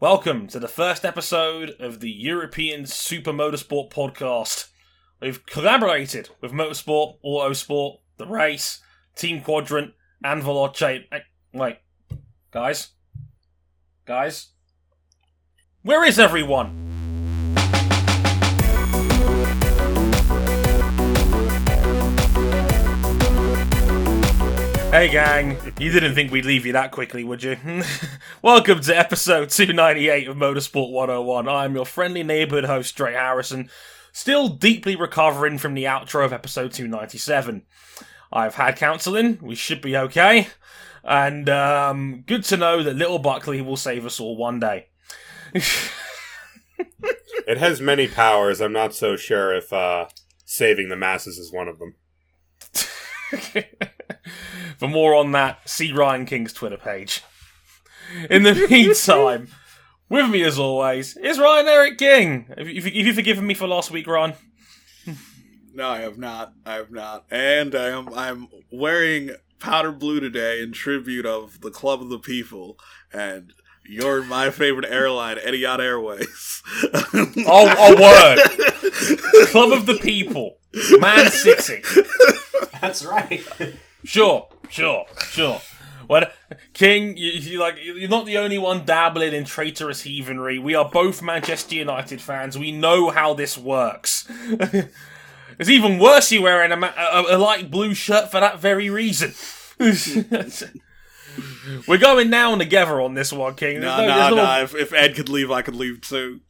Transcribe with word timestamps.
Welcome 0.00 0.46
to 0.48 0.60
the 0.60 0.68
first 0.68 1.04
episode 1.04 1.74
of 1.80 1.98
the 1.98 2.10
European 2.10 2.86
Super 2.86 3.32
Motorsport 3.32 3.90
podcast. 3.90 4.68
We've 5.20 5.44
collaborated 5.44 6.30
with 6.40 6.52
Motorsport, 6.52 7.16
Autosport, 7.24 7.98
The 8.16 8.28
Race, 8.28 8.80
Team 9.16 9.40
Quadrant, 9.40 9.94
and 10.22 10.40
Veloce. 10.40 11.02
Wait, 11.52 11.78
guys? 12.52 12.90
Guys? 14.06 14.50
Where 15.82 16.04
is 16.04 16.20
everyone? 16.20 16.87
Hey 24.98 25.10
gang, 25.10 25.56
you 25.78 25.92
didn't 25.92 26.16
think 26.16 26.32
we'd 26.32 26.44
leave 26.44 26.66
you 26.66 26.72
that 26.72 26.90
quickly, 26.90 27.22
would 27.22 27.44
you? 27.44 27.56
Welcome 28.42 28.80
to 28.80 28.98
episode 28.98 29.48
298 29.48 30.26
of 30.26 30.36
Motorsport 30.36 30.90
101. 30.90 31.48
I'm 31.48 31.76
your 31.76 31.86
friendly 31.86 32.24
neighborhood 32.24 32.64
host, 32.64 32.96
Dre 32.96 33.12
Harrison, 33.12 33.70
still 34.10 34.48
deeply 34.48 34.96
recovering 34.96 35.56
from 35.58 35.74
the 35.74 35.84
outro 35.84 36.24
of 36.24 36.32
episode 36.32 36.72
297. 36.72 37.62
I've 38.32 38.56
had 38.56 38.74
counseling, 38.74 39.38
we 39.40 39.54
should 39.54 39.80
be 39.80 39.96
okay, 39.96 40.48
and 41.04 41.48
um, 41.48 42.24
good 42.26 42.42
to 42.46 42.56
know 42.56 42.82
that 42.82 42.96
little 42.96 43.20
Buckley 43.20 43.60
will 43.60 43.76
save 43.76 44.04
us 44.04 44.18
all 44.18 44.36
one 44.36 44.58
day. 44.58 44.88
It 47.46 47.58
has 47.58 47.80
many 47.80 48.08
powers. 48.08 48.60
I'm 48.60 48.72
not 48.72 48.94
so 48.94 49.14
sure 49.14 49.54
if 49.54 49.72
uh, 49.72 50.08
saving 50.44 50.88
the 50.88 50.96
masses 50.96 51.38
is 51.38 51.52
one 51.52 51.68
of 51.68 51.78
them. 51.78 51.94
For 54.78 54.88
more 54.88 55.14
on 55.14 55.32
that, 55.32 55.68
see 55.68 55.92
Ryan 55.92 56.26
King's 56.26 56.52
Twitter 56.52 56.76
page. 56.76 57.22
In 58.30 58.42
the 58.42 58.54
meantime, 58.70 59.48
with 60.08 60.30
me 60.30 60.42
as 60.42 60.58
always 60.58 61.16
is 61.16 61.38
Ryan 61.38 61.68
Eric 61.68 61.98
King. 61.98 62.46
Have 62.56 62.68
you, 62.68 62.82
have 62.82 62.92
you 62.92 63.12
forgiven 63.12 63.46
me 63.46 63.54
for 63.54 63.66
last 63.66 63.90
week, 63.90 64.06
Ryan? 64.06 64.34
No, 65.74 65.88
I 65.88 66.00
have 66.00 66.18
not. 66.18 66.54
I 66.66 66.74
have 66.74 66.90
not. 66.90 67.24
And 67.30 67.74
I 67.74 67.88
am 67.90 68.12
I'm 68.14 68.48
wearing 68.72 69.30
powder 69.60 69.92
blue 69.92 70.20
today 70.20 70.60
in 70.62 70.72
tribute 70.72 71.26
of 71.26 71.60
the 71.60 71.70
Club 71.70 72.00
of 72.02 72.08
the 72.08 72.18
People 72.18 72.78
and 73.12 73.52
you're 73.88 74.22
my 74.22 74.50
favorite 74.50 74.84
airline, 74.90 75.38
Etihad 75.38 75.80
Airways. 75.80 76.62
Oh, 77.50 77.66
a 77.68 77.94
word. 78.00 79.46
Club 79.48 79.72
of 79.72 79.86
the 79.86 79.98
People. 80.00 80.58
Man 80.98 81.30
City. 81.30 81.82
That's 82.80 83.04
right. 83.04 83.42
Sure, 84.08 84.48
sure, 84.70 85.04
sure. 85.18 85.60
Well, 86.08 86.24
King, 86.72 87.18
you, 87.18 87.30
you 87.32 87.60
like 87.60 87.76
you're 87.78 88.08
not 88.08 88.24
the 88.24 88.38
only 88.38 88.56
one 88.56 88.86
dabbling 88.86 89.34
in 89.34 89.44
traitorous 89.44 90.00
heathenry. 90.00 90.58
We 90.58 90.74
are 90.74 90.88
both 90.88 91.20
Manchester 91.20 91.74
United 91.74 92.22
fans. 92.22 92.56
We 92.56 92.72
know 92.72 93.10
how 93.10 93.34
this 93.34 93.58
works. 93.58 94.26
it's 95.58 95.68
even 95.68 95.98
worse 95.98 96.32
you 96.32 96.40
wearing 96.40 96.72
a, 96.72 96.76
ma- 96.76 96.94
a, 96.96 97.36
a 97.36 97.38
light 97.38 97.70
blue 97.70 97.92
shirt 97.92 98.30
for 98.30 98.40
that 98.40 98.58
very 98.58 98.88
reason. 98.88 99.34
We're 101.86 101.98
going 101.98 102.30
down 102.30 102.60
together 102.60 103.02
on 103.02 103.12
this 103.12 103.30
one, 103.30 103.56
King. 103.56 103.80
no, 103.80 103.98
no, 103.98 104.06
there's 104.06 104.34
no. 104.34 104.62
If, 104.62 104.74
if 104.74 104.94
Ed 104.94 105.16
could 105.16 105.28
leave, 105.28 105.50
I 105.50 105.60
could 105.60 105.76
leave 105.76 106.00
too. 106.00 106.40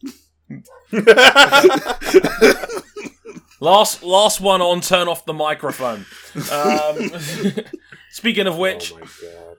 Last 3.61 4.03
last 4.03 4.41
one 4.41 4.61
on. 4.63 4.81
Turn 4.81 5.09
off 5.09 5.25
the 5.25 5.33
microphone. 5.35 6.07
Um, 6.53 7.11
speaking 8.11 8.47
of 8.47 8.57
which, 8.57 8.93
Oh 8.93 8.99
my 9.01 9.07
god. 9.23 9.57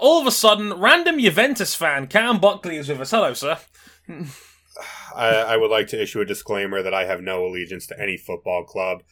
all 0.00 0.20
of 0.20 0.26
a 0.26 0.30
sudden, 0.30 0.72
random 0.74 1.18
Juventus 1.18 1.74
fan 1.74 2.06
Cam 2.06 2.38
Buckley 2.38 2.76
is 2.76 2.88
with 2.88 3.00
us. 3.00 3.10
Hello, 3.10 3.34
sir. 3.34 3.58
I, 5.14 5.28
I 5.28 5.56
would 5.56 5.70
like 5.70 5.88
to 5.88 6.00
issue 6.02 6.20
a 6.20 6.24
disclaimer 6.24 6.82
that 6.82 6.94
I 6.94 7.04
have 7.04 7.20
no 7.20 7.44
allegiance 7.46 7.86
to 7.88 8.00
any 8.00 8.16
football 8.16 8.64
club. 8.64 9.02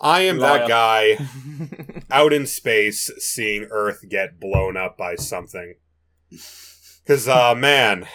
I 0.00 0.22
am 0.22 0.38
Liar. 0.38 0.58
that 0.58 0.68
guy 0.68 1.18
out 2.10 2.32
in 2.32 2.46
space 2.46 3.10
seeing 3.18 3.68
Earth 3.70 4.04
get 4.08 4.38
blown 4.40 4.76
up 4.76 4.98
by 4.98 5.14
something. 5.14 5.76
Because, 6.30 7.28
uh, 7.28 7.54
man, 7.54 8.06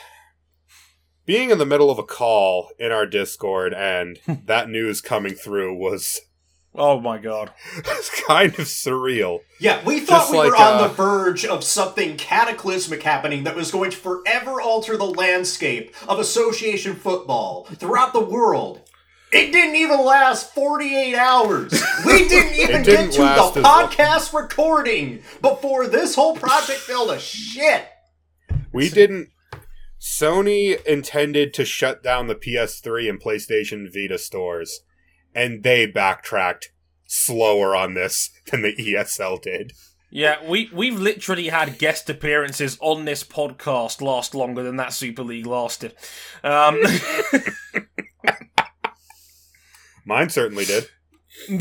being 1.30 1.52
in 1.52 1.60
the 1.60 1.66
middle 1.66 1.92
of 1.92 2.00
a 2.00 2.04
call 2.04 2.72
in 2.80 2.92
our 2.92 3.06
Discord 3.06 3.72
and 3.72 4.18
that 4.48 4.68
news 4.68 5.00
coming 5.00 5.36
through 5.36 5.76
was, 5.76 6.22
Oh 6.74 7.00
my 7.00 7.20
god. 7.20 7.52
It's 7.78 8.24
kind 8.28 8.52
of 8.54 8.66
surreal. 8.66 9.42
Yeah, 9.60 9.80
we 9.86 10.00
thought 10.00 10.22
Just 10.22 10.32
we 10.32 10.40
were 10.40 10.56
on 10.56 10.82
uh, 10.82 10.88
the 10.88 10.94
verge 10.96 11.46
of 11.46 11.64
something 11.64 12.18
cataclysmic 12.18 13.04
happening 13.04 13.44
that 13.44 13.56
was 13.56 13.70
going 13.70 13.92
to 13.92 13.98
forever 13.98 14.60
alter 14.60 14.98
the 14.98 15.06
landscape 15.06 15.94
of 16.08 16.18
association 16.18 16.96
football 16.96 17.66
throughout 17.76 18.12
the 18.14 18.26
world. 18.26 18.82
It 19.32 19.52
didn't 19.52 19.76
even 19.76 20.04
last 20.04 20.56
48 20.56 21.16
hours. 21.16 21.84
We 22.08 22.28
didn't 22.28 22.56
even 22.56 22.82
didn't 22.82 23.12
get 23.12 23.14
to 23.14 23.22
the 23.22 23.30
as 23.30 23.56
long. 23.56 23.92
podcast 23.92 24.34
recording 24.34 25.22
before 25.44 25.86
this 25.86 26.16
whole 26.16 26.36
project 26.36 26.80
fell 26.80 27.06
to 27.06 27.20
shit. 27.20 27.86
We 28.74 28.90
didn't. 28.90 29.30
Sony 30.00 30.84
intended 30.86 31.54
to 31.56 31.66
shut 31.66 32.02
down 32.02 32.28
the 32.28 32.36
PS3 32.36 33.10
and 33.10 33.22
PlayStation 33.22 33.92
Vita 33.94 34.18
stores, 34.18 34.82
and 35.36 35.64
they 35.64 35.86
backtracked 35.86 36.72
slower 37.06 37.76
on 37.76 37.96
this 37.96 38.30
than 38.52 38.62
the 38.62 38.76
ESL 38.76 39.42
did. 39.42 39.74
Yeah, 40.12 40.38
we 40.44 40.72
we've 40.74 41.00
literally 41.00 41.50
had 41.50 41.78
guest 41.78 42.10
appearances 42.10 42.80
on 42.82 43.06
this 43.06 43.24
podcast 43.24 44.02
last 44.02 44.34
longer 44.34 44.64
than 44.64 44.78
that 44.78 44.92
Super 44.92 45.22
League 45.22 45.46
lasted. 45.46 45.94
Um, 46.44 46.82
Mine 50.06 50.30
certainly 50.30 50.66
did. 50.66 50.90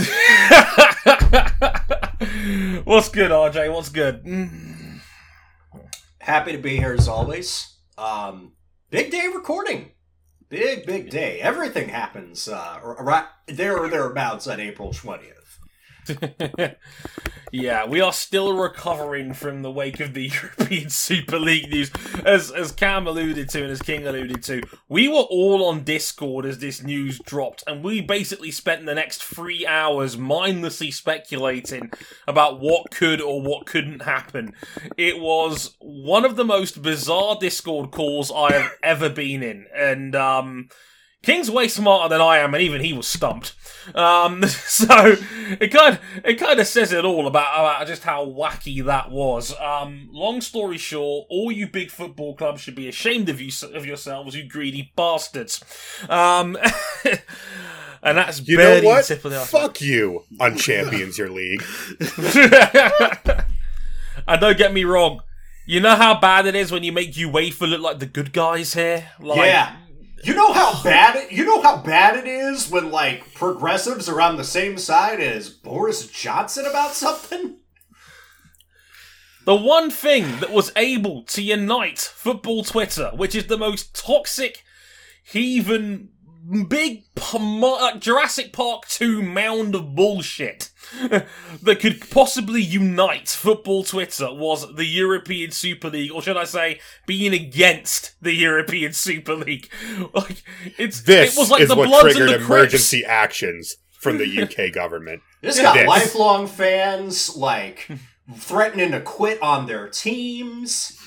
What's 2.85 3.11
good, 3.11 3.31
RJ? 3.31 3.71
What's 3.71 3.91
good? 3.91 4.25
Happy 6.21 6.53
to 6.53 6.59
be 6.59 6.77
here 6.77 6.95
as 6.95 7.07
always. 7.07 7.78
Um, 7.99 8.53
big 8.91 9.11
day 9.11 9.27
recording. 9.35 9.91
Big, 10.49 10.87
big 10.87 11.11
day. 11.11 11.41
Everything 11.41 11.89
happens 11.89 12.49
uh, 12.49 12.79
right 13.01 13.27
there 13.47 13.77
or 13.77 13.89
thereabouts 13.89 14.47
on 14.47 14.61
April 14.61 14.91
20th. 14.93 15.38
yeah, 17.53 17.87
we 17.87 18.01
are 18.01 18.13
still 18.13 18.57
recovering 18.57 19.35
from 19.35 19.63
the 19.63 19.71
wake 19.71 20.01
of 20.01 20.15
the 20.15 20.29
European 20.59 20.91
Super 20.91 21.39
League 21.39 21.71
news. 21.71 21.91
As 22.25 22.51
as 22.51 22.73
Cam 22.73 23.07
alluded 23.07 23.49
to 23.51 23.63
and 23.63 23.71
as 23.71 23.83
King 23.83 24.07
alluded 24.07 24.43
to, 24.45 24.63
we 24.89 25.09
were 25.09 25.15
all 25.17 25.65
on 25.65 25.85
Discord 25.85 26.45
as 26.45 26.59
this 26.59 26.83
news 26.83 27.19
dropped, 27.21 27.65
and 27.67 27.83
we 27.83 28.01
basically 28.01 28.51
spent 28.51 28.87
the 28.87 28.95
next 28.95 29.23
three 29.23 29.67
hours 29.67 30.17
mindlessly 30.17 30.91
speculating 30.91 31.91
about 32.27 32.61
what 32.61 32.91
could 32.91 33.21
or 33.21 33.43
what 33.43 33.67
couldn't 33.67 34.03
happen. 34.03 34.55
It 34.97 35.19
was 35.19 35.77
one 35.81 36.25
of 36.25 36.37
the 36.37 36.45
most 36.45 36.83
bizarre 36.83 37.37
Discord 37.39 37.91
calls 37.91 38.31
I 38.35 38.53
have 38.53 38.73
ever 38.83 39.09
been 39.09 39.43
in, 39.43 39.67
and 39.75 40.15
um 40.15 40.69
King's 41.23 41.51
way 41.51 41.69
smarter 41.69 42.09
than 42.09 42.21
I 42.21 42.39
am, 42.39 42.55
and 42.55 42.63
even 42.63 42.81
he 42.81 42.93
was 42.93 43.09
stumped. 43.09 43.55
Um, 43.95 44.45
so 44.47 45.17
it 45.61 45.73
kind 45.73 45.95
of, 45.95 46.01
it 46.25 46.35
kind 46.35 46.61
of 46.61 46.67
says 46.67 46.93
it 46.93 47.05
all 47.05 47.27
about, 47.27 47.55
about 47.55 47.87
just 47.87 48.05
how 48.05 48.25
wacky 48.27 48.85
that 48.85 49.11
was. 49.11 49.55
Um, 49.59 50.09
long 50.13 50.41
story 50.41 50.79
short, 50.79 51.27
all 51.29 51.51
you 51.51 51.67
big 51.67 51.91
football 51.91 52.35
clubs 52.37 52.61
should 52.61 52.77
be 52.77 52.89
ashamed 52.89 53.29
of 53.29 53.41
you 53.41 53.51
of 53.75 53.85
yourselves, 53.87 54.37
you 54.37 54.45
greedy 54.45 54.93
bastards. 54.95 55.63
Um, 56.09 56.57
and 58.03 58.19
that's 58.19 58.47
You 58.47 58.57
know 58.57 58.81
what? 58.83 59.07
the 59.07 59.15
tip 59.15 59.25
of 59.25 59.33
the. 59.33 59.41
Fuck 59.41 59.81
you 59.81 60.25
on 60.41 60.57
Champions 60.57 61.19
Your 61.19 61.31
League. 61.31 61.65
and 64.29 64.41
don't 64.41 64.59
get 64.59 64.73
me 64.73 64.85
wrong. 64.85 65.23
You 65.67 65.81
know 65.81 65.97
how 65.97 66.19
bad 66.19 66.47
it 66.47 66.55
is 66.55 66.73
when 66.73 66.83
you 66.83 66.93
make 66.93 67.13
UEFA 67.13 67.69
look 67.69 67.83
like 67.83 67.99
the 67.99 68.07
good 68.07 68.33
guys 68.33 68.73
here. 68.73 69.11
Like, 69.21 69.49
yeah. 69.49 69.77
You 70.25 70.35
know 70.35 70.53
how 70.53 70.83
bad 70.83 71.17
it 71.17 71.33
you 71.33 71.45
know 71.45 71.63
how 71.63 71.79
bad 71.79 72.17
it 72.17 72.27
is 72.27 72.71
when 72.71 72.91
like 72.91 73.35
progressives 73.35 74.09
are 74.09 74.21
on 74.21 74.37
the 74.37 74.45
same 74.45 74.77
side 74.79 75.21
as 75.21 75.49
Boris 75.49 76.09
Johnson 76.09 76.67
about 76.67 76.93
something? 76.93 77.59
The 79.45 79.57
one 79.57 79.91
thing 79.91 80.41
that 80.41 80.51
was 80.51 80.73
able 80.77 81.23
to 81.23 81.43
unite 81.43 81.99
football 81.99 82.65
Twitter, 82.65 83.13
which 83.15 83.35
is 83.35 83.47
the 83.47 83.57
most 83.57 83.95
toxic, 83.95 84.63
heathen, 85.25 86.11
big 86.69 87.05
p- 87.15 87.39
mo- 87.39 87.77
like 87.81 88.01
Jurassic 88.01 88.53
Park 88.53 88.87
2 88.89 89.23
mound 89.23 89.75
of 89.75 89.95
bullshit 89.95 90.71
that 91.63 91.81
could 91.81 92.01
possibly 92.11 92.63
unite 92.63 93.29
football 93.29 93.85
Twitter 93.85 94.33
was 94.33 94.75
the 94.75 94.87
European 94.87 95.51
Super 95.51 95.91
League, 95.91 96.11
or 96.13 96.23
should 96.23 96.37
I 96.37 96.45
say, 96.45 96.81
being 97.07 97.35
against 97.35 98.15
the 98.23 98.33
European 98.35 98.93
Super 98.95 99.35
League. 99.35 99.69
Like 100.15 100.43
it's 100.79 101.03
This 101.03 101.37
it 101.37 101.39
was 101.39 101.51
like 101.51 101.61
is 101.63 101.69
the 101.69 101.77
what 101.77 101.89
Bloods 101.89 102.05
and 102.07 102.17
triggered 102.17 102.41
the 102.41 102.45
Crips. 102.45 102.51
emergency 102.51 103.05
actions 103.05 103.77
from 104.01 104.17
the 104.19 104.43
UK 104.43 104.73
government. 104.73 105.23
This 105.43 105.61
got 105.61 105.75
This. 105.75 105.87
lifelong 105.87 106.47
fans, 106.47 107.37
like 107.37 107.89
threatening 108.37 108.93
to 108.93 109.01
quit 109.01 109.43
on 109.43 109.67
their 109.67 109.89
teams. 109.89 110.98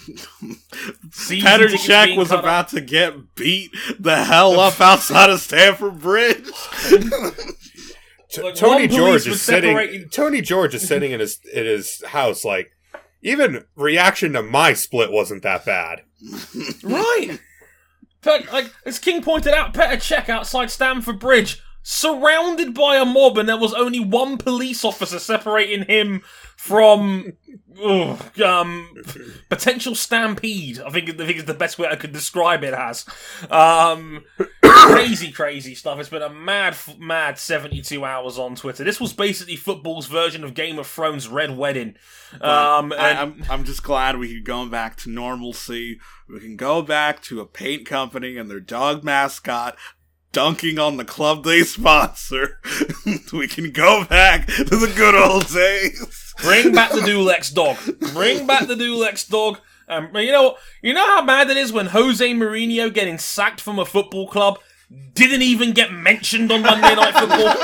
Season 1.11 1.47
Petr 1.49 1.69
tickets 1.69 2.17
was 2.17 2.29
cut 2.29 2.39
about 2.39 2.69
to 2.69 2.81
get 2.81 3.35
beat 3.35 3.71
the 3.99 4.23
hell 4.23 4.59
up 4.59 4.79
outside 4.81 5.29
of 5.29 5.39
Stamford 5.39 5.99
Bridge. 5.99 6.45
T- 8.29 8.41
Like, 8.41 8.55
Tony 8.55 8.87
George 8.87 9.25
was 9.25 9.27
is 9.27 9.41
sitting. 9.41 9.71
separating- 9.71 10.09
Tony 10.09 10.41
George 10.41 10.73
is 10.73 10.87
sitting 10.87 11.11
in 11.11 11.19
his 11.19 11.39
in 11.53 11.65
his 11.65 12.01
house. 12.05 12.45
Like 12.45 12.71
even 13.21 13.65
reaction 13.75 14.33
to 14.33 14.41
my 14.41 14.73
split 14.73 15.11
wasn't 15.11 15.43
that 15.43 15.65
bad. 15.65 16.01
Right. 16.83 17.39
But 18.21 18.51
like 18.53 18.71
as 18.85 18.99
King 18.99 19.21
pointed 19.21 19.53
out, 19.53 19.73
Petr 19.73 19.95
Cech 19.97 20.29
outside 20.29 20.69
Stamford 20.71 21.19
Bridge, 21.19 21.61
surrounded 21.83 22.73
by 22.73 22.95
a 22.97 23.05
mob, 23.05 23.37
and 23.37 23.49
there 23.49 23.57
was 23.57 23.73
only 23.73 23.99
one 23.99 24.37
police 24.37 24.85
officer 24.85 25.19
separating 25.19 25.85
him 25.85 26.21
from 26.61 27.33
ugh, 27.83 28.39
um, 28.39 28.95
potential 29.49 29.95
stampede. 29.95 30.79
I 30.79 30.91
think 30.91 31.09
I 31.09 31.25
think 31.25 31.39
is 31.39 31.45
the 31.45 31.55
best 31.55 31.79
way 31.79 31.87
I 31.87 31.95
could 31.95 32.13
describe 32.13 32.63
it 32.63 32.75
as. 32.75 33.03
Um, 33.49 34.23
crazy, 34.61 35.31
crazy 35.31 35.73
stuff. 35.73 35.99
It's 35.99 36.09
been 36.09 36.21
a 36.21 36.29
mad, 36.29 36.77
mad 36.99 37.39
seventy-two 37.39 38.05
hours 38.05 38.37
on 38.37 38.53
Twitter. 38.53 38.83
This 38.83 39.01
was 39.01 39.11
basically 39.11 39.55
football's 39.55 40.05
version 40.05 40.43
of 40.43 40.53
Game 40.53 40.77
of 40.77 40.85
Thrones' 40.85 41.27
Red 41.27 41.57
Wedding. 41.57 41.95
Um, 42.39 42.93
I, 42.93 43.09
and 43.09 43.17
I'm, 43.17 43.43
I'm 43.49 43.63
just 43.63 43.81
glad 43.81 44.17
we 44.17 44.31
can 44.31 44.43
go 44.43 44.67
back 44.67 44.97
to 44.97 45.09
normalcy. 45.09 45.99
We 46.29 46.39
can 46.41 46.57
go 46.57 46.83
back 46.83 47.23
to 47.23 47.41
a 47.41 47.47
paint 47.47 47.87
company 47.87 48.37
and 48.37 48.51
their 48.51 48.59
dog 48.59 49.03
mascot 49.03 49.75
dunking 50.31 50.79
on 50.79 50.97
the 50.97 51.05
club 51.05 51.43
they 51.43 51.63
sponsor. 51.63 52.59
we 53.33 53.47
can 53.47 53.71
go 53.71 54.05
back 54.05 54.47
to 54.47 54.63
the 54.63 54.91
good 54.95 55.15
old 55.15 55.47
days. 55.47 56.33
Bring 56.41 56.73
back 56.73 56.91
the 56.91 57.01
Dulux 57.01 57.53
dog. 57.53 57.77
Bring 58.13 58.47
back 58.47 58.67
the 58.67 58.75
Dulux 58.75 59.27
dog. 59.29 59.59
Um, 59.87 60.09
you 60.15 60.31
know, 60.31 60.55
you 60.81 60.93
know 60.93 61.05
how 61.05 61.25
bad 61.25 61.49
it 61.49 61.57
is 61.57 61.73
when 61.73 61.87
Jose 61.87 62.25
Mourinho 62.33 62.93
getting 62.93 63.17
sacked 63.17 63.59
from 63.59 63.77
a 63.77 63.85
football 63.85 64.27
club 64.27 64.57
didn't 65.13 65.41
even 65.41 65.71
get 65.73 65.91
mentioned 65.93 66.51
on 66.51 66.61
Monday 66.61 66.95
Night 66.95 67.13
Football. 67.13 67.55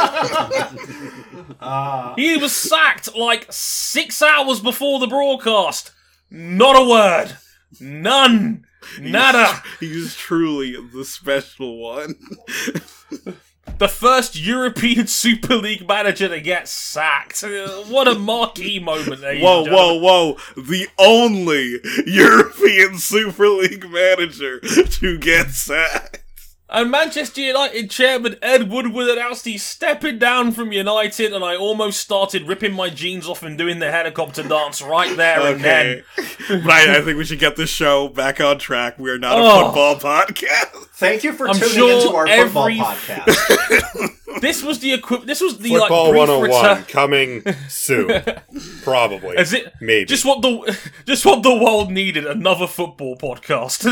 Uh, 1.59 2.13
he 2.15 2.37
was 2.37 2.55
sacked 2.55 3.15
like 3.15 3.47
six 3.49 4.21
hours 4.21 4.59
before 4.59 4.99
the 4.99 5.07
broadcast. 5.07 5.91
Not 6.29 6.75
a 6.75 6.87
word. 6.89 7.37
None. 7.79 8.65
Nada. 8.99 9.63
He's 9.79 10.15
truly 10.15 10.75
the 10.93 11.05
special 11.05 11.77
one. 11.77 12.15
The 13.77 13.87
first 13.87 14.35
European 14.39 15.07
Super 15.07 15.55
League 15.55 15.87
manager 15.87 16.29
to 16.29 16.41
get 16.41 16.67
sacked. 16.67 17.43
What 17.87 18.07
a 18.07 18.15
marquee 18.15 18.79
moment 18.79 19.21
there. 19.21 19.37
Whoa, 19.39 19.63
whoa, 19.65 19.99
whoa. 19.99 20.37
The 20.55 20.87
only 20.97 21.79
European 22.05 22.97
Super 22.97 23.49
League 23.49 23.89
manager 23.89 24.59
to 24.59 25.17
get 25.17 25.51
sacked. 25.51 26.23
And 26.69 26.91
Manchester 26.91 27.39
United 27.39 27.89
chairman 27.89 28.35
Ed 28.41 28.69
Woodward 28.69 29.07
announced 29.07 29.45
he's 29.45 29.63
stepping 29.63 30.19
down 30.19 30.51
from 30.51 30.73
United, 30.73 31.31
and 31.31 31.41
I 31.43 31.55
almost 31.55 32.01
started 32.01 32.45
ripping 32.45 32.73
my 32.73 32.89
jeans 32.89 33.25
off 33.25 33.41
and 33.41 33.57
doing 33.57 33.79
the 33.79 33.89
helicopter 33.89 34.43
dance 34.43 34.81
right 34.81 35.15
there 35.15 35.39
and 35.53 35.63
then. 35.63 36.03
Okay. 36.19 36.35
but 36.65 36.69
I, 36.71 36.97
I 36.97 37.01
think 37.01 37.17
we 37.17 37.23
should 37.23 37.39
get 37.39 37.55
this 37.55 37.69
show 37.69 38.09
back 38.09 38.41
on 38.41 38.59
track. 38.59 38.99
We 38.99 39.09
are 39.11 39.17
not 39.17 39.39
a 39.39 39.41
Oh. 39.43 39.65
football 39.71 39.95
podcast. 39.95 40.87
thank 40.95 41.23
you 41.23 41.31
for 41.31 41.47
I'm 41.47 41.55
tuning 41.55 41.69
sure 41.73 41.91
into 42.01 42.15
our 42.15 42.27
football 42.27 42.63
every- 42.67 42.79
podcast. 42.79 44.13
This 44.39 44.61
was 44.61 44.77
the 44.81 44.93
equi- 44.93 45.25
This 45.25 45.41
was 45.41 45.57
the 45.57 45.69
Football 45.69 46.11
like 46.13 46.27
brief 46.27 46.29
101 46.29 46.69
return. 46.69 46.83
coming 46.83 47.43
soon, 47.69 48.21
probably. 48.83 49.35
Is 49.35 49.51
it 49.51 49.73
Maybe. 49.81 50.05
just 50.05 50.25
what 50.25 50.43
the 50.43 50.77
just 51.07 51.25
what 51.25 51.41
the 51.41 51.55
world 51.55 51.89
needed? 51.91 52.27
Another 52.27 52.67
football 52.67 53.17
podcast. 53.17 53.83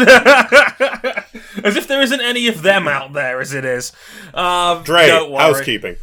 as 1.63 1.75
if 1.75 1.87
there 1.87 1.99
isn't 1.99 2.21
any 2.21 2.47
of 2.47 2.61
them 2.65 2.87
out 2.87 3.13
there, 3.13 3.39
as 3.39 3.53
it 3.53 3.63
is. 3.63 3.93
Um, 4.33 4.83
Dre, 4.83 5.07
don't 5.07 5.31
worry. 5.31 5.43
housekeeping. 5.43 5.95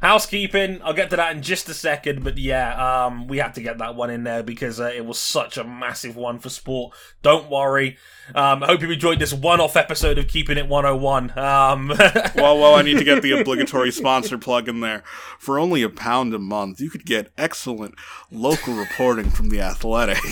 Housekeeping, 0.00 0.80
I'll 0.84 0.92
get 0.94 1.10
to 1.10 1.16
that 1.16 1.34
in 1.34 1.42
just 1.42 1.68
a 1.68 1.74
second, 1.74 2.22
but 2.24 2.38
yeah, 2.38 3.06
um, 3.06 3.26
we 3.26 3.38
had 3.38 3.54
to 3.54 3.60
get 3.62 3.78
that 3.78 3.94
one 3.94 4.10
in 4.10 4.24
there 4.24 4.42
because 4.42 4.80
uh, 4.80 4.92
it 4.94 5.04
was 5.04 5.18
such 5.18 5.56
a 5.56 5.64
massive 5.64 6.16
one 6.16 6.38
for 6.38 6.48
sport. 6.50 6.94
Don't 7.22 7.50
worry. 7.50 7.96
Um, 8.34 8.62
I 8.62 8.66
hope 8.66 8.82
you 8.82 8.90
enjoyed 8.90 9.18
this 9.18 9.32
one-off 9.32 9.74
episode 9.76 10.18
of 10.18 10.28
Keeping 10.28 10.58
It 10.58 10.68
101. 10.68 11.38
Um, 11.38 11.88
Well, 12.34 12.58
well, 12.58 12.74
I 12.74 12.82
need 12.82 12.98
to 12.98 13.04
get 13.04 13.22
the 13.22 13.32
obligatory 13.32 13.90
sponsor 13.90 14.38
plug 14.38 14.68
in 14.68 14.80
there. 14.80 15.02
For 15.38 15.58
only 15.58 15.82
a 15.82 15.88
pound 15.88 16.34
a 16.34 16.38
month, 16.38 16.80
you 16.80 16.90
could 16.90 17.04
get 17.06 17.32
excellent 17.38 17.94
local 18.30 18.74
reporting 18.74 19.30
from 19.30 19.48
the 19.48 19.60
Athletic. 19.60 20.18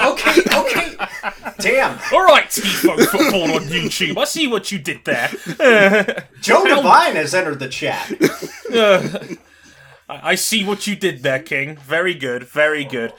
okay, 0.00 0.42
okay. 0.54 0.96
Damn. 1.58 1.98
all 2.12 2.24
right, 2.24 2.46
Tifo 2.48 3.04
Football 3.06 3.54
on 3.54 3.62
YouTube. 3.62 4.18
I 4.18 4.24
see 4.24 4.46
what 4.46 4.70
you 4.70 4.78
did 4.78 5.04
there. 5.04 5.28
Joe 6.40 6.64
Devine 6.64 7.16
has 7.16 7.34
entered 7.34 7.58
the 7.58 7.68
chat. 7.72 8.12
I 8.72 9.38
I 10.08 10.34
see 10.34 10.64
what 10.64 10.86
you 10.86 10.94
did 10.94 11.22
there, 11.22 11.42
King. 11.42 11.76
Very 11.76 12.14
good, 12.14 12.44
very 12.44 12.84
good. 12.84 13.12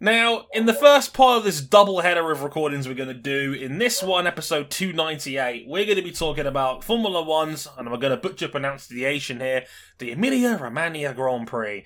Now, 0.00 0.46
in 0.52 0.66
the 0.66 0.74
first 0.74 1.14
part 1.14 1.38
of 1.38 1.44
this 1.44 1.60
double 1.60 2.00
header 2.00 2.30
of 2.30 2.42
recordings 2.42 2.86
we're 2.86 2.94
going 2.94 3.08
to 3.08 3.14
do, 3.14 3.52
in 3.52 3.78
this 3.78 4.02
one, 4.02 4.26
episode 4.26 4.68
298, 4.70 5.66
we're 5.66 5.84
going 5.86 5.96
to 5.96 6.02
be 6.02 6.10
talking 6.10 6.46
about 6.46 6.84
Formula 6.84 7.22
One's, 7.22 7.66
and 7.78 7.88
I'm 7.88 8.00
going 8.00 8.10
to 8.10 8.16
butcher 8.16 8.48
pronunciation 8.48 9.40
here, 9.40 9.64
the 9.98 10.12
Emilia 10.12 10.58
Romagna 10.60 11.14
Grand 11.14 11.46
Prix. 11.46 11.84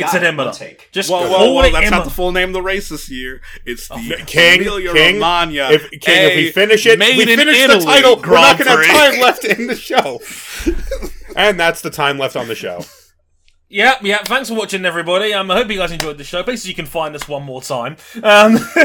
It's 0.00 0.14
an 0.14 0.24
Imola. 0.24 0.52
take. 0.52 0.90
Just 0.92 1.10
Whoa, 1.10 1.28
whoa, 1.28 1.52
whoa, 1.52 1.62
that's 1.62 1.74
Imola. 1.76 1.90
not 1.90 2.04
the 2.04 2.10
full 2.10 2.32
name 2.32 2.50
of 2.50 2.52
the 2.54 2.62
race 2.62 2.88
this 2.88 3.10
year. 3.10 3.40
It's 3.64 3.88
the 3.88 4.22
King, 4.26 4.60
Emilia 4.62 4.92
King, 4.92 5.14
Romagna. 5.16 5.70
if, 5.70 5.90
King, 5.90 6.00
if 6.00 6.36
we 6.36 6.50
finish 6.50 6.86
it, 6.86 6.98
we 6.98 7.24
finish 7.24 7.56
Italy 7.56 7.78
the 7.78 7.84
title. 7.84 8.16
We're 8.16 8.34
not 8.34 8.58
going 8.58 8.70
to 8.70 8.86
have 8.86 9.12
time 9.12 9.20
left 9.20 9.44
in 9.44 9.66
the 9.66 9.76
show. 9.76 10.20
and 11.36 11.58
that's 11.58 11.82
the 11.82 11.90
time 11.90 12.18
left 12.18 12.36
on 12.36 12.48
the 12.48 12.54
show. 12.54 12.84
Yep, 13.70 14.02
yep. 14.02 14.24
Thanks 14.26 14.48
for 14.48 14.54
watching, 14.54 14.84
everybody. 14.86 15.34
Um, 15.34 15.50
I 15.50 15.56
hope 15.56 15.70
you 15.70 15.76
guys 15.76 15.92
enjoyed 15.92 16.16
the 16.16 16.24
show. 16.24 16.42
Basically, 16.42 16.70
you 16.70 16.74
can 16.74 16.86
find 16.86 17.14
us 17.14 17.28
one 17.28 17.42
more 17.42 17.60
time. 17.60 17.96
Um, 18.22 18.54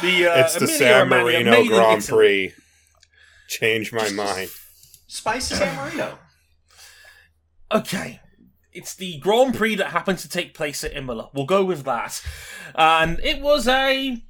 the 0.00 0.26
uh, 0.28 0.40
it's 0.40 0.54
the 0.54 0.64
Emilia 0.64 0.78
San 0.78 1.02
Romagna, 1.08 1.50
Marino 1.50 1.64
Grand 1.68 2.04
Prix. 2.04 2.52
Change 3.48 3.92
my 3.92 4.10
mind. 4.10 4.50
Spicy 5.06 5.54
San 5.54 5.76
Marino. 5.76 6.18
Okay. 7.70 8.20
It's 8.72 8.94
the 8.94 9.18
Grand 9.18 9.54
Prix 9.54 9.74
that 9.76 9.88
happened 9.88 10.18
to 10.20 10.28
take 10.28 10.54
place 10.54 10.82
at 10.84 10.96
Imola. 10.96 11.30
We'll 11.32 11.46
go 11.46 11.64
with 11.64 11.84
that. 11.84 12.24
And 12.74 13.20
it 13.22 13.40
was 13.40 13.68
a 13.68 14.22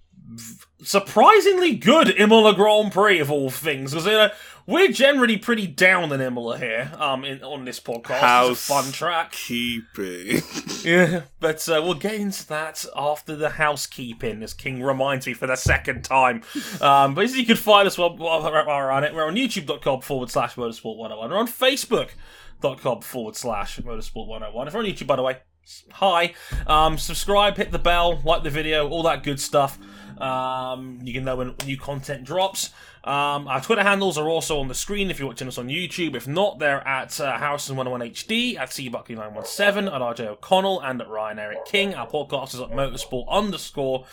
surprisingly 0.82 1.76
good 1.76 2.08
Imola 2.18 2.54
Grand 2.54 2.92
Prix 2.92 3.18
of 3.20 3.30
all 3.30 3.50
things. 3.50 3.92
Because 3.92 4.06
uh, 4.06 4.30
we're 4.66 4.92
generally 4.92 5.36
pretty 5.36 5.66
down 5.66 6.12
in 6.12 6.20
Imola 6.20 6.58
here 6.58 6.92
um, 6.98 7.24
in, 7.24 7.42
on 7.42 7.64
this 7.64 7.80
podcast. 7.80 8.50
It's 8.50 8.68
a 8.68 8.72
fun 8.72 8.92
track. 8.92 9.32
Keeping. 9.32 10.42
Yeah, 10.82 11.22
but 11.38 11.68
uh, 11.68 11.80
we'll 11.80 11.94
get 11.94 12.14
into 12.14 12.44
that 12.48 12.84
after 12.96 13.36
the 13.36 13.50
housekeeping, 13.50 14.42
as 14.42 14.52
King 14.52 14.82
reminds 14.82 15.28
me 15.28 15.32
for 15.32 15.46
the 15.46 15.54
second 15.54 16.02
time. 16.02 16.42
Um, 16.80 17.14
but 17.14 17.22
as 17.22 17.36
you 17.36 17.46
can 17.46 17.54
find 17.54 17.86
us 17.86 17.96
while, 17.96 18.16
while 18.16 18.42
we're 18.42 18.90
on 18.90 19.04
it, 19.04 19.14
we're 19.14 19.24
on 19.24 19.36
youtube.com 19.36 20.00
forward 20.00 20.28
slash 20.28 20.56
motorsport 20.56 20.96
101. 20.96 21.30
We're 21.30 21.36
on 21.36 21.46
facebook.com 22.62 23.00
forward 23.02 23.36
slash 23.36 23.78
motorsport 23.80 24.26
101. 24.26 24.68
If 24.68 24.74
you're 24.74 24.82
on 24.82 24.88
YouTube, 24.88 25.06
by 25.06 25.16
the 25.16 25.22
way, 25.22 25.38
hi. 25.92 26.34
Um, 26.66 26.98
subscribe, 26.98 27.56
hit 27.56 27.70
the 27.70 27.78
bell, 27.78 28.20
like 28.24 28.42
the 28.42 28.50
video, 28.50 28.88
all 28.88 29.02
that 29.04 29.22
good 29.22 29.40
stuff. 29.40 29.78
Um, 30.20 31.00
you 31.02 31.12
can 31.12 31.24
know 31.24 31.36
when 31.36 31.54
new 31.66 31.76
content 31.76 32.24
drops. 32.24 32.70
Um, 33.04 33.48
our 33.48 33.60
Twitter 33.60 33.82
handles 33.82 34.16
are 34.16 34.28
also 34.28 34.60
on 34.60 34.68
the 34.68 34.74
screen 34.74 35.10
if 35.10 35.18
you're 35.18 35.26
watching 35.26 35.48
us 35.48 35.58
on 35.58 35.68
YouTube. 35.68 36.14
If 36.14 36.28
not, 36.28 36.60
they're 36.60 36.86
at 36.86 37.18
uh, 37.20 37.36
Harrison101HD, 37.38 38.56
at 38.56 38.70
CBuckley917, 38.70 39.86
at 39.92 40.00
RJ 40.00 40.26
O'Connell, 40.26 40.80
and 40.80 41.00
at 41.00 41.08
Ryan 41.08 41.38
Eric 41.40 41.64
King. 41.64 41.94
Our 41.94 42.08
podcast 42.08 42.54
is 42.54 42.60
at 42.60 42.70
motorsport 42.70 43.28
underscore 43.28 44.04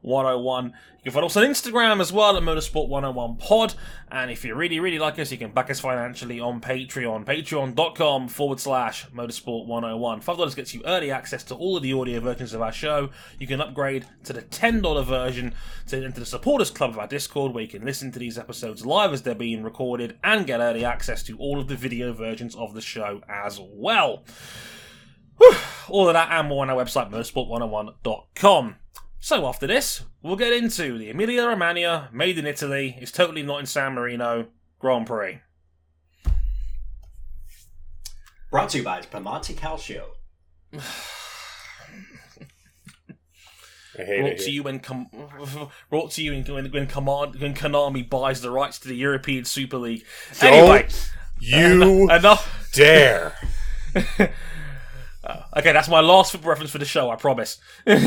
101. 0.00 0.72
You 1.08 1.12
can 1.12 1.22
follow 1.22 1.28
us 1.28 1.36
on 1.38 1.44
Instagram 1.44 2.02
as 2.02 2.12
well 2.12 2.36
at 2.36 2.42
Motorsport101 2.42 3.38
Pod. 3.38 3.72
And 4.12 4.30
if 4.30 4.44
you 4.44 4.54
really, 4.54 4.78
really 4.78 4.98
like 4.98 5.18
us, 5.18 5.32
you 5.32 5.38
can 5.38 5.52
back 5.52 5.70
us 5.70 5.80
financially 5.80 6.38
on 6.38 6.60
Patreon. 6.60 7.24
Patreon.com 7.24 8.28
forward 8.28 8.60
slash 8.60 9.08
Motorsport101. 9.08 10.22
$5 10.22 10.54
gets 10.54 10.74
you 10.74 10.82
early 10.84 11.10
access 11.10 11.42
to 11.44 11.54
all 11.54 11.78
of 11.78 11.82
the 11.82 11.94
audio 11.94 12.20
versions 12.20 12.52
of 12.52 12.60
our 12.60 12.72
show. 12.72 13.08
You 13.38 13.46
can 13.46 13.62
upgrade 13.62 14.04
to 14.24 14.34
the 14.34 14.42
$10 14.42 15.02
version 15.06 15.54
to 15.86 16.04
enter 16.04 16.20
the 16.20 16.26
supporters 16.26 16.70
club 16.70 16.90
of 16.90 16.98
our 16.98 17.06
Discord 17.06 17.54
where 17.54 17.64
you 17.64 17.70
can 17.70 17.86
listen 17.86 18.12
to 18.12 18.18
these 18.18 18.36
episodes 18.36 18.84
live 18.84 19.14
as 19.14 19.22
they're 19.22 19.34
being 19.34 19.62
recorded 19.62 20.18
and 20.22 20.46
get 20.46 20.60
early 20.60 20.84
access 20.84 21.22
to 21.22 21.38
all 21.38 21.58
of 21.58 21.68
the 21.68 21.76
video 21.76 22.12
versions 22.12 22.54
of 22.54 22.74
the 22.74 22.82
show 22.82 23.22
as 23.30 23.58
well. 23.58 24.24
Whew. 25.38 25.56
All 25.88 26.08
of 26.08 26.12
that 26.12 26.30
and 26.32 26.48
more 26.48 26.64
on 26.64 26.68
our 26.68 26.76
website, 26.76 27.10
motorsport101.com. 27.10 28.76
So 29.20 29.46
after 29.46 29.66
this, 29.66 30.04
we'll 30.22 30.36
get 30.36 30.52
into 30.52 30.96
the 30.96 31.10
Emilia 31.10 31.46
Romagna, 31.46 32.08
made 32.12 32.38
in 32.38 32.46
Italy, 32.46 32.96
is 33.00 33.10
totally 33.12 33.42
not 33.42 33.60
in 33.60 33.66
San 33.66 33.94
Marino, 33.94 34.46
Grand 34.78 35.06
Prix. 35.06 35.40
Brought 38.50 38.70
to 38.70 38.78
you 38.78 38.84
by 38.84 39.00
Piemonte 39.02 39.54
Calcio. 39.54 40.04
I 43.98 44.02
hate 44.04 44.20
Brought 44.20 44.32
it. 44.32 44.38
to 44.40 44.50
you 44.50 44.62
when 44.62 44.78
com- 44.78 45.08
brought 45.90 46.12
to 46.12 46.22
you 46.22 46.30
when, 46.32 46.44
when, 46.44 46.70
when, 46.70 46.86
command- 46.86 47.34
when 47.40 47.52
Konami 47.54 48.08
buys 48.08 48.40
the 48.40 48.50
rights 48.50 48.78
to 48.80 48.88
the 48.88 48.94
European 48.94 49.44
Super 49.44 49.76
League. 49.76 50.04
Don't 50.40 50.52
Anyway, 50.52 50.88
You 51.40 52.08
enough. 52.10 52.70
dare. 52.72 53.34
Okay, 55.56 55.72
that's 55.72 55.88
my 55.88 56.00
last 56.00 56.34
reference 56.42 56.70
for 56.70 56.78
the 56.78 56.84
show, 56.84 57.10
I 57.10 57.16
promise. 57.16 57.58
okay, 57.88 58.02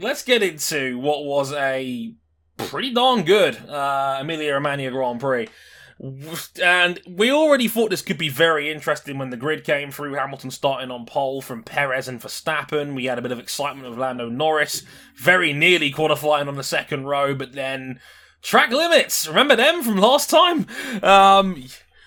let's 0.00 0.22
get 0.22 0.42
into 0.42 0.98
what 0.98 1.24
was 1.24 1.52
a 1.52 2.14
pretty 2.56 2.92
darn 2.92 3.24
good 3.24 3.56
uh, 3.68 4.18
Emilia 4.20 4.54
Romagna 4.54 4.90
Grand 4.90 5.20
Prix. 5.20 5.48
And 6.62 7.00
we 7.06 7.30
already 7.30 7.68
thought 7.68 7.90
this 7.90 8.02
could 8.02 8.18
be 8.18 8.28
very 8.28 8.70
interesting 8.70 9.18
when 9.18 9.30
the 9.30 9.36
grid 9.36 9.64
came 9.64 9.90
through. 9.90 10.14
Hamilton 10.14 10.50
starting 10.50 10.90
on 10.90 11.06
pole 11.06 11.40
from 11.40 11.62
Perez 11.62 12.08
and 12.08 12.20
Verstappen. 12.20 12.94
We 12.94 13.04
had 13.04 13.18
a 13.18 13.22
bit 13.22 13.32
of 13.32 13.38
excitement 13.38 13.88
with 13.88 13.98
Lando 13.98 14.28
Norris, 14.28 14.82
very 15.16 15.52
nearly 15.52 15.90
qualifying 15.90 16.48
on 16.48 16.56
the 16.56 16.64
second 16.64 17.06
row, 17.06 17.34
but 17.34 17.52
then 17.52 18.00
track 18.42 18.70
limits. 18.70 19.28
Remember 19.28 19.56
them 19.56 19.82
from 19.82 19.96
last 19.96 20.30
time? 20.30 20.66
Um, 21.02 21.64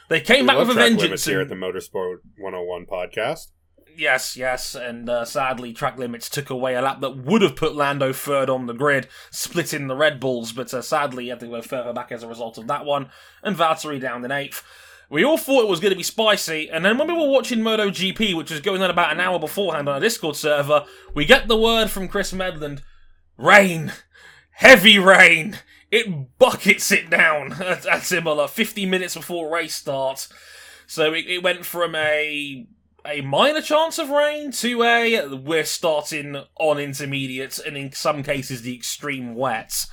they 0.10 0.22
came 0.22 0.42
We 0.46 0.48
back 0.48 0.58
with 0.60 0.70
a 0.70 0.74
vengeance. 0.74 1.02
limits 1.02 1.26
here 1.26 1.42
at 1.42 1.50
the 1.50 1.56
Motorsport 1.56 2.18
101 2.38 2.86
podcast. 2.86 3.48
Yes, 3.96 4.38
yes, 4.38 4.76
and 4.76 5.10
uh, 5.10 5.26
sadly, 5.26 5.74
track 5.74 5.98
limits 5.98 6.30
took 6.30 6.52
away 6.52 6.76
a 6.76 6.82
lap 6.84 7.02
that 7.02 7.18
would 7.18 7.42
have 7.42 7.56
put 7.56 7.76
Lando 7.76 8.14
third 8.14 8.48
on 8.48 8.68
the 8.68 8.74
grid, 8.74 9.08
splitting 9.32 9.88
the 9.88 9.96
Red 9.96 10.20
Bulls, 10.20 10.52
but 10.52 10.72
uh, 10.72 10.84
sadly, 10.84 11.24
he 11.24 11.30
had 11.32 11.40
to 11.40 11.48
go 11.48 11.64
further 11.64 11.94
back 11.94 12.12
as 12.12 12.22
a 12.22 12.28
result 12.28 12.60
of 12.60 12.68
that 12.68 12.86
one, 12.86 13.10
and 13.42 13.58
Valtteri 13.58 14.00
down 14.00 14.24
in 14.24 14.32
eighth. 14.32 14.64
We 15.10 15.24
all 15.24 15.38
thought 15.38 15.64
it 15.64 15.70
was 15.70 15.80
going 15.80 15.94
to 15.94 15.98
be 15.98 16.04
spicy, 16.04 16.70
and 16.70 16.86
then 16.86 17.00
when 17.00 17.08
we 17.08 17.14
were 17.14 17.30
watching 17.32 17.60
MotoGP, 17.60 18.36
which 18.36 18.52
was 18.52 18.60
going 18.60 18.84
on 18.84 18.92
about 18.92 19.14
an 19.14 19.20
hour 19.20 19.40
beforehand 19.40 19.90
on 19.90 19.98
a 19.98 20.00
Discord 20.00 20.36
server, 20.36 20.86
we 21.16 21.26
get 21.26 21.48
the 21.48 21.58
word 21.58 21.90
from 21.90 22.08
Chris 22.08 22.32
Medland 22.32 22.82
rain! 23.36 23.94
Heavy 24.52 25.00
rain! 25.00 25.58
It 25.92 26.38
buckets 26.38 26.92
it 26.92 27.10
down 27.10 27.54
at, 27.62 27.86
at 27.86 28.12
Imola 28.12 28.48
50 28.48 28.86
minutes 28.86 29.16
before 29.16 29.54
race 29.54 29.76
starts. 29.76 30.30
So 30.86 31.14
it, 31.14 31.26
it 31.28 31.44
went 31.44 31.66
from 31.66 31.96
a 31.96 32.68
a 33.06 33.22
minor 33.22 33.62
chance 33.62 33.98
of 34.00 34.10
rain 34.10 34.52
to 34.52 34.84
a 34.84 35.28
we're 35.28 35.64
starting 35.64 36.44
on 36.60 36.78
intermediates 36.78 37.58
and 37.58 37.78
in 37.78 37.92
some 37.94 38.22
cases 38.22 38.64
the 38.64 38.76
extreme 38.76 39.34
wet. 39.34 39.86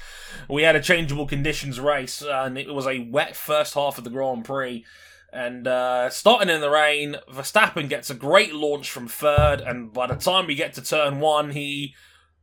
We 0.48 0.62
had 0.62 0.74
a 0.74 0.80
changeable 0.80 1.26
conditions 1.26 1.78
race 1.78 2.22
and 2.22 2.58
it 2.58 2.74
was 2.74 2.86
a 2.86 3.08
wet 3.10 3.36
first 3.36 3.74
half 3.74 3.98
of 3.98 4.04
the 4.04 4.10
Grand 4.10 4.44
Prix. 4.44 4.84
And 5.32 5.66
uh, 5.66 6.10
starting 6.10 6.48
in 6.48 6.60
the 6.60 6.70
rain, 6.70 7.16
Verstappen 7.30 7.88
gets 7.88 8.08
a 8.08 8.14
great 8.14 8.54
launch 8.54 8.88
from 8.88 9.08
third, 9.08 9.60
and 9.60 9.92
by 9.92 10.06
the 10.06 10.14
time 10.14 10.46
we 10.46 10.54
get 10.54 10.74
to 10.74 10.80
turn 10.82 11.18
one, 11.18 11.50
he, 11.50 11.92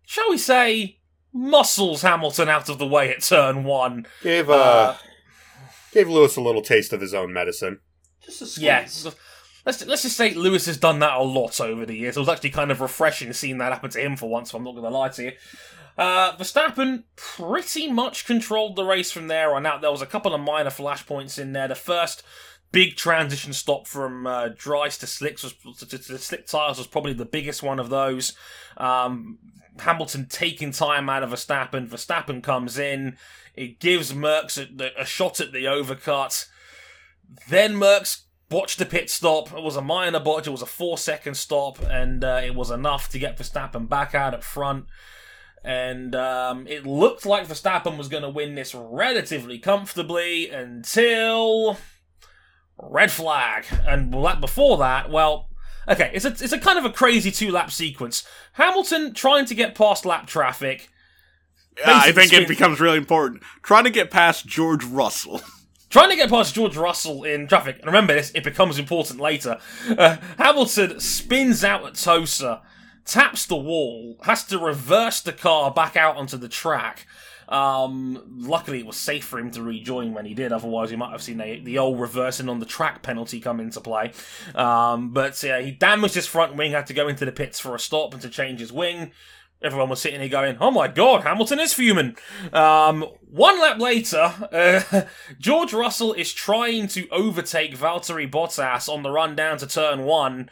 shall 0.05 0.29
we 0.29 0.37
say, 0.37 0.99
muscles 1.33 2.01
Hamilton 2.01 2.49
out 2.49 2.69
of 2.69 2.77
the 2.77 2.87
way 2.87 3.09
at 3.09 3.21
turn 3.21 3.63
one. 3.63 4.05
Gave 4.21 4.49
uh, 4.49 4.53
Uh, 4.53 4.97
gave 5.93 6.09
Lewis 6.09 6.35
a 6.35 6.41
little 6.41 6.61
taste 6.61 6.93
of 6.93 7.01
his 7.01 7.13
own 7.13 7.33
medicine. 7.33 7.79
Just 8.23 8.41
a 8.41 8.45
squeeze. 8.45 8.63
Yeah. 8.63 9.11
Let's, 9.65 9.85
let's 9.85 10.01
just 10.01 10.17
say 10.17 10.33
Lewis 10.33 10.65
has 10.65 10.77
done 10.77 10.99
that 10.99 11.17
a 11.17 11.23
lot 11.23 11.61
over 11.61 11.85
the 11.85 11.95
years. 11.95 12.17
It 12.17 12.19
was 12.19 12.29
actually 12.29 12.49
kind 12.49 12.71
of 12.71 12.81
refreshing 12.81 13.31
seeing 13.33 13.59
that 13.59 13.71
happen 13.71 13.91
to 13.91 13.99
him 13.99 14.15
for 14.15 14.27
once, 14.27 14.49
if 14.49 14.55
I'm 14.55 14.63
not 14.63 14.71
going 14.71 14.83
to 14.83 14.89
lie 14.89 15.09
to 15.09 15.23
you. 15.23 15.31
Uh, 15.97 16.35
Verstappen 16.37 17.03
pretty 17.15 17.91
much 17.91 18.25
controlled 18.25 18.75
the 18.75 18.83
race 18.85 19.11
from 19.11 19.27
there 19.27 19.53
on 19.53 19.65
out. 19.67 19.81
There 19.81 19.91
was 19.91 20.01
a 20.01 20.07
couple 20.07 20.33
of 20.33 20.41
minor 20.41 20.71
flashpoints 20.71 21.37
in 21.37 21.51
there. 21.51 21.67
The 21.67 21.75
first 21.75 22.23
big 22.71 22.95
transition 22.95 23.53
stop 23.53 23.85
from 23.85 24.25
uh, 24.25 24.49
dries 24.57 24.97
to 24.99 25.05
slicks 25.05 25.43
was 25.43 25.53
to, 25.77 25.85
to, 25.85 25.97
to 25.99 26.17
slick 26.17 26.47
tires 26.47 26.79
was 26.79 26.87
probably 26.87 27.13
the 27.13 27.25
biggest 27.25 27.61
one 27.61 27.79
of 27.79 27.89
those. 27.89 28.33
Um, 28.77 29.37
Hamilton 29.79 30.27
taking 30.29 30.71
time 30.71 31.09
out 31.09 31.23
of 31.23 31.31
Verstappen. 31.31 31.87
Verstappen 31.87 32.43
comes 32.43 32.77
in. 32.77 33.17
It 33.55 33.79
gives 33.79 34.13
Mercs 34.13 34.57
a, 34.57 35.01
a 35.01 35.05
shot 35.05 35.39
at 35.39 35.51
the 35.51 35.65
overcut. 35.65 36.47
Then 37.47 37.75
Mercs 37.75 38.23
botched 38.49 38.79
the 38.79 38.85
pit 38.85 39.09
stop. 39.09 39.53
It 39.53 39.63
was 39.63 39.75
a 39.75 39.81
minor 39.81 40.19
botch. 40.19 40.47
It 40.47 40.51
was 40.51 40.61
a 40.61 40.67
four 40.67 40.97
second 40.97 41.35
stop, 41.35 41.79
and 41.81 42.23
uh, 42.23 42.41
it 42.43 42.55
was 42.55 42.69
enough 42.69 43.09
to 43.09 43.19
get 43.19 43.37
Verstappen 43.37 43.87
back 43.87 44.13
out 44.13 44.33
at 44.33 44.43
front. 44.43 44.85
And 45.63 46.15
um, 46.15 46.67
it 46.67 46.85
looked 46.85 47.25
like 47.25 47.47
Verstappen 47.47 47.97
was 47.97 48.09
going 48.09 48.23
to 48.23 48.29
win 48.29 48.55
this 48.55 48.73
relatively 48.75 49.59
comfortably 49.59 50.49
until 50.49 51.77
red 52.77 53.11
flag. 53.11 53.65
And 53.87 54.11
before 54.41 54.77
that, 54.77 55.11
well, 55.11 55.50
okay, 55.87 56.11
it's 56.13 56.25
a 56.25 56.29
it's 56.29 56.51
a 56.51 56.59
kind 56.59 56.77
of 56.77 56.85
a 56.85 56.89
crazy 56.91 57.31
two 57.31 57.51
lap 57.51 57.71
sequence. 57.71 58.27
Hamilton 58.53 59.13
trying 59.13 59.45
to 59.45 59.55
get 59.55 59.75
past 59.75 60.05
lap 60.05 60.27
traffic. 60.27 60.89
Yeah, 61.77 62.01
I 62.03 62.11
think 62.11 62.33
it 62.33 62.47
becomes 62.47 62.79
really 62.79 62.97
important. 62.97 63.43
Trying 63.61 63.85
to 63.85 63.89
get 63.89 64.11
past 64.11 64.45
George 64.45 64.83
Russell. 64.83 65.41
Trying 65.89 66.09
to 66.09 66.15
get 66.15 66.29
past 66.29 66.55
George 66.55 66.77
Russell 66.77 67.25
in 67.25 67.47
traffic, 67.47 67.75
and 67.75 67.85
remember 67.85 68.13
this, 68.13 68.31
it 68.33 68.45
becomes 68.45 68.79
important 68.79 69.19
later. 69.19 69.59
Uh, 69.89 70.15
Hamilton 70.37 71.01
spins 71.01 71.65
out 71.65 71.85
at 71.85 71.95
Tosa, 71.95 72.61
taps 73.03 73.45
the 73.45 73.57
wall, 73.57 74.15
has 74.23 74.45
to 74.45 74.57
reverse 74.57 75.19
the 75.19 75.33
car 75.33 75.69
back 75.69 75.97
out 75.97 76.15
onto 76.15 76.37
the 76.37 76.47
track. 76.47 77.05
Um, 77.51 78.23
luckily, 78.37 78.79
it 78.79 78.85
was 78.85 78.95
safe 78.95 79.25
for 79.25 79.37
him 79.37 79.51
to 79.51 79.61
rejoin 79.61 80.13
when 80.13 80.25
he 80.25 80.33
did. 80.33 80.51
Otherwise, 80.51 80.89
he 80.89 80.95
might 80.95 81.11
have 81.11 81.21
seen 81.21 81.37
the, 81.37 81.59
the 81.59 81.77
old 81.77 81.99
reversing 81.99 82.49
on 82.49 82.59
the 82.59 82.65
track 82.65 83.03
penalty 83.03 83.39
come 83.39 83.59
into 83.59 83.81
play. 83.81 84.13
Um, 84.55 85.11
but 85.11 85.41
yeah, 85.43 85.59
he 85.59 85.71
damaged 85.71 86.15
his 86.15 86.27
front 86.27 86.55
wing, 86.55 86.71
had 86.71 86.87
to 86.87 86.93
go 86.93 87.07
into 87.07 87.25
the 87.25 87.31
pits 87.31 87.59
for 87.59 87.75
a 87.75 87.79
stop 87.79 88.13
and 88.13 88.21
to 88.21 88.29
change 88.29 88.61
his 88.61 88.71
wing. 88.71 89.11
Everyone 89.61 89.89
was 89.89 90.01
sitting 90.01 90.21
here 90.21 90.29
going, 90.29 90.57
"Oh 90.59 90.71
my 90.71 90.87
god, 90.87 91.21
Hamilton 91.21 91.59
is 91.59 91.71
fuming." 91.71 92.17
Um, 92.51 93.05
one 93.29 93.61
lap 93.61 93.77
later, 93.79 94.33
uh, 94.51 95.03
George 95.39 95.71
Russell 95.71 96.13
is 96.13 96.33
trying 96.33 96.87
to 96.87 97.07
overtake 97.09 97.77
Valtteri 97.77 98.29
Bottas 98.29 98.89
on 98.89 99.03
the 99.03 99.11
run 99.11 99.35
down 99.35 99.59
to 99.59 99.67
turn 99.67 100.03
one. 100.03 100.49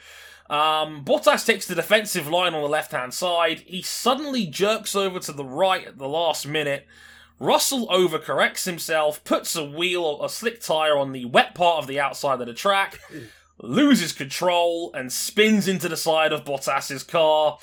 Um, 0.49 1.05
Bottas 1.05 1.45
takes 1.45 1.67
the 1.67 1.75
defensive 1.75 2.27
line 2.27 2.53
on 2.53 2.61
the 2.61 2.67
left 2.67 2.91
hand 2.91 3.13
side. 3.13 3.59
He 3.59 3.81
suddenly 3.81 4.47
jerks 4.47 4.95
over 4.95 5.19
to 5.19 5.31
the 5.31 5.45
right 5.45 5.85
at 5.85 5.97
the 5.97 6.07
last 6.07 6.47
minute. 6.47 6.87
Russell 7.39 7.87
overcorrects 7.87 8.65
himself, 8.65 9.23
puts 9.23 9.55
a 9.55 9.63
wheel, 9.63 10.23
a 10.23 10.29
slick 10.29 10.59
tyre 10.59 10.97
on 10.97 11.13
the 11.13 11.25
wet 11.25 11.55
part 11.55 11.77
of 11.77 11.87
the 11.87 11.99
outside 11.99 12.41
of 12.41 12.47
the 12.47 12.53
track, 12.53 12.99
loses 13.61 14.11
control, 14.11 14.91
and 14.93 15.11
spins 15.11 15.67
into 15.67 15.87
the 15.87 15.95
side 15.95 16.33
of 16.33 16.43
Bottas's 16.43 17.03
car. 17.03 17.59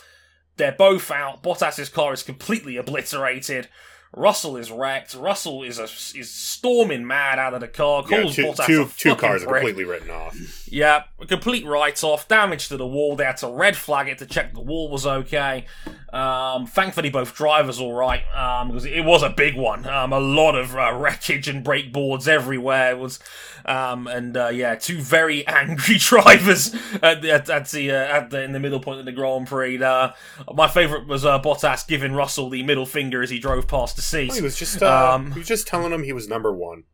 They're 0.57 0.73
both 0.73 1.11
out. 1.11 1.43
Bottas's 1.43 1.91
car 1.91 2.15
is 2.15 2.23
completely 2.23 2.77
obliterated. 2.79 3.69
Russell 4.17 4.57
is 4.57 4.71
wrecked. 4.71 5.15
Russell 5.15 5.63
is 5.63 5.79
a, 5.79 5.85
is 6.19 6.31
storming 6.31 7.07
mad 7.07 7.39
out 7.39 7.53
of 7.53 7.61
the 7.61 7.69
car. 7.69 8.03
Yeah, 8.09 8.23
Calls 8.23 8.35
two, 8.35 8.45
Bottas 8.45 8.67
two, 8.67 8.91
two 8.97 9.15
cars 9.15 9.45
are 9.45 9.53
completely 9.53 9.85
written 9.85 10.11
off. 10.11 10.67
Yeah, 10.73 11.05
a 11.21 11.27
complete 11.27 11.67
write-off, 11.67 12.27
damage 12.27 12.69
to 12.69 12.79
the 12.79 12.87
wall. 12.87 13.15
They 13.15 13.25
had 13.25 13.37
to 13.39 13.49
red 13.49 13.77
flag 13.77 14.09
it 14.09 14.17
to 14.19 14.27
check 14.27 14.55
the 14.55 14.61
wall 14.61 14.89
was 14.89 15.07
okay. 15.07 15.67
Um, 16.13 16.67
thankfully, 16.67 17.11
both 17.11 17.35
drivers 17.35 17.79
all 17.79 17.93
right 17.93 18.23
um, 18.35 18.69
because 18.69 18.87
it 18.87 19.05
was 19.05 19.23
a 19.23 19.29
big 19.29 19.55
one. 19.55 19.87
Um, 19.87 20.15
a 20.15 20.21
lot 20.21 20.55
of 20.55 20.75
uh, 20.75 20.95
wreckage 20.95 21.47
and 21.47 21.63
brake 21.63 21.93
boards 21.93 22.27
everywhere. 22.27 22.93
It 22.93 22.99
was, 22.99 23.19
um, 23.67 24.07
and 24.07 24.35
uh, 24.35 24.49
yeah, 24.49 24.77
two 24.77 24.99
very 24.99 25.47
angry 25.47 25.99
drivers 25.99 26.75
at 27.03 27.21
the, 27.21 27.33
at, 27.33 27.51
at 27.51 27.69
the, 27.69 27.91
uh, 27.91 27.95
at 27.95 28.31
the 28.31 28.43
in 28.43 28.53
the 28.53 28.61
middle 28.61 28.81
point 28.81 28.99
of 29.01 29.05
the 29.05 29.13
Grand 29.13 29.47
Prix. 29.47 29.83
Uh, 29.83 30.13
my 30.55 30.69
favourite 30.69 31.07
was 31.07 31.27
uh, 31.27 31.39
Bottas 31.39 31.87
giving 31.87 32.15
Russell 32.15 32.49
the 32.49 32.63
middle 32.63 32.87
finger 32.87 33.23
as 33.23 33.29
he 33.29 33.39
drove 33.39 33.69
past 33.69 33.97
the 33.97 34.03
seat. 34.09 34.33
He 34.35 34.41
was 34.43 34.57
just 34.57 34.83
uh, 34.83 35.13
Um, 35.15 35.33
he 35.33 35.39
was 35.41 35.49
just 35.49 35.67
telling 35.67 35.93
him 35.93 36.03
he 36.03 36.13
was 36.13 36.29
number 36.29 36.53
one. 36.53 36.85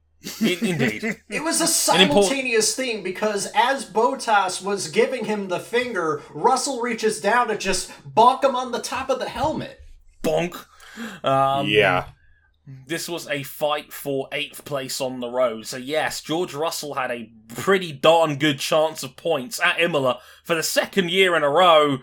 In- 0.41 0.65
indeed. 0.65 1.03
It 1.29 1.43
was 1.43 1.61
a 1.61 1.93
An 1.95 2.01
import- 2.03 2.25
simultaneous 2.27 2.77
thing 2.77 3.03
because 3.03 3.51
as 3.55 3.85
Bottas 3.85 4.63
was 4.63 4.89
giving 4.89 5.25
him 5.25 5.49
the 5.49 5.59
finger, 5.61 6.23
Russell 6.31 6.81
reaches 6.81 7.21
down 7.21 7.49
to 7.49 7.59
just 7.59 7.91
bonk 8.09 8.45
him 8.45 8.55
on 8.55 8.71
the 8.73 8.79
top 8.81 9.11
of 9.11 9.19
the 9.19 9.29
helmet. 9.29 9.81
Bonk. 10.23 10.55
Um, 11.25 11.67
yeah, 11.69 12.05
This 12.87 13.09
was 13.09 13.27
a 13.29 13.43
fight 13.43 13.93
for 13.93 14.29
eighth 14.31 14.65
place 14.65 15.01
on 15.01 15.19
the 15.19 15.29
road. 15.29 15.67
So, 15.67 15.77
yes, 15.79 16.21
George 16.21 16.55
Russell 16.55 16.95
had 16.95 17.11
a 17.11 17.33
pretty 17.49 17.91
darn 17.93 18.37
good 18.37 18.61
chance 18.61 19.03
of 19.03 19.17
points 19.17 19.59
at 19.61 19.81
Imola 19.81 20.21
for 20.45 20.55
the 20.55 20.63
second 20.63 21.11
year 21.11 21.35
in 21.35 21.43
a 21.43 21.51
row, 21.51 21.99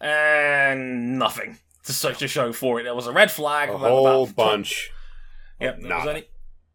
and 0.00 1.18
nothing 1.18 1.58
to, 1.88 1.92
so- 1.92 2.12
to 2.12 2.28
show 2.28 2.52
for 2.52 2.78
it. 2.80 2.84
There 2.84 2.94
was 2.94 3.06
a 3.08 3.12
red 3.12 3.30
flag. 3.30 3.68
a 3.68 3.72
about- 3.72 3.88
whole 3.90 4.22
about- 4.24 4.36
bunch. 4.36 4.90
Yep, 5.60 5.80
there 5.82 5.96
was 5.98 6.06
only. 6.06 6.28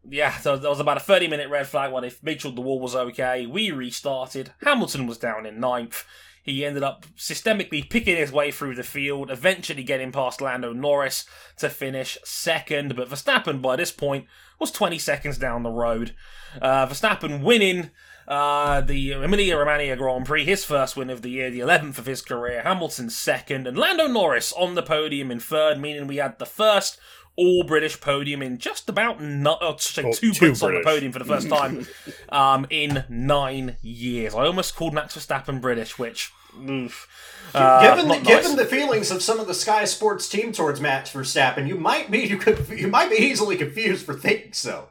Yeah, 0.06 0.36
so 0.38 0.56
there 0.58 0.68
was 0.68 0.80
about 0.80 0.98
a 0.98 1.00
30 1.00 1.28
minute 1.28 1.48
red 1.48 1.66
flag 1.66 1.90
while 1.90 2.02
they 2.02 2.12
made 2.22 2.42
sure 2.42 2.52
the 2.52 2.60
wall 2.60 2.78
was 2.78 2.94
okay. 2.94 3.46
We 3.46 3.70
restarted. 3.70 4.52
Hamilton 4.62 5.06
was 5.06 5.16
down 5.16 5.46
in 5.46 5.58
ninth. 5.58 6.04
He 6.42 6.62
ended 6.62 6.82
up 6.82 7.06
systemically 7.16 7.88
picking 7.88 8.18
his 8.18 8.30
way 8.30 8.50
through 8.50 8.74
the 8.74 8.82
field, 8.82 9.30
eventually 9.30 9.82
getting 9.82 10.12
past 10.12 10.42
Lando 10.42 10.74
Norris 10.74 11.24
to 11.56 11.70
finish 11.70 12.18
second. 12.22 12.94
But 12.96 13.08
Verstappen, 13.08 13.62
by 13.62 13.76
this 13.76 13.90
point, 13.90 14.26
was 14.60 14.70
20 14.70 14.98
seconds 14.98 15.38
down 15.38 15.62
the 15.62 15.70
road. 15.70 16.14
Uh, 16.60 16.86
Verstappen 16.86 17.42
winning 17.42 17.90
Uh, 18.26 18.80
the 18.80 19.12
Emilia 19.12 19.56
Romagna 19.56 19.96
Grand 19.96 20.24
Prix, 20.26 20.44
his 20.44 20.64
first 20.64 20.96
win 20.96 21.10
of 21.10 21.22
the 21.22 21.30
year, 21.30 21.50
the 21.50 21.60
11th 21.60 21.98
of 21.98 22.06
his 22.06 22.22
career. 22.22 22.62
Hamilton 22.62 23.10
second, 23.10 23.66
and 23.66 23.76
Lando 23.76 24.06
Norris 24.06 24.52
on 24.52 24.74
the 24.74 24.82
podium 24.82 25.30
in 25.30 25.40
third, 25.40 25.78
meaning 25.78 26.06
we 26.06 26.16
had 26.16 26.38
the 26.38 26.46
first 26.46 26.98
all 27.36 27.64
British 27.64 28.00
podium 28.00 28.42
in 28.42 28.58
just 28.58 28.88
about 28.88 29.20
no, 29.20 29.58
oh, 29.60 29.76
sorry, 29.76 30.08
Oh, 30.08 30.12
two, 30.12 30.32
two 30.32 30.52
Brits 30.52 30.62
on 30.62 30.72
the 30.74 30.82
podium 30.84 31.12
for 31.12 31.18
the 31.18 31.24
first 31.24 31.48
time 31.48 31.86
um, 32.28 32.66
in 32.70 33.04
nine 33.08 33.76
years. 33.82 34.34
I 34.34 34.46
almost 34.46 34.76
called 34.76 34.94
Max 34.94 35.16
Verstappen 35.16 35.60
British, 35.60 35.98
which. 35.98 36.32
oof. 36.68 37.08
Uh, 37.52 37.82
given 37.82 38.08
the, 38.08 38.14
nice. 38.14 38.26
given 38.26 38.56
the 38.56 38.64
feelings 38.64 39.10
of 39.10 39.20
some 39.22 39.38
of 39.40 39.46
the 39.46 39.54
Sky 39.54 39.84
Sports 39.84 40.28
team 40.28 40.52
towards 40.52 40.80
Max 40.80 41.10
Verstappen, 41.12 41.66
you 41.68 41.76
might 41.76 42.10
be 42.10 42.20
you 42.28 42.36
could 42.38 42.66
you 42.68 42.86
might 42.88 43.10
be 43.10 43.16
easily 43.16 43.56
confused 43.56 44.06
for 44.06 44.14
thinking 44.14 44.52
so. 44.52 44.88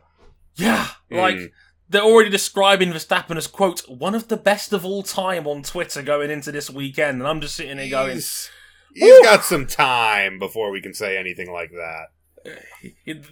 Yeah, 0.55 0.87
like 1.09 1.35
Mm. 1.35 1.51
They're 1.89 2.01
already 2.01 2.29
describing 2.29 2.91
Verstappen 2.91 3.37
as 3.37 3.47
quote 3.47 3.81
one 3.87 4.15
of 4.15 4.27
the 4.27 4.37
best 4.37 4.73
of 4.73 4.85
all 4.85 5.03
time 5.03 5.47
on 5.47 5.63
Twitter 5.63 6.01
going 6.01 6.31
into 6.31 6.51
this 6.51 6.69
weekend, 6.69 7.19
and 7.19 7.27
I'm 7.27 7.41
just 7.41 7.55
sitting 7.55 7.77
there 7.77 7.89
going, 7.89 8.15
He's, 8.15 8.49
he's 8.93 9.23
got 9.23 9.43
some 9.43 9.67
time 9.67 10.39
before 10.39 10.71
we 10.71 10.81
can 10.81 10.93
say 10.93 11.17
anything 11.17 11.51
like 11.51 11.71
that. 11.71 12.07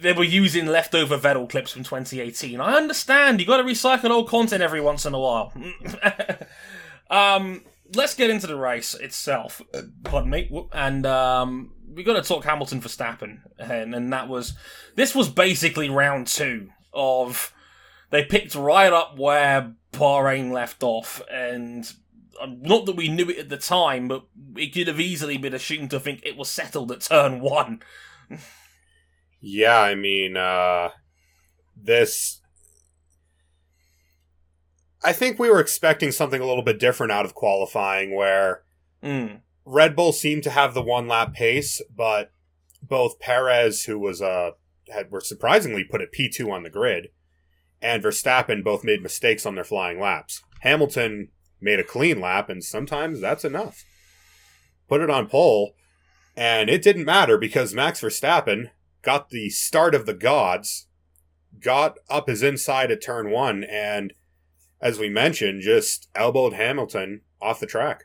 they 0.00 0.12
were 0.12 0.24
using 0.24 0.66
leftover 0.66 1.18
Vettel 1.18 1.48
clips 1.48 1.72
from 1.72 1.82
2018. 1.82 2.60
I 2.60 2.74
understand 2.74 3.40
you 3.40 3.46
got 3.46 3.58
to 3.58 3.64
recycle 3.64 4.10
old 4.10 4.28
content 4.28 4.62
every 4.62 4.80
once 4.80 5.04
in 5.04 5.14
a 5.14 5.18
while. 5.18 5.52
um, 7.10 7.62
let's 7.94 8.14
get 8.14 8.30
into 8.30 8.46
the 8.46 8.56
race 8.56 8.94
itself. 8.94 9.60
Uh, 9.74 9.82
Pardon 10.04 10.30
me, 10.30 10.50
and 10.72 11.04
um, 11.06 11.72
we 11.94 12.02
got 12.02 12.14
to 12.14 12.26
talk 12.26 12.44
Hamilton 12.44 12.80
Verstappen, 12.80 13.40
and 13.58 13.94
and 13.94 14.12
that 14.12 14.28
was 14.28 14.54
this 14.94 15.14
was 15.14 15.28
basically 15.28 15.90
round 15.90 16.26
two 16.26 16.70
of 16.92 17.52
they 18.12 18.24
picked 18.24 18.54
right 18.54 18.92
up 18.92 19.18
where 19.18 19.74
Bahrain 19.92 20.52
left 20.52 20.84
off, 20.84 21.20
and 21.28 21.92
uh, 22.40 22.46
not 22.46 22.86
that 22.86 22.94
we 22.94 23.08
knew 23.08 23.28
it 23.28 23.38
at 23.38 23.48
the 23.48 23.56
time, 23.56 24.06
but 24.06 24.26
it 24.54 24.72
could 24.72 24.86
have 24.86 25.00
easily 25.00 25.36
been 25.36 25.54
assumed 25.54 25.90
to 25.90 25.98
think 25.98 26.20
it 26.22 26.36
was 26.36 26.48
settled 26.48 26.92
at 26.92 27.00
turn 27.00 27.40
one. 27.40 27.82
Yeah, 29.40 29.80
I 29.80 29.96
mean, 29.96 30.36
uh, 30.36 30.90
this. 31.76 32.40
I 35.02 35.12
think 35.12 35.40
we 35.40 35.50
were 35.50 35.58
expecting 35.58 36.12
something 36.12 36.40
a 36.40 36.46
little 36.46 36.62
bit 36.62 36.78
different 36.78 37.10
out 37.10 37.24
of 37.24 37.34
qualifying 37.34 38.14
where 38.14 38.62
Mm. 39.02 39.40
Red 39.64 39.96
Bull 39.96 40.12
seemed 40.12 40.42
to 40.44 40.50
have 40.50 40.74
the 40.74 40.82
one 40.82 41.08
lap 41.08 41.34
pace, 41.34 41.82
but 41.94 42.32
both 42.82 43.18
Perez, 43.18 43.84
who 43.84 43.98
was 43.98 44.22
uh, 44.22 44.52
had 44.92 45.10
were 45.10 45.20
surprisingly 45.20 45.84
put 45.84 46.00
at 46.00 46.12
P 46.12 46.28
two 46.28 46.50
on 46.50 46.62
the 46.62 46.70
grid, 46.70 47.08
and 47.82 48.02
Verstappen 48.02 48.62
both 48.62 48.84
made 48.84 49.02
mistakes 49.02 49.44
on 49.44 49.56
their 49.56 49.64
flying 49.64 50.00
laps. 50.00 50.42
Hamilton 50.60 51.28
made 51.60 51.80
a 51.80 51.84
clean 51.84 52.20
lap, 52.20 52.48
and 52.48 52.62
sometimes 52.62 53.20
that's 53.20 53.44
enough. 53.44 53.84
Put 54.88 55.00
it 55.00 55.10
on 55.10 55.28
pole, 55.28 55.74
and 56.36 56.70
it 56.70 56.82
didn't 56.82 57.04
matter 57.04 57.36
because 57.36 57.74
Max 57.74 58.00
Verstappen 58.00 58.70
got 59.02 59.30
the 59.30 59.50
start 59.50 59.94
of 59.94 60.06
the 60.06 60.14
gods, 60.14 60.86
got 61.60 61.98
up 62.08 62.28
his 62.28 62.42
inside 62.42 62.90
at 62.90 63.02
turn 63.02 63.30
one, 63.30 63.64
and 63.64 64.12
as 64.80 64.98
we 64.98 65.08
mentioned, 65.08 65.62
just 65.62 66.08
elbowed 66.14 66.54
Hamilton 66.54 67.22
off 67.40 67.60
the 67.60 67.66
track. 67.66 68.04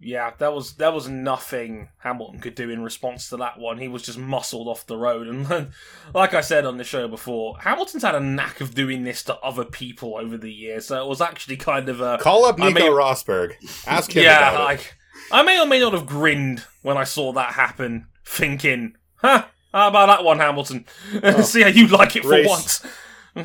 Yeah, 0.00 0.32
that 0.38 0.52
was 0.54 0.74
that 0.74 0.92
was 0.94 1.08
nothing 1.08 1.88
Hamilton 1.98 2.38
could 2.40 2.54
do 2.54 2.70
in 2.70 2.82
response 2.82 3.28
to 3.30 3.36
that 3.38 3.58
one. 3.58 3.78
He 3.78 3.88
was 3.88 4.02
just 4.02 4.16
muscled 4.18 4.68
off 4.68 4.86
the 4.86 4.96
road, 4.96 5.26
and 5.26 5.70
like 6.14 6.34
I 6.34 6.40
said 6.40 6.64
on 6.64 6.76
the 6.76 6.84
show 6.84 7.08
before, 7.08 7.58
Hamilton's 7.58 8.04
had 8.04 8.14
a 8.14 8.20
knack 8.20 8.60
of 8.60 8.74
doing 8.74 9.02
this 9.04 9.24
to 9.24 9.36
other 9.38 9.64
people 9.64 10.16
over 10.16 10.36
the 10.36 10.52
years. 10.52 10.86
So 10.86 11.02
it 11.02 11.08
was 11.08 11.20
actually 11.20 11.56
kind 11.56 11.88
of 11.88 12.00
a 12.00 12.18
Call 12.18 12.44
up 12.44 12.60
I 12.60 12.68
Nico 12.68 12.80
mean- 12.80 12.92
Rosberg. 12.92 13.54
Ask 13.86 14.12
him 14.12 14.22
yeah. 14.24 14.52
Like 14.58 14.94
I 15.32 15.42
may 15.42 15.60
or 15.60 15.66
may 15.66 15.80
not 15.80 15.92
have 15.94 16.06
grinned 16.06 16.64
when 16.82 16.96
I 16.96 17.04
saw 17.04 17.32
that 17.32 17.54
happen, 17.54 18.06
thinking, 18.24 18.94
"Huh, 19.16 19.46
how 19.72 19.88
about 19.88 20.06
that 20.06 20.24
one, 20.24 20.38
Hamilton? 20.38 20.84
See 21.42 21.62
how 21.62 21.68
you 21.68 21.88
like 21.88 22.14
it 22.16 22.22
for 22.22 22.30
Race. 22.30 22.48
once." 22.48 22.86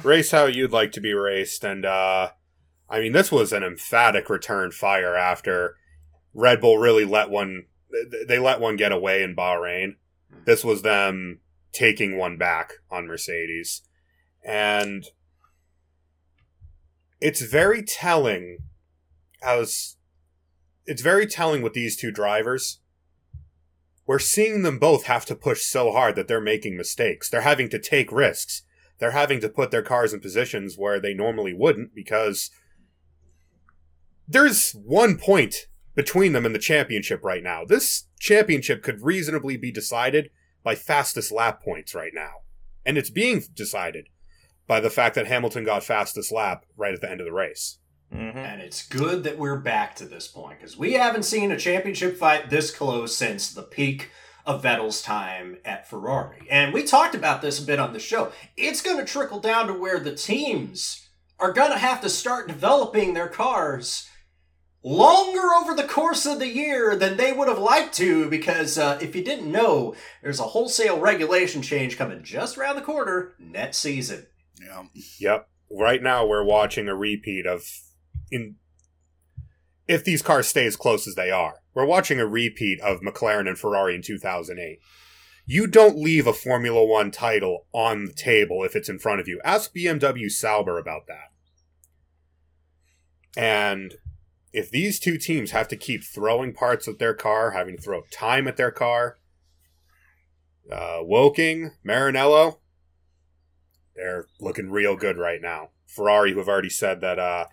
race 0.04 0.32
how 0.32 0.46
you'd 0.46 0.72
like 0.72 0.92
to 0.92 1.02
be 1.02 1.14
raced 1.14 1.64
and 1.64 1.86
uh 1.86 2.28
i 2.90 3.00
mean 3.00 3.12
this 3.12 3.32
was 3.32 3.54
an 3.54 3.62
emphatic 3.64 4.28
return 4.28 4.72
fire 4.72 5.16
after 5.16 5.76
red 6.34 6.62
bull 6.62 6.78
really 6.78 7.06
let 7.06 7.30
one 7.30 7.66
they 8.28 8.40
let 8.40 8.60
one 8.60 8.76
get 8.76 8.92
away 8.92 9.22
in 9.22 9.36
bahrain. 9.36 9.96
Hmm. 10.32 10.40
This 10.46 10.64
was 10.64 10.82
them 10.82 11.40
taking 11.72 12.18
one 12.18 12.38
back 12.38 12.74
on 12.90 13.08
mercedes. 13.08 13.82
And 14.44 15.06
it's 17.20 17.42
very 17.42 17.82
telling 17.82 18.58
as 19.42 19.98
it's 20.86 21.02
very 21.02 21.26
telling 21.26 21.62
with 21.62 21.74
these 21.74 21.96
two 21.96 22.12
drivers. 22.12 22.80
We're 24.06 24.20
seeing 24.20 24.64
them 24.64 24.80
both 24.80 25.06
have 25.06 25.26
to 25.28 25.36
push 25.36 25.62
so 25.62 25.94
hard 25.94 26.18
that 26.18 26.28
they're 26.28 26.42
making 26.42 26.76
mistakes. 26.76 27.30
They're 27.30 27.42
having 27.42 27.70
to 27.70 27.80
take 27.80 28.12
risks. 28.12 28.64
They're 29.00 29.12
having 29.12 29.40
to 29.40 29.50
put 29.50 29.72
their 29.72 29.82
cars 29.82 30.14
in 30.14 30.20
positions 30.20 30.78
where 30.78 31.00
they 31.00 31.14
normally 31.14 31.54
wouldn't 31.54 31.96
because 31.96 32.52
there's 34.28 34.74
one 34.74 35.18
point 35.18 35.68
between 35.96 36.34
them 36.34 36.46
in 36.46 36.54
the 36.54 36.60
championship 36.60 37.24
right 37.24 37.44
now. 37.44 37.64
This 37.66 38.08
championship 38.20 38.84
could 38.84 39.04
reasonably 39.04 39.58
be 39.58 39.72
decided 39.72 40.30
by 40.64 40.76
fastest 40.76 41.32
lap 41.32 41.62
points 41.62 41.94
right 41.94 42.14
now. 42.14 42.42
And 42.86 42.98
it's 42.98 43.10
being 43.10 43.44
decided 43.54 44.10
by 44.68 44.80
the 44.80 44.90
fact 44.90 45.16
that 45.16 45.28
Hamilton 45.28 45.66
got 45.66 45.84
fastest 45.84 46.32
lap 46.32 46.66
right 46.76 46.94
at 46.94 47.02
the 47.02 47.10
end 47.10 47.20
of 47.20 47.26
the 47.26 47.34
race. 47.34 47.80
Mhm. 48.14 48.36
And 48.36 48.62
it's 48.62 48.86
good 48.86 49.24
that 49.24 49.38
we're 49.38 49.58
back 49.58 49.96
to 49.98 50.06
this 50.06 50.28
point 50.28 50.60
because 50.60 50.78
we 50.78 50.94
haven't 50.94 51.24
seen 51.24 51.52
a 51.52 51.58
championship 51.58 52.18
fight 52.18 52.50
this 52.50 52.72
close 52.72 53.16
since 53.16 53.52
the 53.52 53.64
peak 53.64 54.12
of 54.46 54.64
Vettel's 54.64 55.02
time 55.02 55.58
at 55.66 55.90
Ferrari. 55.90 56.46
And 56.50 56.74
we 56.74 56.84
talked 56.84 57.16
about 57.16 57.42
this 57.42 57.60
a 57.60 57.66
bit 57.66 57.80
on 57.80 57.94
the 57.94 58.00
show. 58.00 58.32
It's 58.58 58.82
going 58.82 58.98
to 58.98 59.06
trickle 59.06 59.40
down 59.40 59.68
to 59.68 59.74
where 59.74 60.00
the 60.00 60.16
teams 60.16 61.08
are 61.40 61.54
going 61.54 61.72
to 61.72 61.78
have 61.78 62.02
to 62.02 62.10
start 62.10 62.48
developing 62.48 63.14
their 63.14 63.30
cars 63.30 64.08
longer 64.84 65.54
over 65.54 65.74
the 65.74 65.88
course 65.88 66.26
of 66.26 66.40
the 66.40 66.48
year 66.48 66.96
than 66.96 67.16
they 67.16 67.32
would 67.32 67.48
have 67.48 67.60
liked 67.60 67.96
to 67.96 68.30
because 68.30 68.78
uh, 68.78 69.00
if 69.02 69.16
you 69.16 69.24
didn't 69.24 69.52
know, 69.52 69.96
there's 70.22 70.40
a 70.40 70.44
wholesale 70.44 71.00
regulation 71.00 71.62
change 71.62 71.98
coming 71.98 72.22
just 72.22 72.58
around 72.58 72.76
the 72.76 72.82
corner 72.82 73.34
next 73.40 73.78
season. 73.78 74.28
Yeah. 74.62 74.84
Yep. 75.20 75.50
Right 75.72 76.04
now 76.04 76.26
we're 76.26 76.44
watching 76.44 76.88
a 76.88 76.96
repeat 76.96 77.46
of 77.46 77.64
in 78.30 78.56
if 79.88 80.04
these 80.04 80.22
cars 80.22 80.48
stay 80.48 80.66
as 80.66 80.76
close 80.76 81.08
as 81.08 81.16
they 81.16 81.32
are. 81.32 81.56
We're 81.74 81.86
watching 81.86 82.20
a 82.20 82.28
repeat 82.28 82.80
of 82.82 83.02
McLaren 83.02 83.48
and 83.48 83.58
Ferrari 83.58 83.96
in 83.96 84.02
2008. 84.02 84.80
You 85.46 85.68
don't 85.68 85.98
leave 85.98 86.26
a 86.26 86.34
Formula 86.34 86.86
1 86.86 87.12
title 87.12 87.66
on 87.74 88.06
the 88.06 88.14
table 88.14 88.64
if 88.64 88.76
it's 88.76 88.88
in 88.88 89.00
front 89.00 89.20
of 89.20 89.28
you. 89.28 89.42
Ask 89.44 89.74
BMW 89.74 90.32
Sauber 90.32 90.78
about 90.78 91.08
that. 91.08 91.32
And 93.36 93.96
if 94.54 94.70
these 94.70 95.00
two 95.00 95.18
teams 95.18 95.52
have 95.52 95.68
to 95.68 95.76
keep 95.76 96.04
throwing 96.04 96.54
parts 96.54 96.88
at 96.88 97.00
their 97.00 97.16
car, 97.16 97.52
having 97.52 97.76
to 97.76 97.82
throw 97.82 98.04
time 98.12 98.48
at 98.48 98.56
their 98.56 98.72
car, 98.72 99.18
uh, 100.72 101.00
Woking, 101.02 101.72
Maranello, 101.86 102.60
they're 103.96 104.28
looking 104.40 104.70
real 104.70 104.96
good 104.96 105.18
right 105.18 105.42
now. 105.42 105.70
Ferrari, 105.88 106.32
who 106.32 106.40
have 106.40 106.48
already 106.48 106.70
said 106.70 107.02
that 107.02 107.20
uh, 107.20 107.46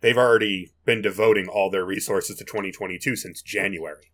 they've 0.00 0.18
already 0.18 0.72
been 0.84 1.00
devoting 1.00 1.46
all 1.48 1.70
their 1.70 1.84
resources 1.84 2.36
to 2.36 2.44
2022 2.44 3.16
since 3.16 3.40
January. 3.40 4.12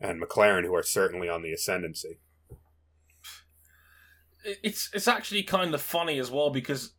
And 0.00 0.22
McLaren, 0.22 0.64
who 0.64 0.74
are 0.74 0.82
certainly 0.82 1.28
on 1.28 1.42
the 1.42 1.52
ascendancy. 1.52 2.20
it's 4.44 4.88
it's 4.94 5.06
actually 5.06 5.42
kind 5.42 5.74
of 5.74 5.82
funny 5.82 6.18
as 6.18 6.30
well 6.30 6.50
because 6.50 6.94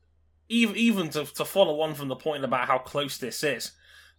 even 0.52 0.76
even 0.76 1.10
to, 1.10 1.26
to 1.26 1.46
follow 1.46 1.82
on 1.82 1.96
from 1.96 2.10
the 2.10 2.16
point 2.16 2.44
about 2.44 2.68
how 2.68 2.78
close 2.78 3.18
this 3.18 3.44
is, 3.44 3.72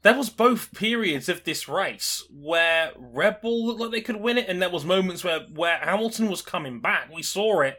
there 0.02 0.16
was 0.16 0.30
both 0.30 0.72
periods 0.74 1.28
of 1.28 1.44
this 1.44 1.68
race 1.68 2.24
where 2.30 2.92
Red 2.96 3.40
Bull 3.40 3.66
looked 3.66 3.80
like 3.80 3.90
they 3.90 4.00
could 4.00 4.16
win 4.16 4.38
it, 4.38 4.48
and 4.48 4.60
there 4.60 4.70
was 4.70 4.84
moments 4.84 5.22
where 5.22 5.40
where 5.40 5.78
Hamilton 5.78 6.28
was 6.28 6.42
coming 6.42 6.80
back. 6.80 7.12
We 7.12 7.22
saw 7.22 7.60
it 7.60 7.78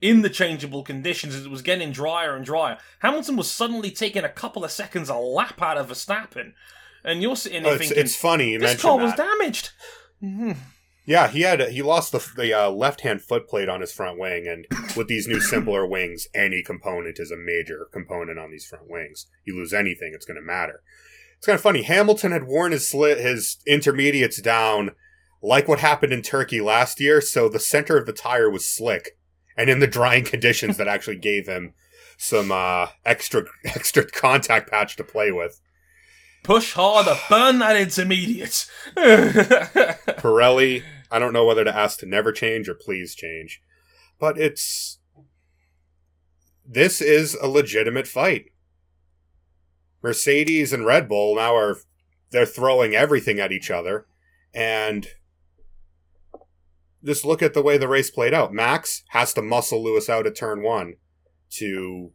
in 0.00 0.22
the 0.22 0.28
changeable 0.30 0.82
conditions 0.82 1.34
as 1.34 1.46
it 1.46 1.50
was 1.50 1.62
getting 1.62 1.92
drier 1.92 2.34
and 2.34 2.44
drier. 2.44 2.78
Hamilton 2.98 3.36
was 3.36 3.50
suddenly 3.50 3.92
taking 3.92 4.24
a 4.24 4.28
couple 4.28 4.64
of 4.64 4.72
seconds 4.72 5.08
a 5.08 5.14
lap 5.14 5.62
out 5.62 5.78
of 5.78 5.88
Verstappen, 5.88 6.54
and 7.04 7.22
you're 7.22 7.36
sitting 7.36 7.62
there 7.62 7.72
Oh, 7.72 7.76
it's, 7.76 7.86
thinking, 7.86 8.04
it's 8.04 8.16
funny 8.16 8.52
you 8.52 8.58
"This 8.58 8.82
car 8.82 8.98
was 8.98 9.14
damaged." 9.14 9.70
Hmm. 10.20 10.52
Yeah, 11.04 11.28
he 11.28 11.40
had 11.40 11.60
he 11.70 11.82
lost 11.82 12.12
the 12.12 12.24
the 12.36 12.52
uh, 12.52 12.70
left 12.70 13.00
hand 13.00 13.22
foot 13.22 13.48
plate 13.48 13.68
on 13.68 13.80
his 13.80 13.92
front 13.92 14.18
wing, 14.18 14.46
and 14.46 14.66
with 14.96 15.08
these 15.08 15.26
new 15.26 15.40
simpler 15.40 15.86
wings, 15.86 16.28
any 16.34 16.62
component 16.62 17.18
is 17.18 17.32
a 17.32 17.36
major 17.36 17.88
component 17.92 18.38
on 18.38 18.52
these 18.52 18.64
front 18.64 18.88
wings. 18.88 19.26
You 19.44 19.56
lose 19.56 19.72
anything, 19.72 20.12
it's 20.14 20.26
going 20.26 20.36
to 20.36 20.46
matter. 20.46 20.82
It's 21.36 21.46
kind 21.46 21.56
of 21.56 21.62
funny. 21.62 21.82
Hamilton 21.82 22.30
had 22.30 22.46
worn 22.46 22.70
his 22.70 22.92
his 22.92 23.58
intermediates 23.66 24.40
down, 24.40 24.92
like 25.42 25.66
what 25.66 25.80
happened 25.80 26.12
in 26.12 26.22
Turkey 26.22 26.60
last 26.60 27.00
year. 27.00 27.20
So 27.20 27.48
the 27.48 27.58
center 27.58 27.96
of 27.96 28.06
the 28.06 28.12
tire 28.12 28.48
was 28.48 28.64
slick, 28.64 29.18
and 29.56 29.68
in 29.68 29.80
the 29.80 29.88
drying 29.88 30.22
conditions 30.22 30.76
that 30.76 30.86
actually 30.86 31.18
gave 31.18 31.48
him 31.48 31.74
some 32.16 32.52
uh, 32.52 32.86
extra 33.04 33.42
extra 33.64 34.08
contact 34.08 34.70
patch 34.70 34.94
to 34.96 35.04
play 35.04 35.32
with. 35.32 35.60
Push 36.42 36.72
harder, 36.72 37.16
burn 37.28 37.60
that 37.60 37.76
intermediate. 37.76 38.68
Pirelli, 38.96 40.82
I 41.10 41.18
don't 41.18 41.32
know 41.32 41.44
whether 41.44 41.64
to 41.64 41.76
ask 41.76 42.00
to 42.00 42.06
never 42.06 42.32
change 42.32 42.68
or 42.68 42.74
please 42.74 43.14
change, 43.14 43.62
but 44.18 44.38
it's 44.38 44.98
this 46.66 47.00
is 47.00 47.34
a 47.34 47.46
legitimate 47.46 48.06
fight. 48.06 48.46
Mercedes 50.02 50.72
and 50.72 50.84
Red 50.84 51.08
Bull 51.08 51.36
now 51.36 51.54
are 51.54 51.78
they're 52.30 52.46
throwing 52.46 52.94
everything 52.94 53.38
at 53.38 53.52
each 53.52 53.70
other 53.70 54.06
and 54.54 55.06
just 57.04 57.24
look 57.24 57.42
at 57.42 57.54
the 57.54 57.62
way 57.62 57.78
the 57.78 57.88
race 57.88 58.10
played 58.10 58.34
out. 58.34 58.52
Max 58.52 59.04
has 59.10 59.32
to 59.34 59.42
muscle 59.42 59.82
Lewis 59.82 60.08
out 60.08 60.26
at 60.26 60.34
turn 60.34 60.62
1 60.62 60.94
to 61.50 62.12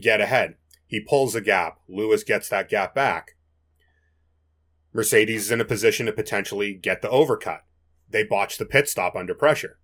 get 0.00 0.20
ahead. 0.20 0.56
He 0.90 0.98
pulls 0.98 1.36
a 1.36 1.40
gap. 1.40 1.78
Lewis 1.88 2.24
gets 2.24 2.48
that 2.48 2.68
gap 2.68 2.96
back. 2.96 3.36
Mercedes 4.92 5.44
is 5.44 5.50
in 5.52 5.60
a 5.60 5.64
position 5.64 6.06
to 6.06 6.12
potentially 6.12 6.74
get 6.74 7.00
the 7.00 7.08
overcut. 7.08 7.60
They 8.10 8.24
botch 8.24 8.58
the 8.58 8.64
pit 8.66 8.88
stop 8.88 9.14
under 9.14 9.32
pressure. 9.32 9.78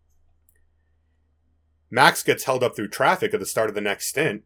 Max 1.92 2.24
gets 2.24 2.42
held 2.42 2.64
up 2.64 2.74
through 2.74 2.88
traffic 2.88 3.32
at 3.32 3.38
the 3.38 3.46
start 3.46 3.68
of 3.68 3.76
the 3.76 3.80
next 3.80 4.06
stint. 4.08 4.42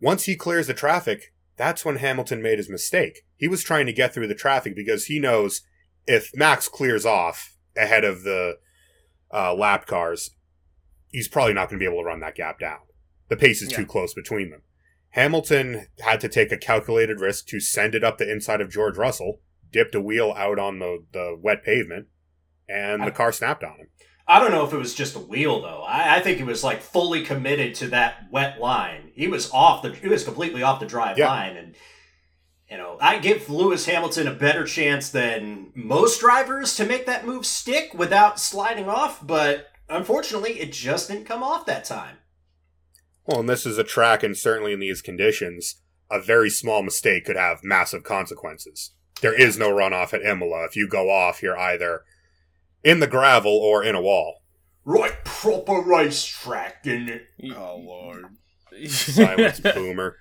Once 0.00 0.24
he 0.24 0.36
clears 0.36 0.68
the 0.68 0.72
traffic, 0.72 1.34
that's 1.58 1.84
when 1.84 1.96
Hamilton 1.96 2.40
made 2.40 2.56
his 2.56 2.70
mistake. 2.70 3.20
He 3.36 3.46
was 3.46 3.62
trying 3.62 3.84
to 3.84 3.92
get 3.92 4.14
through 4.14 4.28
the 4.28 4.34
traffic 4.34 4.74
because 4.74 5.04
he 5.04 5.20
knows 5.20 5.66
if 6.06 6.30
Max 6.34 6.66
clears 6.66 7.04
off 7.04 7.58
ahead 7.76 8.04
of 8.06 8.22
the 8.22 8.56
uh, 9.30 9.52
lap 9.52 9.86
cars, 9.86 10.30
he's 11.12 11.28
probably 11.28 11.52
not 11.52 11.68
going 11.68 11.78
to 11.78 11.84
be 11.84 11.90
able 11.92 12.02
to 12.02 12.06
run 12.06 12.20
that 12.20 12.36
gap 12.36 12.58
down. 12.58 12.78
The 13.28 13.36
pace 13.36 13.60
is 13.60 13.70
Yeah. 13.70 13.76
too 13.76 13.86
close 13.86 14.14
between 14.14 14.48
them. 14.48 14.62
Hamilton 15.14 15.86
had 16.00 16.20
to 16.20 16.28
take 16.28 16.50
a 16.50 16.56
calculated 16.56 17.20
risk 17.20 17.46
to 17.46 17.60
send 17.60 17.94
it 17.94 18.02
up 18.02 18.18
the 18.18 18.30
inside 18.30 18.60
of 18.60 18.68
George 18.70 18.96
Russell, 18.96 19.40
dipped 19.70 19.94
a 19.94 20.00
wheel 20.00 20.34
out 20.36 20.58
on 20.58 20.80
the, 20.80 21.04
the 21.12 21.38
wet 21.40 21.62
pavement, 21.62 22.06
and 22.68 23.00
the 23.02 23.06
I- 23.06 23.10
car 23.10 23.30
snapped 23.32 23.62
on 23.62 23.76
him. 23.78 23.88
I 24.26 24.40
don't 24.40 24.52
know 24.52 24.64
if 24.66 24.72
it 24.72 24.78
was 24.78 24.94
just 24.94 25.14
a 25.16 25.20
wheel 25.20 25.60
though. 25.60 25.82
I, 25.86 26.16
I 26.16 26.20
think 26.20 26.38
he 26.38 26.44
was 26.44 26.64
like 26.64 26.80
fully 26.80 27.22
committed 27.22 27.74
to 27.76 27.88
that 27.88 28.26
wet 28.30 28.58
line. 28.58 29.10
He 29.14 29.28
was 29.28 29.50
off 29.52 29.82
the. 29.82 29.92
He 29.92 30.08
was 30.08 30.24
completely 30.24 30.62
off 30.62 30.80
the 30.80 30.86
drive 30.86 31.18
Yeah. 31.18 31.28
line, 31.28 31.56
and 31.58 31.74
you 32.70 32.78
know 32.78 32.96
I 33.02 33.18
give 33.18 33.50
Lewis 33.50 33.84
Hamilton 33.84 34.26
a 34.26 34.32
better 34.32 34.64
chance 34.64 35.10
than 35.10 35.72
most 35.74 36.20
drivers 36.20 36.74
to 36.76 36.86
make 36.86 37.04
that 37.04 37.26
move 37.26 37.44
stick 37.44 37.92
without 37.92 38.40
sliding 38.40 38.88
off. 38.88 39.24
But 39.24 39.66
unfortunately, 39.90 40.58
it 40.58 40.72
just 40.72 41.08
didn't 41.08 41.26
come 41.26 41.42
off 41.42 41.66
that 41.66 41.84
time. 41.84 42.16
Well, 43.26 43.40
and 43.40 43.48
this 43.48 43.64
is 43.64 43.78
a 43.78 43.84
track, 43.84 44.22
and 44.22 44.36
certainly 44.36 44.72
in 44.72 44.80
these 44.80 45.00
conditions, 45.00 45.80
a 46.10 46.20
very 46.20 46.50
small 46.50 46.82
mistake 46.82 47.24
could 47.24 47.36
have 47.36 47.64
massive 47.64 48.04
consequences. 48.04 48.90
There 49.20 49.38
is 49.38 49.58
no 49.58 49.70
runoff 49.70 50.12
at 50.12 50.22
Imola. 50.22 50.64
If 50.64 50.76
you 50.76 50.88
go 50.88 51.10
off, 51.10 51.42
you're 51.42 51.58
either 51.58 52.02
in 52.82 53.00
the 53.00 53.06
gravel 53.06 53.56
or 53.56 53.82
in 53.82 53.94
a 53.94 54.02
wall. 54.02 54.42
Right, 54.84 55.24
proper 55.24 55.80
racetrack, 55.80 56.86
in 56.86 57.08
it? 57.08 57.26
Oh 57.56 57.76
lord. 57.76 58.26
Silence, 58.86 59.60
boomer. 59.74 60.16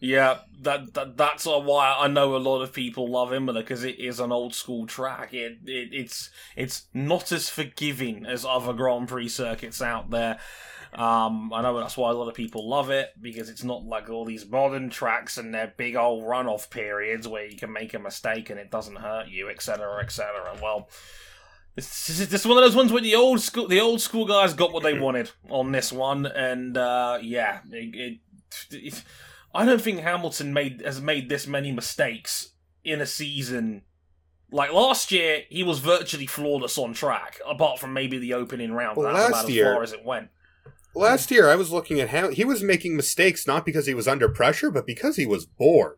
Yeah, 0.00 0.40
that, 0.62 0.92
that 0.94 1.16
that's 1.16 1.46
uh, 1.46 1.60
why 1.60 1.96
I 1.98 2.08
know 2.08 2.34
a 2.34 2.38
lot 2.38 2.60
of 2.60 2.72
people 2.72 3.08
love 3.08 3.32
Imola 3.32 3.60
because 3.60 3.84
it 3.84 3.98
is 3.98 4.20
an 4.20 4.32
old 4.32 4.54
school 4.54 4.86
track. 4.86 5.32
It, 5.32 5.58
it 5.64 5.90
it's 5.92 6.30
it's 6.56 6.88
not 6.92 7.30
as 7.30 7.48
forgiving 7.48 8.26
as 8.26 8.44
other 8.44 8.72
Grand 8.72 9.08
Prix 9.08 9.28
circuits 9.28 9.80
out 9.80 10.10
there. 10.10 10.38
Um, 10.94 11.52
I 11.52 11.62
know 11.62 11.78
that's 11.78 11.96
why 11.96 12.10
a 12.10 12.14
lot 12.14 12.28
of 12.28 12.34
people 12.34 12.68
love 12.68 12.90
it 12.90 13.10
because 13.20 13.48
it's 13.48 13.64
not 13.64 13.84
like 13.84 14.08
all 14.08 14.24
these 14.24 14.46
modern 14.48 14.90
tracks 14.90 15.38
and 15.38 15.52
their 15.52 15.72
big 15.76 15.96
old 15.96 16.24
runoff 16.24 16.70
periods 16.70 17.26
where 17.26 17.44
you 17.46 17.56
can 17.56 17.72
make 17.72 17.94
a 17.94 17.98
mistake 17.98 18.50
and 18.50 18.60
it 18.60 18.70
doesn't 18.70 18.96
hurt 18.96 19.28
you, 19.28 19.48
etc., 19.48 20.02
etc. 20.02 20.56
Well, 20.62 20.88
this 21.74 22.08
is 22.08 22.28
this 22.28 22.42
is 22.42 22.46
one 22.46 22.56
of 22.58 22.62
those 22.64 22.76
ones 22.76 22.92
where 22.92 23.02
the 23.02 23.16
old 23.16 23.40
school 23.40 23.66
the 23.66 23.80
old 23.80 24.00
school 24.00 24.24
guys 24.26 24.54
got 24.54 24.72
what 24.72 24.84
they 24.84 24.96
wanted 24.98 25.30
on 25.50 25.72
this 25.72 25.92
one, 25.92 26.26
and 26.26 26.76
uh, 26.76 27.18
yeah, 27.20 27.60
it, 27.72 27.94
it, 27.94 28.18
it 28.70 29.02
I 29.52 29.64
don't 29.64 29.80
think 29.82 30.00
Hamilton 30.00 30.52
made 30.52 30.82
has 30.84 31.00
made 31.00 31.28
this 31.28 31.46
many 31.48 31.72
mistakes 31.72 32.50
in 32.84 33.00
a 33.00 33.06
season. 33.06 33.82
Like 34.52 34.72
last 34.72 35.10
year, 35.10 35.42
he 35.48 35.64
was 35.64 35.80
virtually 35.80 36.26
flawless 36.26 36.78
on 36.78 36.92
track, 36.92 37.40
apart 37.44 37.80
from 37.80 37.92
maybe 37.92 38.18
the 38.18 38.34
opening 38.34 38.72
round. 38.72 38.96
Well, 38.96 39.12
That's 39.12 39.32
last 39.32 39.42
about 39.44 39.52
year- 39.52 39.66
as 39.70 39.74
far 39.74 39.82
as 39.82 39.92
it 39.92 40.04
went. 40.04 40.28
Last 40.94 41.30
year, 41.30 41.48
I 41.50 41.56
was 41.56 41.72
looking 41.72 42.00
at 42.00 42.10
how 42.10 42.28
he 42.30 42.44
was 42.44 42.62
making 42.62 42.96
mistakes 42.96 43.46
not 43.46 43.66
because 43.66 43.86
he 43.86 43.94
was 43.94 44.06
under 44.06 44.28
pressure, 44.28 44.70
but 44.70 44.86
because 44.86 45.16
he 45.16 45.26
was 45.26 45.44
bored. 45.46 45.96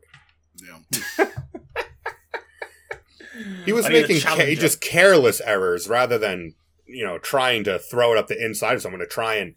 Yeah. 0.57 1.27
He 3.67 3.73
was 3.73 3.85
I 3.87 3.91
need 3.91 3.99
a 4.05 4.09
making 4.09 4.21
ca- 4.23 4.55
just 4.55 4.81
careless 4.81 5.41
errors 5.43 5.89
rather 5.89 6.17
than 6.19 6.55
you 6.87 7.05
know 7.05 7.19
trying 7.19 7.65
to 7.65 7.79
throw 7.79 8.13
it 8.13 8.19
up 8.19 8.29
the 8.29 8.43
inside 8.43 8.75
of 8.75 8.83
someone 8.83 9.01
to 9.01 9.07
try 9.07 9.35
and 9.35 9.55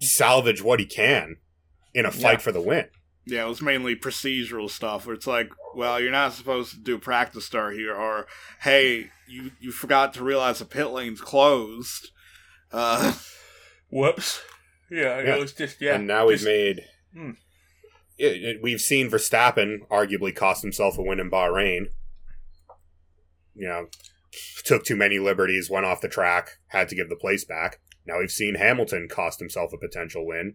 salvage 0.00 0.62
what 0.62 0.80
he 0.80 0.86
can 0.86 1.36
in 1.92 2.06
a 2.06 2.10
fight 2.10 2.32
Yeah. 2.34 2.38
for 2.38 2.52
the 2.52 2.60
win. 2.62 2.86
Yeah, 3.26 3.44
it 3.44 3.48
was 3.48 3.60
mainly 3.60 3.94
procedural 3.94 4.70
stuff 4.70 5.04
where 5.04 5.14
it's 5.14 5.26
like, 5.26 5.50
well, 5.74 6.00
you're 6.00 6.10
not 6.12 6.32
supposed 6.32 6.70
to 6.72 6.78
do 6.78 6.94
a 6.94 6.98
practice 6.98 7.44
start 7.44 7.74
here, 7.74 7.94
or 7.94 8.26
hey, 8.62 9.10
you 9.28 9.50
you 9.60 9.70
forgot 9.70 10.14
to 10.14 10.24
realize 10.24 10.60
the 10.60 10.64
pit 10.64 10.86
lane's 10.88 11.20
closed. 11.20 12.10
Uh, 12.72 13.12
Whoops. 13.90 14.42
Yeah, 14.90 15.20
Yeah. 15.20 15.36
it 15.36 15.40
was 15.40 15.52
just 15.52 15.80
yeah. 15.80 15.94
and 15.96 16.06
now 16.06 16.26
we've 16.26 16.44
made. 16.44 16.82
Hmm. 17.14 17.32
It, 18.18 18.42
it- 18.42 18.62
we've 18.62 18.80
seen 18.80 19.10
Verstappen 19.10 19.86
arguably 19.90 20.34
cost 20.34 20.62
himself 20.62 20.98
a 20.98 21.02
win 21.02 21.20
in 21.20 21.30
Bahrain. 21.30 21.86
You 23.54 23.68
know, 23.68 23.86
took 24.64 24.84
too 24.84 24.96
many 24.96 25.18
liberties, 25.18 25.68
went 25.70 25.86
off 25.86 26.00
the 26.00 26.08
track, 26.08 26.58
had 26.68 26.88
to 26.88 26.94
give 26.94 27.08
the 27.08 27.16
place 27.16 27.44
back. 27.44 27.80
Now 28.06 28.18
we've 28.18 28.30
seen 28.30 28.54
Hamilton 28.54 29.08
cost 29.10 29.40
himself 29.40 29.72
a 29.72 29.78
potential 29.78 30.26
win, 30.26 30.54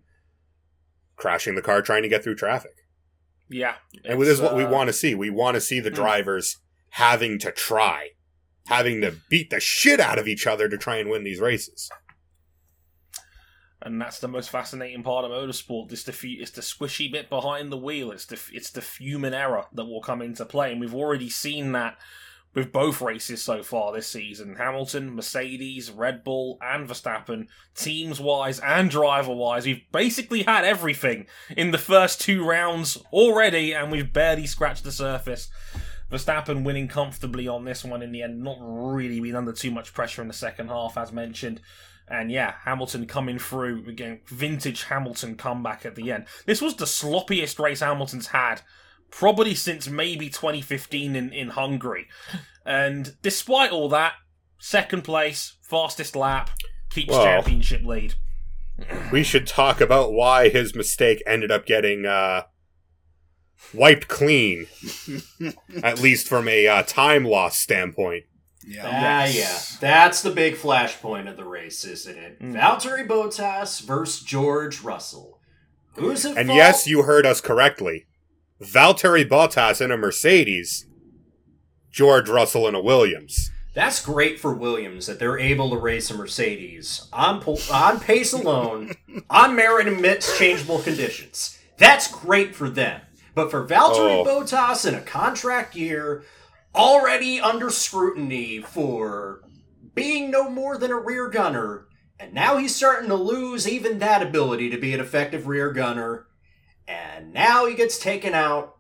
crashing 1.15 1.55
the 1.55 1.61
car 1.61 1.81
trying 1.81 2.03
to 2.03 2.09
get 2.09 2.23
through 2.23 2.35
traffic. 2.35 2.71
yeah. 3.49 3.75
And 4.05 4.19
this 4.21 4.29
is 4.29 4.41
what 4.41 4.55
we 4.55 4.63
uh, 4.63 4.69
want 4.69 4.87
to 4.87 4.93
see. 4.93 5.13
We 5.15 5.29
want 5.29 5.55
to 5.55 5.61
see 5.61 5.79
the 5.79 5.89
Hmm. 5.89 5.95
drivers 5.95 6.57
having 6.91 7.37
to 7.39 7.51
try, 7.51 8.09
having 8.67 9.01
to 9.01 9.15
beat 9.29 9.49
the 9.49 9.59
shit 9.59 9.99
out 9.99 10.17
of 10.17 10.27
each 10.27 10.47
other 10.47 10.67
to 10.69 10.77
try 10.77 10.97
and 10.97 11.09
win 11.09 11.23
these 11.23 11.39
races. 11.39 11.89
And 13.85 14.01
that's 14.01 14.19
the 14.19 14.27
most 14.27 14.49
fascinating 14.49 15.03
part 15.03 15.25
of 15.25 15.31
motorsport. 15.31 15.91
It's 15.91 16.03
the 16.03 16.33
it's 16.33 16.51
the 16.51 16.61
squishy 16.61 17.11
bit 17.11 17.29
behind 17.29 17.71
the 17.71 17.77
wheel. 17.77 18.11
It's 18.11 18.25
the 18.25 18.39
it's 18.51 18.71
the 18.71 18.81
human 18.81 19.33
error 19.33 19.65
that 19.73 19.85
will 19.85 20.01
come 20.01 20.21
into 20.21 20.45
play, 20.45 20.71
and 20.71 20.81
we've 20.81 20.95
already 20.95 21.29
seen 21.29 21.73
that 21.73 21.97
with 22.53 22.71
both 22.71 23.01
races 23.01 23.41
so 23.41 23.63
far 23.63 23.91
this 23.91 24.07
season. 24.07 24.55
Hamilton, 24.55 25.15
Mercedes, 25.15 25.89
Red 25.89 26.23
Bull, 26.23 26.57
and 26.61 26.87
Verstappen, 26.87 27.47
teams 27.75 28.19
wise 28.19 28.59
and 28.59 28.89
driver 28.89 29.33
wise, 29.33 29.65
we've 29.65 29.91
basically 29.91 30.43
had 30.43 30.63
everything 30.63 31.25
in 31.57 31.71
the 31.71 31.79
first 31.79 32.21
two 32.21 32.45
rounds 32.45 32.97
already, 33.11 33.73
and 33.73 33.91
we've 33.91 34.13
barely 34.13 34.45
scratched 34.45 34.83
the 34.83 34.91
surface. 34.91 35.49
Verstappen 36.11 36.63
winning 36.63 36.87
comfortably 36.87 37.47
on 37.47 37.65
this 37.65 37.83
one 37.83 38.03
in 38.03 38.11
the 38.11 38.21
end, 38.21 38.43
not 38.43 38.57
really 38.61 39.19
been 39.19 39.35
under 39.35 39.51
too 39.51 39.71
much 39.71 39.93
pressure 39.93 40.21
in 40.21 40.27
the 40.27 40.33
second 40.33 40.67
half, 40.67 40.95
as 40.95 41.11
mentioned. 41.11 41.59
And 42.07 42.31
yeah, 42.31 42.55
Hamilton 42.65 43.05
coming 43.05 43.39
through 43.39 43.87
again, 43.87 44.19
vintage 44.27 44.83
Hamilton 44.83 45.35
comeback 45.35 45.85
at 45.85 45.95
the 45.95 46.11
end. 46.11 46.25
This 46.45 46.61
was 46.61 46.75
the 46.75 46.85
sloppiest 46.85 47.59
race 47.59 47.79
Hamilton's 47.79 48.27
had, 48.27 48.61
probably 49.09 49.55
since 49.55 49.87
maybe 49.87 50.29
2015 50.29 51.15
in, 51.15 51.31
in 51.31 51.49
Hungary. 51.49 52.07
And 52.65 53.17
despite 53.21 53.71
all 53.71 53.89
that, 53.89 54.13
second 54.57 55.03
place, 55.03 55.57
fastest 55.61 56.15
lap, 56.15 56.49
keeps 56.89 57.09
Well. 57.09 57.25
championship 57.25 57.83
lead. 57.83 58.13
We 59.11 59.21
should 59.23 59.45
talk 59.45 59.81
about 59.81 60.13
why 60.13 60.47
his 60.47 60.73
mistake 60.73 61.21
ended 61.27 61.51
up 61.51 61.65
getting 61.65 62.05
uh, 62.05 62.43
wiped 63.73 64.07
clean, 64.07 64.67
at 65.83 65.99
least 65.99 66.27
from 66.27 66.47
a 66.47 66.67
uh, 66.67 66.83
time 66.83 67.25
loss 67.25 67.57
standpoint. 67.57 68.23
Yeah. 68.67 68.83
Ah, 68.85 69.23
Yes. 69.25 69.33
yeah. 69.35 69.77
That's 69.81 70.21
the 70.21 70.31
big 70.31 70.55
flashpoint 70.55 71.29
of 71.29 71.37
the 71.37 71.45
race, 71.45 71.83
isn't 71.85 72.17
it? 72.17 72.39
Mm. 72.41 72.53
Valtteri 72.53 73.07
Bottas 73.07 73.81
versus 73.81 74.21
George 74.23 74.81
Russell. 74.81 75.39
Who's 75.95 76.25
at 76.25 76.37
And 76.37 76.47
fault? 76.47 76.57
yes, 76.57 76.87
you 76.87 77.03
heard 77.03 77.25
us 77.25 77.41
correctly. 77.41 78.05
Valtteri 78.61 79.27
Bottas 79.27 79.81
in 79.81 79.91
a 79.91 79.97
Mercedes, 79.97 80.85
George 81.91 82.29
Russell 82.29 82.67
in 82.67 82.75
a 82.75 82.81
Williams. 82.81 83.51
That's 83.73 84.03
great 84.03 84.39
for 84.39 84.53
Williams 84.53 85.07
that 85.07 85.17
they're 85.19 85.39
able 85.39 85.69
to 85.71 85.77
race 85.77 86.11
a 86.11 86.17
Mercedes 86.17 87.07
on 87.11 87.41
po- 87.41 87.57
on 87.71 87.99
pace 87.99 88.31
alone, 88.33 88.91
on 89.29 89.55
merit 89.55 89.87
amidst 89.87 90.37
changeable 90.37 90.79
conditions. 90.79 91.57
That's 91.77 92.07
great 92.11 92.55
for 92.55 92.69
them. 92.69 93.01
But 93.35 93.49
for 93.49 93.65
Valtteri 93.65 94.19
Oh. 94.19 94.23
Bottas 94.25 94.87
in 94.87 94.93
a 94.93 95.01
contract 95.01 95.75
year, 95.75 96.23
already 96.75 97.39
under 97.39 97.69
scrutiny 97.69 98.59
for 98.61 99.41
being 99.93 100.31
no 100.31 100.49
more 100.49 100.77
than 100.77 100.91
a 100.91 100.99
rear 100.99 101.29
gunner 101.29 101.87
And 102.19 102.33
now 102.33 102.57
he's 102.57 102.75
starting 102.75 103.09
to 103.09 103.15
lose 103.15 103.67
even 103.67 103.99
that 103.99 104.21
ability 104.21 104.69
to 104.69 104.77
be 104.77 104.93
an 104.93 104.99
effective 104.99 105.47
rear 105.47 105.71
gunner. 105.73 106.27
And 106.87 107.33
now 107.33 107.65
he 107.65 107.75
gets 107.75 107.99
taken 107.99 108.33
out 108.33 108.77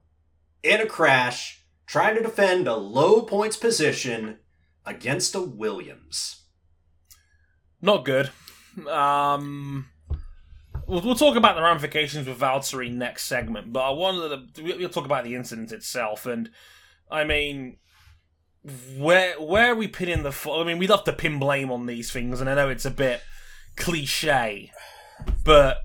in 0.61 0.79
a 0.79 0.85
crash 0.85 1.65
trying 1.85 2.15
to 2.15 2.23
defend 2.23 2.67
a 2.67 2.75
low 2.75 3.21
points 3.21 3.57
position 3.57 4.39
against 4.85 5.35
a 5.35 5.41
Williams. 5.41 6.43
Not 7.81 8.05
good. 8.05 8.29
Um, 8.87 9.87
we'll, 10.87 11.01
we'll 11.01 11.15
talk 11.15 11.35
about 11.35 11.55
the 11.55 11.61
ramifications 11.61 12.27
with 12.27 12.39
Valtteri 12.39 12.93
next 12.93 13.25
segment, 13.25 13.73
but 13.73 13.81
I 13.81 13.89
wanted 13.89 14.53
to 14.55 14.63
we'll 14.63 14.89
talk 14.89 15.05
about 15.05 15.25
the 15.25 15.35
incident 15.35 15.71
itself. 15.71 16.25
And 16.25 16.49
I 17.11 17.25
mean, 17.25 17.77
where 18.97 19.39
where 19.41 19.71
are 19.71 19.75
we 19.75 19.87
pinning 19.87 20.23
the? 20.23 20.31
fo- 20.31 20.61
I 20.61 20.65
mean, 20.65 20.77
we 20.77 20.87
love 20.87 21.03
to 21.05 21.13
pin 21.13 21.39
blame 21.39 21.71
on 21.71 21.85
these 21.85 22.11
things, 22.11 22.39
and 22.39 22.49
I 22.49 22.55
know 22.55 22.69
it's 22.69 22.85
a 22.85 22.91
bit 22.91 23.21
cliche, 23.75 24.71
but 25.43 25.77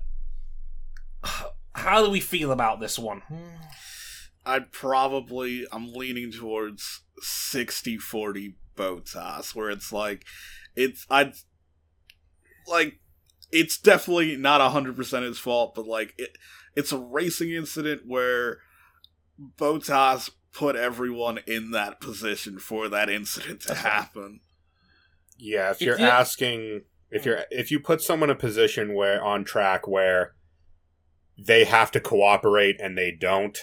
how 1.73 2.03
do 2.03 2.09
we 2.09 2.19
feel 2.19 2.51
about 2.51 2.79
this 2.79 2.97
one? 2.97 3.21
I'd 4.45 4.71
probably 4.71 5.65
I'm 5.71 5.91
leaning 5.93 6.31
towards 6.31 7.01
60-40 7.23 8.55
Bottas, 8.75 9.53
where 9.53 9.69
it's 9.69 9.91
like 9.91 10.25
it's 10.75 11.05
I'd 11.09 11.33
like 12.67 12.99
it's 13.51 13.77
definitely 13.77 14.37
not 14.37 14.61
hundred 14.71 14.95
percent 14.95 15.25
his 15.25 15.37
fault, 15.39 15.75
but 15.75 15.85
like 15.85 16.13
it 16.17 16.37
it's 16.75 16.91
a 16.91 16.97
racing 16.97 17.51
incident 17.51 18.03
where 18.05 18.59
Bottas 19.57 20.29
put 20.53 20.75
everyone 20.75 21.39
in 21.45 21.71
that 21.71 21.99
position 22.01 22.59
for 22.59 22.89
that 22.89 23.09
incident 23.09 23.61
to 23.61 23.75
happen. 23.75 24.39
Yeah, 25.37 25.71
if 25.71 25.77
If 25.81 25.81
you're 25.87 25.99
you- 25.99 26.05
asking 26.05 26.81
if 27.11 27.25
you're 27.25 27.43
if 27.49 27.71
you 27.71 27.79
put 27.79 28.01
someone 28.01 28.29
in 28.29 28.35
a 28.35 28.39
position 28.39 28.93
where 28.93 29.23
on 29.23 29.43
track 29.43 29.87
where 29.87 30.35
they 31.37 31.63
have 31.63 31.91
to 31.91 31.99
cooperate 31.99 32.79
and 32.81 32.97
they 32.97 33.11
don't, 33.11 33.57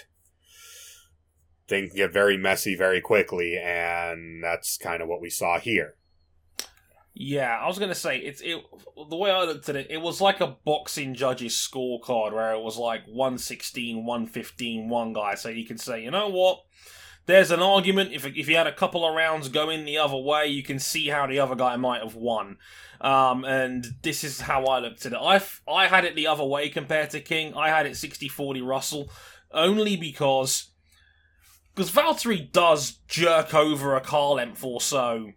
things 1.69 1.93
get 1.95 2.13
very 2.13 2.37
messy 2.37 2.75
very 2.75 3.01
quickly, 3.01 3.57
and 3.59 4.43
that's 4.43 4.77
kind 4.79 5.03
of 5.03 5.09
what 5.09 5.21
we 5.21 5.29
saw 5.31 5.59
here. 5.59 5.95
Yeah, 7.19 7.59
I 7.59 7.67
was 7.67 7.79
gonna 7.79 7.95
say 7.95 8.19
it's 8.19 8.43
it. 8.43 8.63
The 9.09 9.17
way 9.17 9.31
I 9.31 9.43
looked 9.45 9.71
at 9.71 9.77
it, 9.77 9.87
it 9.89 10.03
was 10.03 10.21
like 10.21 10.43
a 10.43 10.59
boxing 10.67 11.15
judge's 11.15 11.55
scorecard 11.55 12.35
where 12.35 12.53
it 12.53 12.61
was 12.61 12.77
like 12.77 13.07
116, 13.07 14.05
115, 14.05 14.91
one 14.91 15.15
guy. 15.15 15.35
So 15.35 15.49
you 15.49 15.65
can 15.65 15.79
say, 15.79 16.05
you 16.05 16.11
know 16.11 16.29
what? 16.29 16.61
There's 17.25 17.51
an 17.51 17.61
argument. 17.63 18.13
If 18.13 18.27
if 18.27 18.51
you 18.51 18.57
had 18.57 18.67
a 18.67 18.73
couple 18.73 19.09
of 19.09 19.15
rounds 19.15 19.49
going 19.49 19.87
the 19.87 19.97
other 19.97 20.19
way, 20.19 20.49
you 20.49 20.63
can 20.63 20.79
see 20.79 21.09
how 21.09 21.27
the 21.27 21.41
other 21.41 21.55
guy 21.55 21.77
might 21.77 22.03
have 22.03 22.17
won. 22.17 22.59
Um, 23.01 23.47
and 23.47 23.87
this 24.03 24.23
is 24.23 24.43
how 24.43 24.67
I 24.67 24.81
looked 24.81 25.07
at 25.07 25.15
it. 25.15 25.19
I 25.19 25.41
I 25.67 25.87
had 25.87 26.05
it 26.05 26.17
the 26.17 26.27
other 26.27 26.45
way 26.45 26.69
compared 26.69 27.09
to 27.11 27.21
King. 27.21 27.55
I 27.55 27.71
had 27.71 27.87
it 27.87 27.93
60-40 27.93 28.63
Russell, 28.63 29.11
only 29.53 29.97
because 29.97 30.69
because 31.75 31.91
Valtteri 31.91 32.53
does 32.53 32.99
jerk 33.09 33.55
over 33.55 33.97
a 33.97 34.03
car 34.03 34.35
length 34.35 34.63
or 34.63 34.83
so 34.83 35.33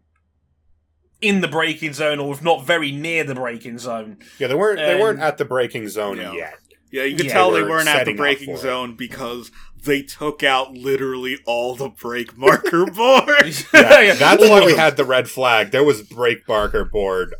in 1.21 1.41
the 1.41 1.47
braking 1.47 1.93
zone, 1.93 2.19
or 2.19 2.33
if 2.33 2.41
not 2.41 2.65
very 2.65 2.91
near 2.91 3.23
the 3.23 3.35
braking 3.35 3.77
zone. 3.77 4.17
Yeah, 4.37 4.47
they 4.47 4.55
weren't 4.55 4.77
they 4.79 4.91
And- 4.93 4.99
weren't 5.01 5.19
at 5.19 5.37
the 5.37 5.45
braking 5.45 5.87
zone 5.89 6.17
Yeah. 6.17 6.33
yet. 6.33 6.53
Yeah, 6.91 7.03
you 7.03 7.15
could 7.17 7.27
Yeah, 7.27 7.33
tell 7.33 7.51
they 7.51 7.57
they 7.59 7.63
were 7.63 7.69
weren't 7.69 7.87
at 7.87 7.93
the 7.93 7.99
setting 7.99 8.13
up 8.15 8.17
braking 8.17 8.49
it. 8.55 8.57
zone 8.59 8.95
because 8.95 9.51
they 9.85 10.01
took 10.01 10.41
out 10.43 10.73
literally 10.73 11.37
all 11.45 11.75
the 11.75 11.89
brake 11.89 12.35
marker 12.37 12.85
boards. 12.95 13.65
Yeah, 13.73 14.13
that's 14.15 14.41
all 14.43 14.49
why 14.49 14.65
we 14.65 14.73
had 14.75 14.97
the 14.97 15.05
red 15.05 15.29
flag. 15.29 15.69
There 15.71 15.83
was 15.83 16.01
brake 16.01 16.47
marker 16.47 16.83
board 16.85 17.35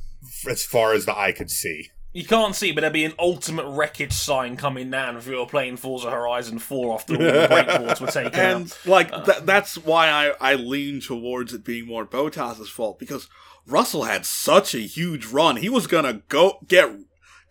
as 0.47 0.63
far 0.65 0.93
as 0.93 1.05
the 1.05 1.17
eye 1.17 1.31
could 1.31 1.49
see. 1.49 1.89
You 2.11 2.25
can't 2.25 2.55
see, 2.55 2.71
but 2.71 2.81
there'd 2.81 2.91
be 2.93 3.05
an 3.05 3.13
ultimate 3.19 3.67
wreckage 3.67 4.13
sign 4.13 4.57
coming 4.57 4.89
down 4.89 5.15
if 5.15 5.27
you 5.27 5.37
were 5.37 5.45
playing 5.45 5.77
Forza 5.77 6.09
Horizon 6.09 6.57
4 6.57 6.95
after 6.95 7.13
all 7.13 7.19
the 7.19 7.25
breakboards 7.51 8.01
were 8.01 8.07
taken 8.07 8.39
out. 8.39 8.55
and 8.55 8.77
like 8.85 9.11
th- 9.25 9.43
that's 9.43 9.77
why 9.77 10.09
I 10.09 10.33
I 10.41 10.55
lean 10.55 11.01
towards 11.01 11.53
it 11.53 11.63
being 11.63 11.85
more 11.85 12.07
Bottas's 12.07 12.69
fault 12.69 12.97
because 12.97 13.29
Russell 13.67 14.05
had 14.05 14.25
such 14.25 14.73
a 14.73 14.79
huge 14.79 15.27
run. 15.27 15.57
He 15.57 15.69
was 15.69 15.85
gonna 15.85 16.23
go 16.29 16.57
get 16.67 16.89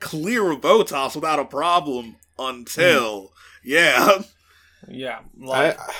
clear 0.00 0.50
of 0.50 0.60
Bottas 0.60 1.14
without 1.14 1.38
a 1.38 1.44
problem 1.44 2.16
until 2.36 3.32
yeah. 3.62 4.22
Yeah, 4.88 5.20
like, 5.38 5.78
I 5.78 5.92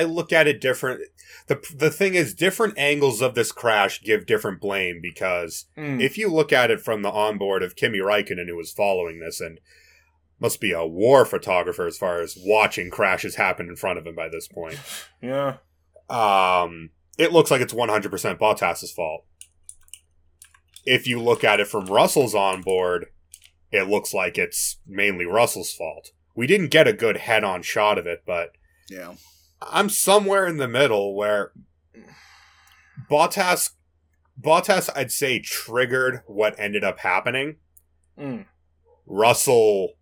I 0.00 0.02
look 0.04 0.32
at 0.32 0.46
it 0.46 0.60
different. 0.60 1.00
The 1.46 1.60
The 1.74 1.90
thing 1.90 2.14
is, 2.14 2.34
different 2.34 2.76
angles 2.78 3.20
of 3.20 3.34
this 3.34 3.52
crash 3.52 4.02
give 4.02 4.26
different 4.26 4.60
blame 4.60 5.00
because 5.02 5.66
mm, 5.76 6.00
if 6.00 6.16
you 6.18 6.28
look 6.28 6.52
at 6.52 6.70
it 6.70 6.80
from 6.80 7.02
the 7.02 7.10
onboard 7.10 7.62
of 7.62 7.76
Kimi 7.76 7.98
Räikkönen, 7.98 8.48
who 8.48 8.56
was 8.56 8.72
following 8.72 9.20
this, 9.20 9.40
and 9.40 9.60
must 10.40 10.60
be 10.60 10.72
a 10.72 10.84
war 10.86 11.24
photographer 11.24 11.86
as 11.86 11.96
far 11.96 12.20
as 12.20 12.36
watching 12.36 12.90
crashes 12.90 13.36
happen 13.36 13.68
in 13.68 13.76
front 13.76 13.98
of 13.98 14.06
him 14.06 14.14
by 14.14 14.28
this 14.28 14.48
point. 14.48 14.78
yeah, 15.22 15.58
Um, 16.10 16.90
it 17.16 17.32
looks 17.32 17.50
like 17.50 17.60
it's 17.60 17.72
100% 17.74 18.38
Bottas's 18.38 18.92
fault. 18.92 19.24
If 20.84 21.06
you 21.06 21.22
look 21.22 21.44
at 21.44 21.60
it 21.60 21.68
from 21.68 21.86
Russell's 21.86 22.34
onboard, 22.34 23.06
it 23.70 23.88
looks 23.88 24.12
like 24.12 24.36
it's 24.36 24.78
mainly 24.84 25.24
Russell's 25.26 25.72
fault. 25.72 26.10
We 26.34 26.46
didn't 26.48 26.68
get 26.70 26.88
a 26.88 26.92
good 26.92 27.18
head-on 27.18 27.62
shot 27.62 27.98
of 27.98 28.06
it, 28.06 28.24
but 28.26 28.52
Yeah. 28.88 29.14
I'm 29.70 29.88
somewhere 29.88 30.46
in 30.46 30.56
the 30.56 30.68
middle 30.68 31.14
where 31.14 31.52
Bottas 33.10 33.70
Bottas 34.40 34.90
I'd 34.94 35.12
say 35.12 35.38
triggered 35.38 36.22
what 36.26 36.58
ended 36.58 36.84
up 36.84 37.00
happening. 37.00 37.56
mm, 38.18 38.46
Russell 39.06 39.94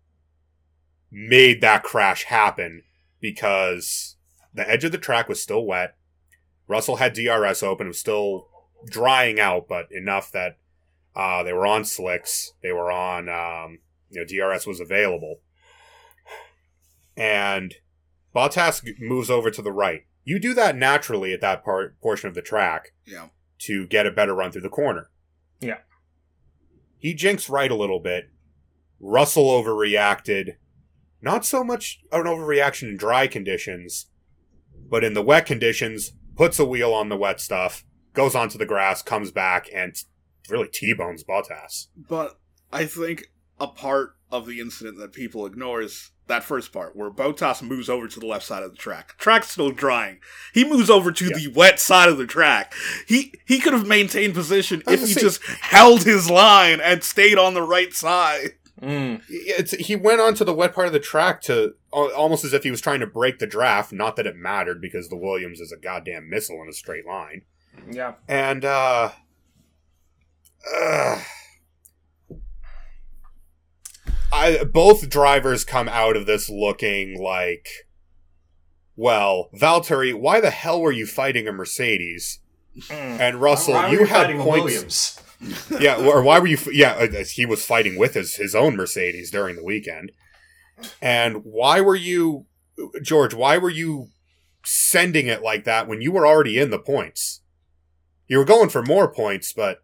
made 1.11 1.61
that 1.61 1.83
crash 1.83 2.23
happen 2.23 2.83
because 3.19 4.15
the 4.53 4.69
edge 4.69 4.83
of 4.83 4.91
the 4.91 4.97
track 4.97 5.27
was 5.27 5.41
still 5.41 5.65
wet. 5.65 5.95
Russell 6.67 6.97
had 6.97 7.13
DRS 7.13 7.63
open, 7.63 7.87
it 7.87 7.89
was 7.89 7.99
still 7.99 8.47
drying 8.85 9.39
out, 9.39 9.67
but 9.67 9.91
enough 9.91 10.31
that 10.31 10.57
uh, 11.15 11.43
they 11.43 11.53
were 11.53 11.67
on 11.67 11.83
slicks. 11.83 12.53
They 12.63 12.71
were 12.71 12.91
on, 12.91 13.27
um, 13.27 13.79
you 14.09 14.21
know, 14.21 14.25
DRS 14.25 14.65
was 14.65 14.79
available. 14.79 15.39
And 17.17 17.75
Bottas 18.35 18.83
moves 18.99 19.29
over 19.29 19.51
to 19.51 19.61
the 19.61 19.71
right. 19.71 20.05
You 20.23 20.39
do 20.39 20.53
that 20.53 20.75
naturally 20.75 21.33
at 21.33 21.41
that 21.41 21.63
part 21.63 21.99
portion 22.01 22.27
of 22.29 22.35
the 22.35 22.41
track 22.41 22.93
Yeah. 23.05 23.29
to 23.59 23.87
get 23.87 24.05
a 24.05 24.11
better 24.11 24.33
run 24.35 24.51
through 24.51 24.61
the 24.61 24.69
corner. 24.69 25.09
Yeah. 25.59 25.79
He 26.97 27.13
jinks 27.13 27.49
right 27.49 27.71
a 27.71 27.75
little 27.75 27.99
bit. 27.99 28.29
Russell 28.99 29.45
overreacted. 29.45 30.55
Not 31.21 31.45
so 31.45 31.63
much 31.63 32.01
an 32.11 32.23
overreaction 32.25 32.89
in 32.89 32.97
dry 32.97 33.27
conditions, 33.27 34.07
but 34.89 35.03
in 35.03 35.13
the 35.13 35.21
wet 35.21 35.45
conditions, 35.45 36.13
puts 36.35 36.59
a 36.59 36.65
wheel 36.65 36.93
on 36.93 37.09
the 37.09 37.17
wet 37.17 37.39
stuff, 37.39 37.83
goes 38.13 38.35
onto 38.35 38.57
the 38.57 38.65
grass, 38.65 39.01
comes 39.01 39.31
back, 39.31 39.67
and 39.73 39.95
really 40.49 40.67
T-bones 40.67 41.23
Bottas. 41.23 41.87
But 41.95 42.39
I 42.71 42.85
think 42.85 43.31
a 43.59 43.67
part 43.67 44.15
of 44.31 44.45
the 44.45 44.59
incident 44.59 44.97
that 44.99 45.13
people 45.13 45.45
ignore 45.45 45.81
is 45.81 46.11
that 46.27 46.43
first 46.43 46.71
part 46.71 46.95
where 46.95 47.11
Bottas 47.11 47.61
moves 47.61 47.89
over 47.89 48.07
to 48.07 48.19
the 48.19 48.25
left 48.25 48.45
side 48.45 48.63
of 48.63 48.71
the 48.71 48.77
track. 48.77 49.17
Track's 49.17 49.51
still 49.51 49.71
drying. 49.71 50.19
He 50.53 50.63
moves 50.63 50.89
over 50.89 51.11
to 51.11 51.25
Yeah. 51.25 51.35
the 51.35 51.47
wet 51.49 51.79
side 51.79 52.07
of 52.09 52.17
the 52.17 52.25
track. 52.27 52.73
He 53.07 53.33
he 53.45 53.59
could 53.59 53.73
have 53.73 53.85
maintained 53.87 54.33
position 54.33 54.81
if 54.87 55.01
he 55.01 55.13
gonna 55.13 55.21
just 55.21 55.43
held 55.45 56.03
his 56.03 56.29
line 56.29 56.79
and 56.79 57.03
stayed 57.03 57.37
on 57.37 57.53
the 57.53 57.61
right 57.61 57.93
side. 57.93 58.53
mm. 58.81 59.21
It's, 59.29 59.71
he 59.73 59.95
went 59.95 60.21
onto 60.21 60.45
the 60.45 60.53
wet 60.53 60.73
part 60.73 60.87
of 60.87 60.93
the 60.93 60.99
track 60.99 61.41
to 61.43 61.73
almost 61.91 62.45
as 62.45 62.53
if 62.53 62.63
he 62.63 62.71
was 62.71 62.79
trying 62.81 63.01
to 63.01 63.07
break 63.07 63.39
the 63.39 63.47
draft. 63.47 63.91
Not 63.91 64.15
that 64.15 64.25
it 64.25 64.35
mattered 64.37 64.79
because 64.81 65.09
the 65.09 65.17
Williams 65.17 65.59
is 65.59 65.71
a 65.73 65.77
goddamn 65.77 66.29
missile 66.29 66.61
in 66.61 66.69
a 66.69 66.73
straight 66.73 67.05
line. 67.05 67.41
yeah. 67.91 68.13
And 68.29 68.63
uh, 68.63 69.11
uh 70.73 71.21
I 74.31 74.63
both 74.63 75.09
drivers 75.09 75.63
come 75.63 75.89
out 75.89 76.15
of 76.15 76.25
this 76.25 76.49
looking 76.49 77.21
like 77.21 77.67
well, 78.95 79.49
Valtteri, 79.55 80.13
why 80.13 80.41
the 80.41 80.51
hell 80.51 80.79
were 80.81 80.91
you 80.91 81.07
fighting 81.07 81.47
a 81.47 81.51
Mercedes? 81.51 82.39
Mm. 82.87 83.19
And 83.19 83.41
Russell, 83.41 83.73
Why 83.73 83.89
were 83.89 84.01
you 84.01 84.05
had 84.05 84.27
points. 84.37 84.45
Williams. 84.45 85.19
yeah, 85.79 85.95
or 85.95 86.21
why 86.21 86.39
were 86.39 86.47
you? 86.47 86.57
Yeah, 86.71 86.91
uh, 86.91 87.23
he 87.23 87.45
was 87.45 87.65
fighting 87.65 87.97
with 87.97 88.13
his 88.13 88.35
his 88.35 88.53
own 88.53 88.75
Mercedes 88.75 89.31
during 89.31 89.55
the 89.55 89.63
weekend. 89.63 90.11
And 91.01 91.43
why 91.43 91.81
were 91.81 91.95
you, 91.95 92.45
George? 93.01 93.33
Why 93.33 93.57
were 93.57 93.69
you 93.69 94.09
sending 94.63 95.27
it 95.27 95.41
like 95.41 95.63
that 95.63 95.87
when 95.87 96.01
you 96.01 96.11
were 96.11 96.27
already 96.27 96.59
in 96.59 96.69
the 96.69 96.77
points? 96.77 97.41
You 98.27 98.37
were 98.37 98.45
going 98.45 98.69
for 98.69 98.83
more 98.83 99.11
points, 99.11 99.51
but 99.51 99.79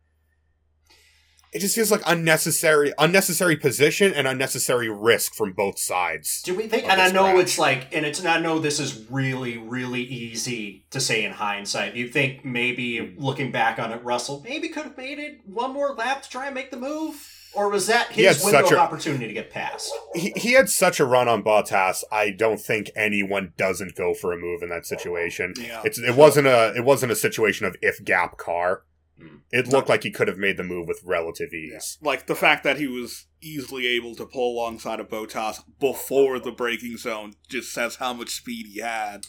it 1.54 1.60
just 1.60 1.76
feels 1.76 1.92
like 1.92 2.02
unnecessary 2.06 2.94
unnecessary 2.98 3.56
position 3.56 4.14
and 4.14 4.28
unnecessary 4.28 4.90
risk 4.90 5.34
from 5.34 5.54
both 5.54 5.80
sides. 5.80 6.42
Do 6.42 6.56
we 6.56 6.68
think? 6.68 6.88
And 6.90 7.02
I 7.02 7.10
know 7.10 7.24
crash. 7.24 7.42
it's 7.42 7.60
like, 7.60 7.88
and 7.96 8.06
it's. 8.06 8.20
And 8.20 8.28
I 8.28 8.40
know 8.40 8.60
this 8.60 8.80
is 8.80 9.06
really, 9.10 9.58
really 9.58 10.02
easy 10.02 10.86
to 10.92 11.00
say 11.00 11.24
in 11.24 11.32
hindsight. 11.32 11.96
You 11.96 12.08
think 12.08 12.44
maybe 12.44 13.16
looking 13.18 13.52
back 13.52 13.80
on 13.80 13.92
it, 13.92 14.04
Russell 14.04 14.42
maybe 14.44 14.70
could 14.70 14.84
have 14.84 14.98
made 14.98 15.20
it 15.20 15.40
one 15.46 15.74
more 15.74 15.94
lap 15.96 16.24
to 16.24 16.30
try 16.30 16.46
and 16.48 16.56
make 16.56 16.72
the 16.72 16.78
move, 16.78 17.16
or 17.54 17.70
was 17.70 17.88
that 17.88 18.12
his 18.12 18.44
window 18.44 18.62
such 18.62 18.72
of 18.72 18.78
a- 18.78 18.82
opportunity 18.82 19.28
to 19.28 19.34
get 19.34 19.50
past? 19.50 19.92
He, 20.16 20.34
he 20.36 20.54
had 20.54 20.70
such 20.70 21.00
a 21.00 21.06
run 21.06 21.28
on 21.28 21.44
Bottas. 21.44 22.04
I 22.12 22.32
don't 22.32 22.60
think 22.60 22.92
anyone 22.96 23.54
doesn't 23.58 23.96
go 23.96 24.14
for 24.14 24.34
a 24.34 24.38
move 24.38 24.62
in 24.62 24.70
that 24.70 24.86
situation. 24.86 25.54
Yeah. 25.60 25.82
It's 25.86 25.98
it 25.98 26.16
wasn't 26.16 26.48
a 26.48 26.74
it 26.76 26.84
wasn't 26.84 27.12
a 27.12 27.16
situation 27.16 27.66
of 27.66 27.76
if 27.82 28.04
gap 28.04 28.38
car. 28.38 28.84
Mm. 29.22 29.42
It 29.52 29.68
looked 29.68 29.90
like 29.90 30.04
he 30.04 30.12
could 30.12 30.28
have 30.28 30.38
made 30.38 30.58
the 30.58 30.64
move 30.64 30.88
with 30.88 31.02
relative 31.04 31.54
ease. 31.54 31.98
Like 32.02 32.28
the 32.28 32.36
fact 32.36 32.64
that 32.64 32.78
he 32.78 32.88
was 32.88 33.26
easily 33.42 33.88
able 33.88 34.16
to 34.16 34.26
pull 34.26 34.56
alongside 34.56 35.00
of 35.00 35.10
Bottas 35.10 35.64
before 35.80 36.40
the 36.40 36.52
braking 36.52 36.98
zone 36.98 37.34
just 37.48 37.72
says 37.72 37.96
how 37.96 38.14
much 38.14 38.30
speed 38.30 38.68
he 38.68 38.80
had. 38.80 39.26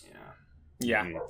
Yeah. 0.80 1.06
Mm. 1.06 1.20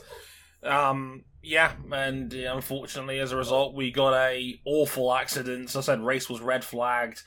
Um, 0.71 1.25
yeah, 1.42 1.73
and 1.92 2.35
uh, 2.35 2.55
unfortunately, 2.55 3.21
as 3.21 3.33
a 3.33 3.37
result, 3.37 3.75
we 3.75 3.90
got 3.90 4.12
a 4.14 4.61
awful 4.64 5.14
accident. 5.14 5.71
So 5.71 5.79
I 5.79 5.83
said 5.83 6.01
race 6.01 6.29
was 6.29 6.40
red 6.40 6.64
flagged. 6.64 7.23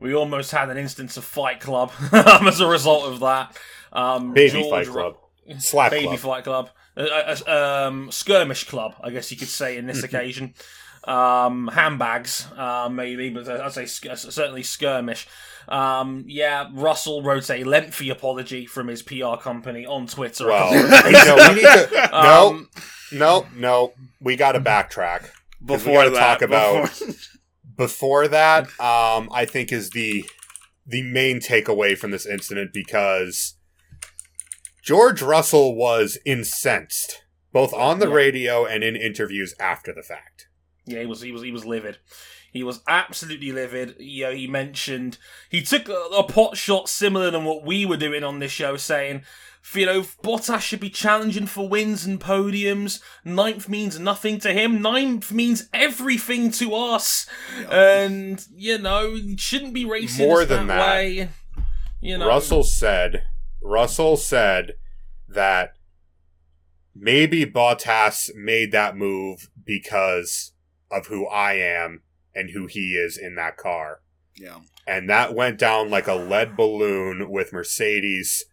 We 0.00 0.14
almost 0.14 0.52
had 0.52 0.70
an 0.70 0.78
instance 0.78 1.16
of 1.16 1.24
Fight 1.24 1.60
Club 1.60 1.92
as 2.12 2.60
a 2.60 2.66
result 2.66 3.12
of 3.12 3.20
that. 3.20 3.56
Um, 3.92 4.32
Baby 4.32 4.62
George 4.62 4.86
Fight 4.86 4.92
Club. 4.92 5.16
Slap 5.58 5.90
Baby 5.90 6.06
Club. 6.06 6.18
Fight 6.18 6.44
Club, 6.44 6.70
uh, 6.96 7.00
uh, 7.02 7.36
uh, 7.46 7.86
um, 7.88 8.10
skirmish 8.10 8.64
club, 8.64 8.94
I 9.02 9.10
guess 9.10 9.30
you 9.30 9.36
could 9.36 9.48
say 9.48 9.76
in 9.76 9.86
this 9.86 10.02
occasion. 10.08 10.54
Um, 11.04 11.68
handbags, 11.68 12.48
uh, 12.56 12.88
maybe, 12.90 13.30
but 13.30 13.48
I'd 13.48 13.72
say 13.72 13.86
sk- 13.86 14.16
certainly 14.16 14.64
skirmish. 14.64 15.28
Um, 15.68 16.24
yeah, 16.26 16.68
Russell 16.72 17.22
wrote 17.22 17.48
a 17.48 17.62
lengthy 17.62 18.10
apology 18.10 18.66
from 18.66 18.88
his 18.88 19.02
PR 19.02 19.36
company 19.40 19.86
on 19.86 20.08
Twitter. 20.08 20.46
Well, 20.48 20.72
couple 20.72 20.84
of 20.94 21.04
days 21.04 21.18
you 21.18 21.24
know, 21.36 21.48
we 21.48 21.54
need 21.54 21.62
to 21.62 22.08
no, 22.12 22.48
Um, 22.48 22.68
no, 23.12 23.46
no. 23.54 23.92
We 24.20 24.34
got 24.36 24.52
to 24.52 24.60
backtrack 24.60 25.30
Before 25.64 25.94
gotta 26.04 26.10
that, 26.10 26.18
talk 26.18 26.42
about- 26.42 26.82
before- 26.88 27.14
Before 27.76 28.26
that, 28.28 28.64
um, 28.80 29.28
I 29.30 29.44
think 29.44 29.70
is 29.70 29.90
the 29.90 30.24
the 30.86 31.02
main 31.02 31.40
takeaway 31.40 31.96
from 31.98 32.10
this 32.10 32.24
incident 32.24 32.72
because 32.72 33.54
George 34.86 35.20
Russell 35.20 35.74
was 35.74 36.16
incensed 36.24 37.24
both 37.52 37.74
on 37.74 37.98
the 37.98 38.06
Yeah. 38.06 38.14
radio 38.14 38.64
and 38.66 38.84
in 38.84 38.94
interviews 38.94 39.52
after 39.58 39.92
the 39.92 40.02
fact. 40.02 40.46
Yeah, 40.84 41.00
he 41.00 41.06
was 41.06 41.22
he 41.22 41.32
was 41.32 41.42
he 41.42 41.50
was 41.50 41.64
livid. 41.64 41.98
He 42.52 42.62
was 42.62 42.82
absolutely 42.86 43.50
livid. 43.50 43.96
You 43.98 44.26
know, 44.26 44.32
he 44.32 44.46
mentioned 44.46 45.18
he 45.50 45.60
took 45.60 45.88
a, 45.88 45.98
a 46.16 46.22
pot 46.22 46.56
shot 46.56 46.88
similar 46.88 47.32
than 47.32 47.44
what 47.44 47.64
we 47.66 47.84
were 47.84 47.96
doing 47.96 48.22
on 48.22 48.38
this 48.38 48.52
show, 48.52 48.76
saying, 48.76 49.22
you 49.74 49.86
know, 49.86 50.02
Bottas 50.22 50.60
should 50.60 50.78
be 50.78 50.88
challenging 50.88 51.46
for 51.46 51.68
wins 51.68 52.06
and 52.06 52.20
podiums. 52.20 53.00
Ninth 53.24 53.68
means 53.68 53.98
nothing 53.98 54.38
to 54.38 54.52
him. 54.52 54.80
Ninth 54.80 55.32
means 55.32 55.68
everything 55.74 56.52
to 56.52 56.74
us. 56.76 57.26
And 57.68 58.46
you 58.54 58.78
know, 58.78 59.16
shouldn't 59.36 59.74
be 59.74 59.84
racing 59.84 60.28
More 60.28 60.44
than 60.44 60.68
that, 60.68 60.76
that, 60.76 60.94
way. 60.94 61.28
You 62.00 62.18
know, 62.18 62.28
Russell 62.28 62.62
said 62.62 63.24
Russell 63.62 64.16
said 64.16 64.72
that 65.28 65.72
maybe 66.94 67.44
Bottas 67.44 68.30
made 68.34 68.72
that 68.72 68.96
move 68.96 69.50
because 69.64 70.52
of 70.90 71.06
who 71.08 71.26
I 71.26 71.54
am 71.54 72.02
and 72.34 72.50
who 72.50 72.66
he 72.66 72.92
is 72.94 73.16
in 73.18 73.34
that 73.36 73.56
car. 73.56 74.00
yeah. 74.36 74.58
And 74.88 75.10
that 75.10 75.34
went 75.34 75.58
down 75.58 75.90
like 75.90 76.06
a 76.06 76.14
lead 76.14 76.56
balloon 76.56 77.28
with 77.28 77.52
Mercedes 77.52 78.44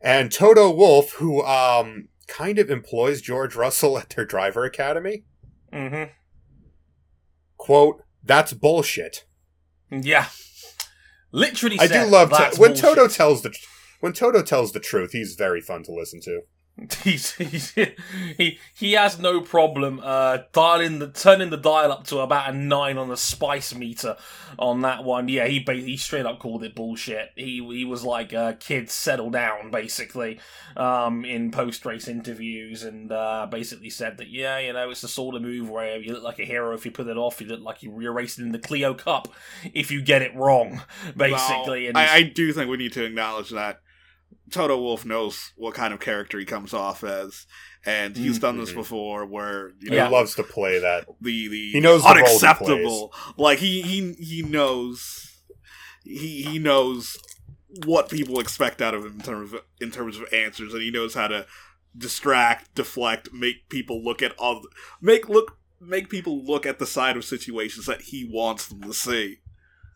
and 0.00 0.32
Toto 0.32 0.70
Wolff, 0.70 1.12
who 1.14 1.42
um 1.44 2.08
kind 2.26 2.58
of 2.58 2.70
employs 2.70 3.20
George 3.20 3.54
Russell 3.54 3.98
at 4.00 4.08
their 4.10 4.24
driver 4.24 4.64
academy. 4.64 5.24
hmm 5.72 6.04
Quote, 7.58 8.02
that's 8.24 8.52
bullshit. 8.54 9.26
Yeah. 9.90 10.28
Literally 11.32 11.78
I 11.78 11.86
said, 11.86 12.04
do 12.04 12.10
love 12.10 12.30
to, 12.30 12.50
when 12.58 12.70
bullshit." 12.70 12.84
Toto 12.84 13.08
tells 13.08 13.42
the 13.42 13.54
when 14.00 14.12
Toto 14.12 14.42
tells 14.42 14.72
the 14.72 14.80
truth, 14.80 15.12
he's 15.12 15.34
very 15.34 15.60
fun 15.60 15.82
to 15.84 15.92
listen 15.92 16.20
to. 16.22 16.42
He's, 17.02 17.32
he's, 17.34 17.74
he 18.36 18.58
he 18.76 18.92
has 18.92 19.18
no 19.18 19.40
problem 19.40 20.00
uh 20.00 20.38
dialing 20.52 21.00
the 21.00 21.08
turning 21.08 21.50
the 21.50 21.56
dial 21.56 21.90
up 21.90 22.06
to 22.06 22.18
about 22.18 22.50
a 22.50 22.56
nine 22.56 22.98
on 22.98 23.08
the 23.08 23.16
spice 23.16 23.74
meter 23.74 24.16
on 24.60 24.82
that 24.82 25.02
one. 25.02 25.28
Yeah, 25.28 25.48
he 25.48 25.58
ba- 25.58 25.74
he 25.74 25.96
straight 25.96 26.24
up 26.24 26.38
called 26.38 26.62
it 26.62 26.76
bullshit. 26.76 27.30
He 27.34 27.66
he 27.72 27.84
was 27.84 28.04
like, 28.04 28.32
uh, 28.32 28.52
"Kids, 28.60 28.92
settle 28.92 29.30
down," 29.30 29.72
basically, 29.72 30.38
um, 30.76 31.24
in 31.24 31.50
post 31.50 31.84
race 31.84 32.06
interviews, 32.06 32.84
and 32.84 33.10
uh, 33.10 33.48
basically 33.50 33.90
said 33.90 34.18
that 34.18 34.28
yeah, 34.28 34.58
you 34.58 34.72
know, 34.72 34.90
it's 34.90 35.00
the 35.00 35.08
sort 35.08 35.34
of 35.34 35.42
move 35.42 35.68
where 35.68 35.98
you 35.98 36.12
look 36.12 36.22
like 36.22 36.38
a 36.38 36.44
hero 36.44 36.74
if 36.74 36.84
you 36.84 36.92
put 36.92 37.08
it 37.08 37.16
off. 37.16 37.40
You 37.40 37.48
look 37.48 37.62
like 37.62 37.82
you're 37.82 38.12
racing 38.12 38.46
in 38.46 38.52
the 38.52 38.58
Clio 38.58 38.94
Cup 38.94 39.26
if 39.74 39.90
you 39.90 40.00
get 40.00 40.22
it 40.22 40.34
wrong, 40.36 40.82
basically. 41.16 41.82
Well, 41.82 41.88
and 41.88 41.98
I, 41.98 42.14
I 42.14 42.22
do 42.22 42.52
think 42.52 42.70
we 42.70 42.76
need 42.76 42.92
to 42.92 43.04
acknowledge 43.04 43.50
that 43.50 43.80
Toto 44.50 44.80
Wolff 44.80 45.04
knows 45.04 45.52
what 45.56 45.74
kind 45.74 45.92
of 45.92 46.00
character 46.00 46.38
he 46.38 46.44
comes 46.46 46.72
off 46.72 47.04
as, 47.04 47.46
and 47.84 48.16
he's 48.16 48.38
done 48.38 48.56
this 48.58 48.72
before. 48.72 49.26
Where 49.26 49.68
you 49.70 49.74
He 49.82 49.90
know 49.90 49.96
Yeah. 49.96 50.08
loves 50.08 50.34
to 50.36 50.42
play 50.42 50.78
that. 50.78 51.06
the 51.20 51.48
the 51.48 51.70
He 51.72 51.80
knows 51.80 52.02
the 52.02 52.08
role 52.08 52.16
he 52.16 52.22
unacceptable. 52.22 53.12
Like 53.36 53.58
he 53.58 53.82
he 53.82 54.12
he 54.14 54.42
knows 54.42 55.42
he 56.04 56.42
he 56.44 56.58
knows 56.58 57.18
what 57.84 58.08
people 58.08 58.40
expect 58.40 58.80
out 58.80 58.94
of 58.94 59.04
him 59.04 59.12
in 59.16 59.20
terms 59.20 59.52
of 59.52 59.60
in 59.80 59.90
terms 59.90 60.16
of 60.18 60.24
answers, 60.32 60.72
and 60.72 60.82
he 60.82 60.90
knows 60.90 61.14
how 61.14 61.28
to 61.28 61.46
distract, 61.96 62.74
deflect, 62.74 63.32
make 63.32 63.68
people 63.68 64.02
look 64.02 64.22
at 64.22 64.32
all 64.38 64.62
make 65.02 65.28
look 65.28 65.58
make 65.80 66.08
people 66.08 66.42
look 66.44 66.64
at 66.64 66.78
the 66.78 66.86
side 66.86 67.16
of 67.16 67.24
situations 67.24 67.86
that 67.86 68.00
he 68.00 68.28
wants 68.32 68.66
them 68.68 68.80
to 68.82 68.92
see. 68.94 69.38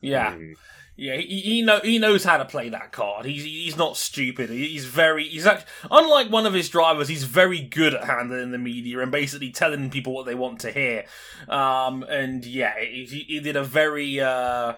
yeah. 0.03 0.35
Mm. 0.35 0.55
Yeah, 0.95 1.17
he, 1.17 1.41
he 1.41 1.63
know 1.63 1.81
he 1.83 1.99
knows 1.99 2.23
how 2.23 2.37
to 2.37 2.45
play 2.45 2.69
that 2.69 2.93
card. 2.93 3.25
He's 3.25 3.45
he's 3.45 3.77
not 3.77 3.97
stupid. 3.97 4.51
He's 4.51 4.85
very 4.85 5.27
he's 5.27 5.47
act, 5.47 5.67
unlike 5.91 6.31
one 6.31 6.45
of 6.45 6.53
his 6.53 6.69
drivers. 6.69 7.09
He's 7.09 7.25
very 7.25 7.61
good 7.61 7.95
at 7.95 8.05
handling 8.05 8.51
the 8.51 8.59
media 8.59 9.01
and 9.01 9.11
basically 9.11 9.51
telling 9.51 9.91
people 9.91 10.13
what 10.13 10.27
they 10.27 10.35
want 10.35 10.61
to 10.61 10.71
hear. 10.71 11.07
Um, 11.49 12.03
and 12.05 12.45
yeah, 12.45 12.79
he, 12.79 13.25
he 13.27 13.41
did 13.41 13.57
a 13.57 13.65
very 13.65 14.21
uh, 14.21 14.75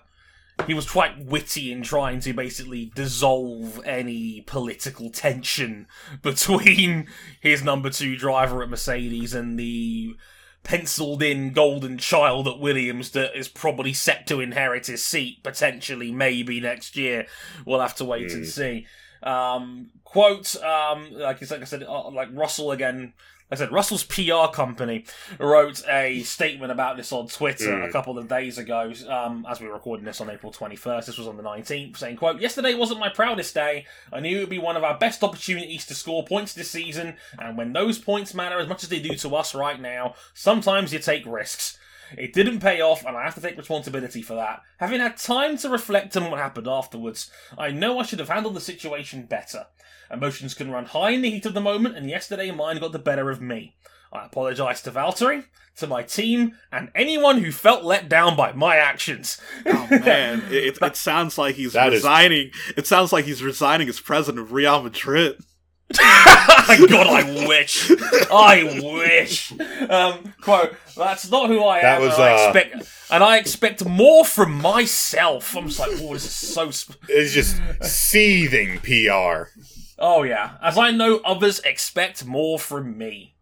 he 0.66 0.74
was 0.74 0.88
quite 0.88 1.24
witty 1.24 1.72
in 1.72 1.82
trying 1.82 2.20
to 2.20 2.32
basically 2.32 2.92
dissolve 2.94 3.80
any 3.84 4.40
political 4.42 5.10
tension 5.10 5.86
between 6.22 7.08
his 7.40 7.62
number 7.62 7.90
two 7.90 8.16
driver 8.16 8.62
at 8.62 8.70
Mercedes 8.70 9.34
and 9.34 9.58
the 9.58 10.16
penciled 10.64 11.22
in 11.22 11.52
golden 11.52 11.98
child 11.98 12.48
at 12.48 12.58
Williams 12.58 13.10
that 13.10 13.38
is 13.38 13.46
probably 13.48 13.92
set 13.92 14.26
to 14.26 14.40
inherit 14.40 14.86
his 14.88 15.04
seat 15.04 15.42
potentially 15.44 16.10
maybe 16.10 16.60
next 16.60 16.96
year. 16.96 17.26
We'll 17.64 17.80
have 17.80 17.94
to 17.96 18.04
wait 18.04 18.32
and 18.32 18.42
Mm. 18.44 18.46
see. 18.46 18.86
Um, 19.22 19.90
quote, 20.04 20.56
um, 20.62 21.12
like, 21.12 21.40
like 21.48 21.60
I 21.60 21.64
said, 21.64 21.82
uh, 21.84 22.10
like 22.10 22.28
Russell 22.32 22.72
again. 22.72 23.12
I 23.50 23.56
said 23.56 23.70
Russell's 23.70 24.04
PR 24.04 24.48
company 24.52 25.04
wrote 25.38 25.82
a 25.88 26.22
statement 26.22 26.72
about 26.72 26.96
this 26.96 27.12
on 27.12 27.28
Twitter 27.28 27.70
Mm. 27.76 27.88
a 27.88 27.92
couple 27.92 28.18
of 28.18 28.26
days 28.26 28.58
ago, 28.58 28.92
um, 29.08 29.46
as 29.48 29.60
we 29.60 29.66
were 29.68 29.74
recording 29.74 30.04
this 30.06 30.20
on 30.20 30.30
April 30.30 30.50
21st. 30.50 31.06
This 31.06 31.18
was 31.18 31.28
on 31.28 31.36
the 31.36 31.42
19th, 31.42 31.96
saying, 31.98 32.16
quote, 32.16 32.40
Yesterday 32.40 32.74
wasn't 32.74 33.00
my 33.00 33.10
proudest 33.10 33.54
day. 33.54 33.86
I 34.12 34.20
knew 34.20 34.38
it 34.38 34.40
would 34.40 34.48
be 34.50 34.58
one 34.58 34.76
of 34.76 34.82
our 34.82 34.98
best 34.98 35.22
opportunities 35.22 35.84
to 35.86 35.94
score 35.94 36.24
points 36.24 36.54
this 36.54 36.70
season, 36.70 37.16
and 37.38 37.56
when 37.56 37.72
those 37.74 37.98
points 37.98 38.34
matter 38.34 38.58
as 38.58 38.66
much 38.68 38.82
as 38.82 38.88
they 38.88 38.98
do 39.00 39.14
to 39.14 39.36
us 39.36 39.54
right 39.54 39.80
now, 39.80 40.14
sometimes 40.32 40.92
you 40.92 40.98
take 40.98 41.24
risks. 41.26 41.78
It 42.16 42.32
didn't 42.32 42.60
pay 42.60 42.80
off, 42.80 43.04
and 43.04 43.16
I 43.16 43.24
have 43.24 43.34
to 43.34 43.40
take 43.40 43.56
responsibility 43.56 44.22
for 44.22 44.34
that. 44.34 44.60
Having 44.78 45.00
had 45.00 45.16
time 45.16 45.56
to 45.58 45.68
reflect 45.68 46.16
on 46.16 46.30
what 46.30 46.38
happened 46.40 46.68
afterwards, 46.68 47.30
I 47.58 47.70
know 47.70 47.98
I 47.98 48.04
should 48.04 48.18
have 48.18 48.28
handled 48.28 48.54
the 48.54 48.60
situation 48.60 49.26
better. 49.26 49.66
Emotions 50.10 50.54
can 50.54 50.70
run 50.70 50.84
high 50.86 51.10
in 51.10 51.22
the 51.22 51.30
heat 51.30 51.46
of 51.46 51.54
the 51.54 51.60
moment, 51.60 51.96
and 51.96 52.08
yesterday 52.08 52.50
mine 52.50 52.78
got 52.78 52.92
the 52.92 52.98
better 52.98 53.30
of 53.30 53.40
me. 53.40 53.74
I 54.12 54.26
apologise 54.26 54.80
to 54.82 54.92
Valtteri, 54.92 55.44
to 55.78 55.86
my 55.88 56.02
team, 56.04 56.52
and 56.70 56.90
anyone 56.94 57.38
who 57.42 57.50
felt 57.50 57.82
let 57.82 58.08
down 58.08 58.36
by 58.36 58.52
my 58.52 58.76
actions. 58.76 59.40
Oh 59.66 59.88
man, 60.04 60.42
it, 60.50 60.52
it, 60.64 60.78
it 60.80 60.96
sounds 60.96 61.36
like 61.36 61.56
he's 61.56 61.72
That 61.72 61.88
is- 61.92 62.02
resigning. 62.02 62.50
It 62.76 62.86
sounds 62.86 63.12
like 63.12 63.24
he's 63.24 63.42
resigning 63.42 63.88
as 63.88 63.98
president 63.98 64.40
of 64.44 64.52
Real 64.52 64.82
Madrid. 64.82 65.42
God, 65.96 67.06
I 67.06 67.46
wish. 67.46 67.90
I 68.30 68.80
wish. 68.82 69.52
Um, 69.88 70.34
quote, 70.40 70.74
that's 70.96 71.30
not 71.30 71.48
who 71.48 71.62
I 71.64 71.82
That 71.82 72.00
am. 72.00 72.08
was, 72.08 72.14
and, 72.14 72.22
I 72.24 72.32
uh, 72.32 72.48
expect, 72.52 72.88
and 73.10 73.22
I 73.24 73.36
expect 73.38 73.84
more 73.84 74.24
from 74.24 74.52
myself. 74.60 75.56
I'm 75.56 75.68
just 75.68 75.78
like, 75.78 75.90
oh, 76.00 76.14
this 76.14 76.24
is 76.24 76.32
so. 76.32 76.70
Sp- 76.72 76.98
It's 77.08 77.32
just 77.32 77.60
seething 77.82 78.78
PR. 78.80 79.50
oh, 79.98 80.22
yeah. 80.22 80.56
As 80.62 80.78
I 80.78 80.90
know 80.90 81.18
others 81.24 81.60
expect 81.60 82.24
more 82.24 82.58
from 82.58 82.96
me. 82.98 83.34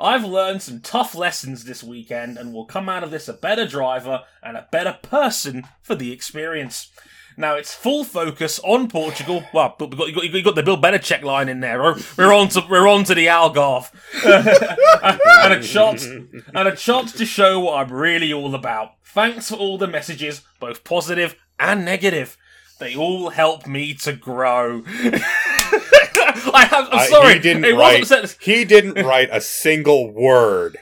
I've 0.00 0.24
learned 0.24 0.62
some 0.62 0.80
tough 0.80 1.14
lessons 1.16 1.64
this 1.64 1.82
weekend 1.82 2.38
and 2.38 2.52
will 2.52 2.66
come 2.66 2.88
out 2.88 3.02
of 3.02 3.10
this 3.10 3.26
a 3.26 3.32
better 3.32 3.66
driver 3.66 4.22
and 4.42 4.56
a 4.56 4.68
better 4.70 4.96
person 5.02 5.64
for 5.82 5.94
the 5.96 6.12
experience. 6.12 6.90
Now 7.38 7.54
it's 7.54 7.72
full 7.72 8.02
focus 8.02 8.58
on 8.64 8.88
Portugal. 8.88 9.44
Well, 9.54 9.76
but 9.78 9.90
we've 9.90 9.98
got, 9.98 10.08
you 10.08 10.14
got, 10.14 10.24
you 10.24 10.42
got 10.42 10.54
the 10.56 10.62
Bill 10.64 10.76
Belichick 10.76 11.22
line 11.22 11.48
in 11.48 11.60
there. 11.60 11.80
We're, 11.80 12.32
on 12.32 12.48
to 12.48 12.64
we're 12.68 12.88
on 12.88 13.04
to 13.04 13.14
the 13.14 13.26
Algarve, 13.26 13.92
and 15.44 15.52
a 15.52 15.62
chance 15.62 16.04
and 16.04 16.42
a 16.68 16.74
chance 16.74 17.12
to 17.12 17.24
show 17.24 17.60
what 17.60 17.78
I'm 17.78 17.92
really 17.92 18.32
all 18.32 18.56
about. 18.56 18.94
Thanks 19.04 19.50
for 19.50 19.54
all 19.54 19.78
the 19.78 19.86
messages, 19.86 20.42
both 20.58 20.82
positive 20.82 21.36
and 21.60 21.84
negative. 21.84 22.36
They 22.80 22.96
all 22.96 23.30
help 23.30 23.68
me 23.68 23.94
to 23.94 24.14
grow. 24.14 24.82
I 24.88 26.66
have. 26.68 26.88
I'm 26.90 26.98
I- 26.98 27.06
sorry. 27.08 27.34
he 27.34 27.38
didn't 27.38 27.64
it 27.66 27.74
write. 27.76 28.36
He 28.40 28.64
didn't 28.64 29.06
write 29.06 29.28
a 29.30 29.40
single 29.40 30.10
word. 30.12 30.76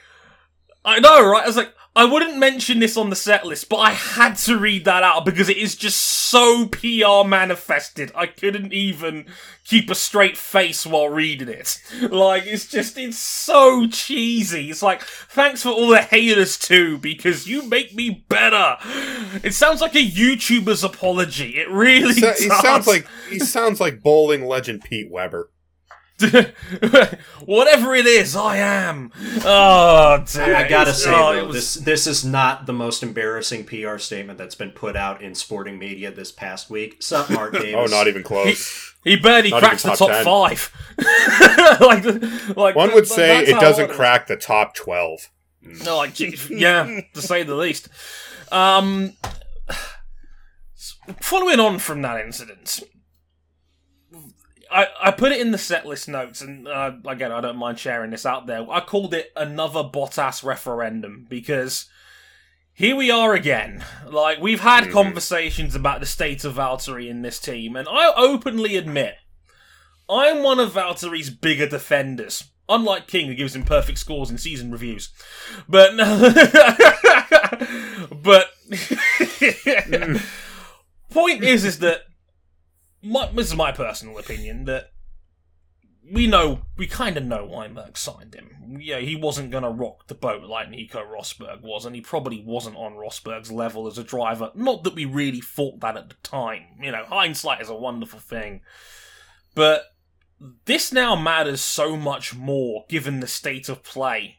I 0.87 1.01
know, 1.01 1.29
right? 1.29 1.43
I 1.43 1.47
was 1.47 1.57
like, 1.57 1.75
I 1.97 2.05
wouldn't 2.05 2.37
mention 2.37 2.79
this 2.79 2.97
on 2.99 3.09
the 3.11 3.17
set 3.17 3.47
list, 3.47 3.69
but 3.71 3.79
I 3.79 3.93
had 3.93 4.37
to 4.39 4.59
read 4.59 4.85
that 4.85 5.03
out 5.03 5.25
because 5.25 5.49
it 5.49 5.57
is 5.57 5.75
just 5.75 5.99
so 5.99 6.67
PR 6.67 7.27
manifested. 7.27 8.13
I 8.15 8.27
couldn't 8.27 8.73
even 8.75 9.25
keep 9.65 9.89
a 9.91 9.95
straight 9.95 10.37
face 10.37 10.85
while 10.87 11.09
reading 11.09 11.49
it. 11.49 11.81
Like, 12.11 12.45
it's 12.47 12.67
just, 12.67 12.99
it's 12.99 13.19
so 13.19 13.87
cheesy. 13.89 14.69
It's 14.71 14.83
like, 14.83 15.03
thanks 15.03 15.63
for 15.63 15.71
all 15.71 15.89
the 15.89 16.03
haters 16.03 16.59
too, 16.59 16.99
because 16.99 17.49
you 17.49 17.67
make 17.69 17.95
me 17.95 18.25
better. 18.29 18.77
It 19.43 19.55
sounds 19.55 19.81
like 19.81 19.95
a 19.95 20.07
YouTuber's 20.07 20.85
apology. 20.85 21.57
It 21.59 21.71
really 21.71 22.13
So- 22.13 22.21
does. 22.33 22.39
he 22.43 22.51
sounds 22.51 22.87
like 22.87 23.07
he 23.31 23.39
sounds 23.39 23.81
like 23.81 24.03
bowling 24.03 24.45
legend 24.45 24.83
Pete 24.85 25.11
Weber. 25.11 25.51
Whatever 27.45 27.95
it 27.95 28.07
is, 28.07 28.35
I 28.35 28.57
am. 28.57 29.13
Oh, 29.45 30.25
dear. 30.33 30.55
I 30.57 30.67
gotta 30.69 30.91
It's- 30.91 31.03
say 31.05 31.13
oh, 31.15 31.35
though, 31.35 31.47
was- 31.49 31.75
this 31.75 31.85
this 31.85 32.07
is 32.07 32.25
not 32.25 32.67
the 32.67 32.73
most 32.73 33.03
embarrassing 33.03 33.65
PR 33.65 33.99
statement 33.99 34.39
that's 34.39 34.55
been 34.55 34.71
put 34.71 34.97
out 34.97 35.21
in 35.23 35.35
sporting 35.35 35.79
media 35.79 36.11
this 36.11 36.33
past 36.33 36.71
week. 36.71 37.03
Sup, 37.03 37.29
Mark 37.31 37.53
Davis? 37.61 37.75
Oh, 37.77 37.85
not 37.87 38.09
even 38.09 38.23
close. 38.23 38.95
He 39.05 39.17
barely 39.17 39.51
Not 39.51 39.63
cracks 39.63 39.83
the 39.83 39.91
top, 39.91 39.99
top 39.99 40.11
10. 40.11 40.25
five. 40.25 40.73
like, 41.81 42.57
like 42.57 42.75
One 42.75 42.93
would 42.95 43.07
say 43.07 43.45
it 43.45 43.61
doesn't 43.61 43.91
crack 43.91 44.27
the 44.27 44.37
top 44.37 44.75
twelve. 44.75 45.29
No, 45.63 45.97
like, 45.99 46.19
yeah, 46.51 47.01
to 47.15 47.21
say 47.23 47.43
the 47.43 47.55
least. 47.57 47.89
Um, 48.51 49.13
following 51.21 51.61
on 51.61 51.79
from 51.79 52.03
that 52.03 52.21
incident, 52.25 52.81
I, 54.71 54.89
I 55.01 55.11
put 55.13 55.33
it 55.33 55.41
in 55.41 55.53
the 55.53 55.59
set 55.59 55.87
list 55.87 56.09
notes, 56.09 56.41
and 56.41 56.67
uh, 56.67 56.93
again, 57.07 57.33
I 57.33 57.41
don't 57.41 57.57
mind 57.57 57.79
sharing 57.79 58.11
this 58.11 58.27
out 58.27 58.47
there. 58.47 58.69
I 58.71 58.81
called 58.81 59.15
it 59.15 59.33
another 59.37 59.83
Bottas 59.85 60.43
referendum 60.45 61.27
because 61.29 61.89
here 62.73 62.97
we 62.97 63.11
are 63.11 63.35
again. 63.35 63.85
Like, 64.09 64.41
we've 64.41 64.61
had 64.61 64.85
Mhm. 64.85 64.93
conversations 64.93 65.75
about 65.75 66.01
the 66.01 66.07
state 66.07 66.45
of 66.45 66.55
Valtteri 66.57 67.09
in 67.09 67.23
this 67.23 67.39
team, 67.39 67.77
and 67.77 67.89
I 67.91 68.13
openly 68.17 68.77
admit 68.77 69.17
I'm 70.09 70.43
one 70.43 70.61
of 70.61 70.73
Valtteri's 70.73 71.31
bigger 71.31 71.69
defenders. 71.69 72.45
Unlike 72.69 73.07
King, 73.07 73.29
who 73.29 73.35
gives 73.35 73.55
him 73.55 73.63
perfect 73.65 73.99
scores 73.99 74.29
in 74.31 74.39
season 74.39 74.73
reviews. 74.73 75.11
But, 75.69 75.97
but, 78.11 78.51
point 81.11 81.45
is, 81.45 81.65
is 81.65 81.79
that 81.79 82.01
my, 83.07 83.31
this 83.33 83.49
is 83.49 83.57
my 83.57 83.73
personal 83.73 84.19
opinion 84.19 84.65
that 84.65 84.91
we 86.13 86.27
know 86.27 86.61
we 86.77 86.87
kind 86.87 87.17
of 87.17 87.25
know 87.25 87.45
Weinberg 87.45 87.97
signed 87.97 88.35
him. 88.35 88.79
Yeah, 88.81 88.99
he 88.99 89.17
wasn't 89.17 89.51
going 89.51 89.65
to 89.65 89.71
rock 89.71 90.07
the 90.07 90.15
boat 90.15 90.45
like 90.45 90.71
Nico 90.71 91.01
Rosberg 91.01 91.63
was, 91.63 91.85
and 91.85 91.95
he 91.95 92.01
probably 92.01 92.43
wasn't 92.45 92.77
on 92.77 92.95
Rosberg's 92.95 93.51
level 93.51 93.87
as 93.87 93.99
a 93.99 94.05
driver. 94.05 94.51
Not 94.55 94.85
that 94.85 94.95
we 94.95 95.05
really 95.05 95.41
thought 95.41 95.81
that 95.81 95.97
at 95.97 96.09
the 96.09 96.15
time. 96.23 96.63
You 96.81 96.93
know, 96.93 97.05
hindsight 97.05 97.61
is 97.61 97.69
a 97.69 97.75
wonderful 97.75 98.21
thing, 98.21 98.61
but 99.55 99.85
this 100.67 100.93
now 100.93 101.17
matters 101.17 101.61
so 101.61 101.97
much 101.97 102.35
more 102.35 102.85
given 102.89 103.21
the 103.21 103.27
state 103.27 103.69
of 103.69 103.83
play 103.83 104.37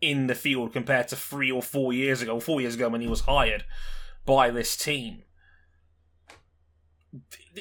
in 0.00 0.28
the 0.28 0.34
field 0.34 0.72
compared 0.72 1.08
to 1.08 1.16
three 1.16 1.50
or 1.50 1.62
four 1.62 1.92
years 1.92 2.22
ago. 2.22 2.38
Four 2.38 2.60
years 2.60 2.76
ago 2.76 2.88
when 2.88 3.00
he 3.00 3.08
was 3.08 3.22
hired 3.22 3.64
by 4.24 4.50
this 4.50 4.76
team 4.76 5.22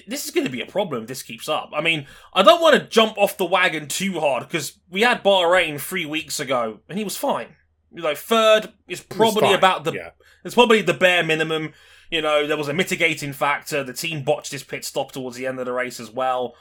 this 0.07 0.25
is 0.25 0.31
going 0.31 0.45
to 0.45 0.51
be 0.51 0.61
a 0.61 0.65
problem 0.65 1.03
if 1.03 1.07
this 1.07 1.23
keeps 1.23 1.47
up. 1.49 1.71
I 1.73 1.81
mean, 1.81 2.05
I 2.33 2.43
don't 2.43 2.61
want 2.61 2.75
to 2.75 2.87
jump 2.87 3.17
off 3.17 3.37
the 3.37 3.45
wagon 3.45 3.87
too 3.87 4.19
hard 4.19 4.47
because 4.47 4.79
we 4.89 5.01
had 5.01 5.23
Bahrain 5.23 5.79
three 5.79 6.05
weeks 6.05 6.39
ago 6.39 6.79
and 6.89 6.97
he 6.97 7.03
was 7.03 7.17
fine. 7.17 7.55
You 7.93 8.03
know, 8.03 8.15
third 8.15 8.73
is 8.87 9.01
probably 9.01 9.53
about 9.53 9.83
the 9.83 9.93
yeah. 9.93 10.09
it's 10.43 10.55
probably 10.55 10.81
the 10.81 10.93
bare 10.93 11.23
minimum. 11.23 11.73
You 12.11 12.21
know, 12.21 12.47
there 12.47 12.57
was 12.57 12.67
a 12.67 12.73
mitigating 12.73 13.33
factor. 13.33 13.83
The 13.83 13.93
team 13.93 14.23
botched 14.23 14.51
his 14.51 14.63
pit 14.63 14.85
stop 14.85 15.11
towards 15.11 15.35
the 15.35 15.47
end 15.47 15.59
of 15.59 15.65
the 15.65 15.73
race 15.73 15.99
as 15.99 16.11
well. 16.11 16.55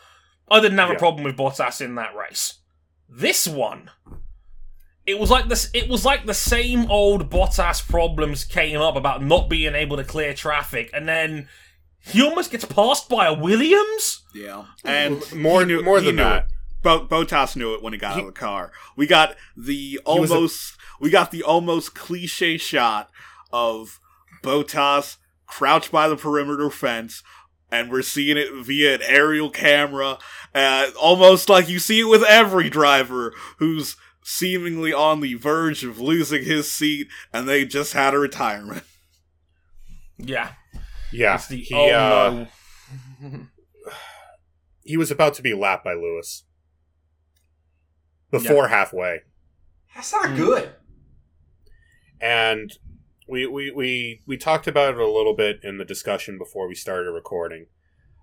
I 0.50 0.60
didn't 0.60 0.78
have 0.78 0.90
a 0.90 0.96
problem 0.96 1.24
with 1.24 1.36
Bottas 1.36 1.80
in 1.80 1.96
that 1.96 2.14
race. 2.14 2.60
This 3.08 3.46
one, 3.48 3.90
it 5.04 5.18
was 5.18 5.30
like 5.30 5.48
this. 5.48 5.70
It 5.72 5.88
was 5.88 6.04
like 6.04 6.26
the 6.26 6.34
same 6.34 6.90
old 6.90 7.30
Bottas 7.30 7.86
problems 7.86 8.44
came 8.44 8.80
up 8.80 8.96
about 8.96 9.22
not 9.22 9.48
being 9.48 9.74
able 9.74 9.96
to 9.96 10.04
clear 10.04 10.34
traffic, 10.34 10.90
and 10.92 11.08
then 11.08 11.48
he 12.06 12.22
almost 12.22 12.50
gets 12.50 12.64
passed 12.64 13.08
by 13.08 13.26
a 13.26 13.34
Williams. 13.34 14.22
Yeah, 14.34 14.64
and 14.84 15.20
more 15.34 15.64
knew- 15.64 15.82
more 15.82 16.00
than 16.00 16.16
that. 16.16 16.48
Bo- 16.82 17.06
Bottas 17.06 17.56
knew 17.56 17.74
it 17.74 17.82
when 17.82 17.92
he 17.92 17.98
got 17.98 18.14
He- 18.14 18.20
out 18.20 18.28
of 18.28 18.34
the 18.34 18.40
car. 18.40 18.70
We 18.96 19.06
got 19.06 19.36
the 19.56 19.98
was 20.06 20.30
a- 20.30 20.34
almost 20.34 20.76
we 21.00 21.10
got 21.10 21.30
the 21.30 21.42
almost 21.42 21.94
cliche 21.94 22.56
shot 22.58 23.10
of 23.52 23.98
Bottas 24.42 25.16
crouched 25.46 25.90
by 25.90 26.08
the 26.08 26.16
perimeter 26.16 26.70
fence, 26.70 27.22
and 27.70 27.90
we're 27.90 28.02
seeing 28.02 28.36
it 28.36 28.52
via 28.52 28.94
an 28.96 29.02
aerial 29.02 29.50
camera, 29.50 30.18
uh, 30.54 30.90
almost 31.00 31.48
like 31.48 31.68
you 31.68 31.78
see 31.78 32.00
it 32.00 32.04
with 32.08 32.22
every 32.22 32.68
driver 32.70 33.34
who's 33.58 33.96
seemingly 34.22 34.92
on 34.92 35.20
the 35.20 35.34
verge 35.34 35.84
of 35.84 36.00
losing 36.00 36.44
his 36.44 36.70
seat, 36.70 37.08
and 37.32 37.48
they 37.48 37.64
just 37.64 37.92
had 37.92 38.12
a 38.14 38.18
retirement. 38.18 38.82
Yeah, 40.18 40.52
Yeah, 41.16 41.34
it's 41.36 41.48
the 41.48 41.56
he 41.56 41.74
oh 41.74 41.90
uh, 41.94 42.46
no. 43.22 43.40
he 44.84 44.96
was 44.96 45.10
about 45.10 45.34
to 45.34 45.42
be 45.42 45.54
lapped 45.54 45.84
by 45.84 45.94
Lewis 45.94 46.44
before 48.30 48.68
halfway, 48.68 49.20
That's 49.94 50.12
not 50.12 50.30
Hmm. 50.30 50.36
good. 50.36 50.70
and 52.20 52.70
we, 53.28 53.46
we 53.46 53.70
we 53.70 54.22
we 54.26 54.36
talked 54.36 54.66
about 54.68 54.94
it 54.94 55.00
a 55.00 55.08
little 55.10 55.34
bit 55.34 55.60
in 55.62 55.78
the 55.78 55.84
discussion 55.84 56.38
before 56.38 56.68
we 56.68 56.74
started 56.74 57.10
recording. 57.10 57.66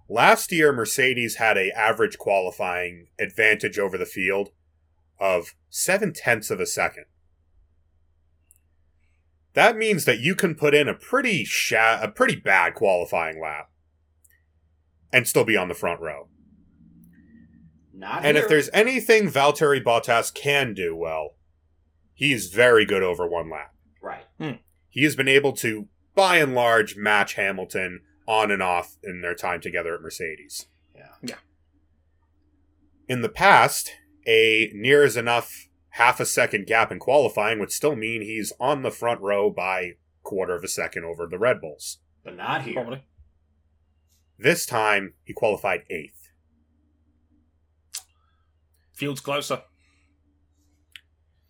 Last 0.10 0.52
year, 0.52 0.72
Mercedes 0.74 1.36
had 1.38 1.58
a 1.58 1.72
average 1.78 2.18
qualifying 2.18 3.08
advantage 3.20 3.80
over 3.80 3.98
the 3.98 4.06
field 4.06 4.50
of 5.20 5.56
seven 5.70 6.14
tenths 6.14 6.50
of 6.52 6.60
a 6.60 6.66
second. 6.66 7.06
That 9.54 9.78
means 9.78 10.06
that 10.06 10.20
you 10.20 10.34
can 10.36 10.56
put 10.56 10.74
in 10.74 10.88
a 10.88 10.94
pretty 10.94 11.44
sha- 11.46 12.00
a 12.02 12.08
pretty 12.10 12.36
bad 12.36 12.74
qualifying 12.74 13.40
lap 13.42 13.70
and 15.12 15.28
still 15.28 15.46
be 15.46 15.56
on 15.58 15.68
the 15.68 15.76
front 15.76 16.02
row. 16.02 16.28
Not 17.94 18.26
And 18.26 18.36
here. 18.36 18.44
if 18.44 18.50
there's 18.50 18.70
anything 18.74 19.30
Valtteri 19.30 19.84
Bottas 19.84 20.34
can 20.34 20.74
do 20.74 20.96
well, 20.96 21.36
he's 22.14 22.48
very 22.48 22.86
good 22.86 23.04
over 23.04 23.28
one 23.28 23.50
lap. 23.50 23.74
right, 24.02 24.26
hmm. 24.40 24.54
He 24.90 25.04
has 25.04 25.16
been 25.16 25.28
able 25.28 25.54
to, 25.54 25.88
by 26.16 26.38
and 26.38 26.54
large, 26.56 26.96
match 26.98 27.34
Hamilton 27.36 28.02
on 28.28 28.52
and 28.52 28.62
off 28.62 28.98
in 29.04 29.22
their 29.22 29.34
time 29.36 29.60
together 29.62 29.94
at 29.96 30.02
Mercedes. 30.02 30.68
Yeah. 30.96 31.08
Yeah. 31.22 31.36
In 33.08 33.22
the 33.22 33.30
past, 33.30 33.92
a 34.28 34.72
near 34.74 35.04
as 35.04 35.18
enough 35.18 35.68
half 35.98 36.20
a 36.20 36.26
second 36.26 36.66
gap 36.66 36.92
in 36.92 37.00
qualifying 37.00 37.60
would 37.60 37.72
still 37.72 37.96
mean 37.96 38.22
he's 38.22 38.52
on 38.60 38.82
the 38.82 38.92
front 38.92 39.22
row 39.22 39.50
by 39.50 39.92
quarter 40.24 40.56
of 40.56 40.64
a 40.64 40.68
second 40.68 41.04
over 41.06 41.28
the 41.28 41.38
Red 41.40 41.60
Bulls. 41.62 42.00
but 42.24 42.36
not 42.36 42.62
here. 42.64 42.74
Probably. 42.76 43.04
This 44.40 44.66
time, 44.66 45.14
he 45.24 45.34
qualified 45.34 45.84
eighth. 45.90 46.30
Field's 48.94 49.22
closer. 49.22 49.62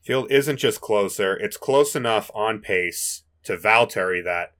Field 0.01 0.29
isn't 0.31 0.57
just 0.57 0.81
closer, 0.81 1.35
it's 1.37 1.55
close 1.57 1.95
enough 1.95 2.29
on 2.35 2.59
pace 2.59 3.23
to 3.43 3.55
Valtteri 3.55 4.23
that 4.23 4.53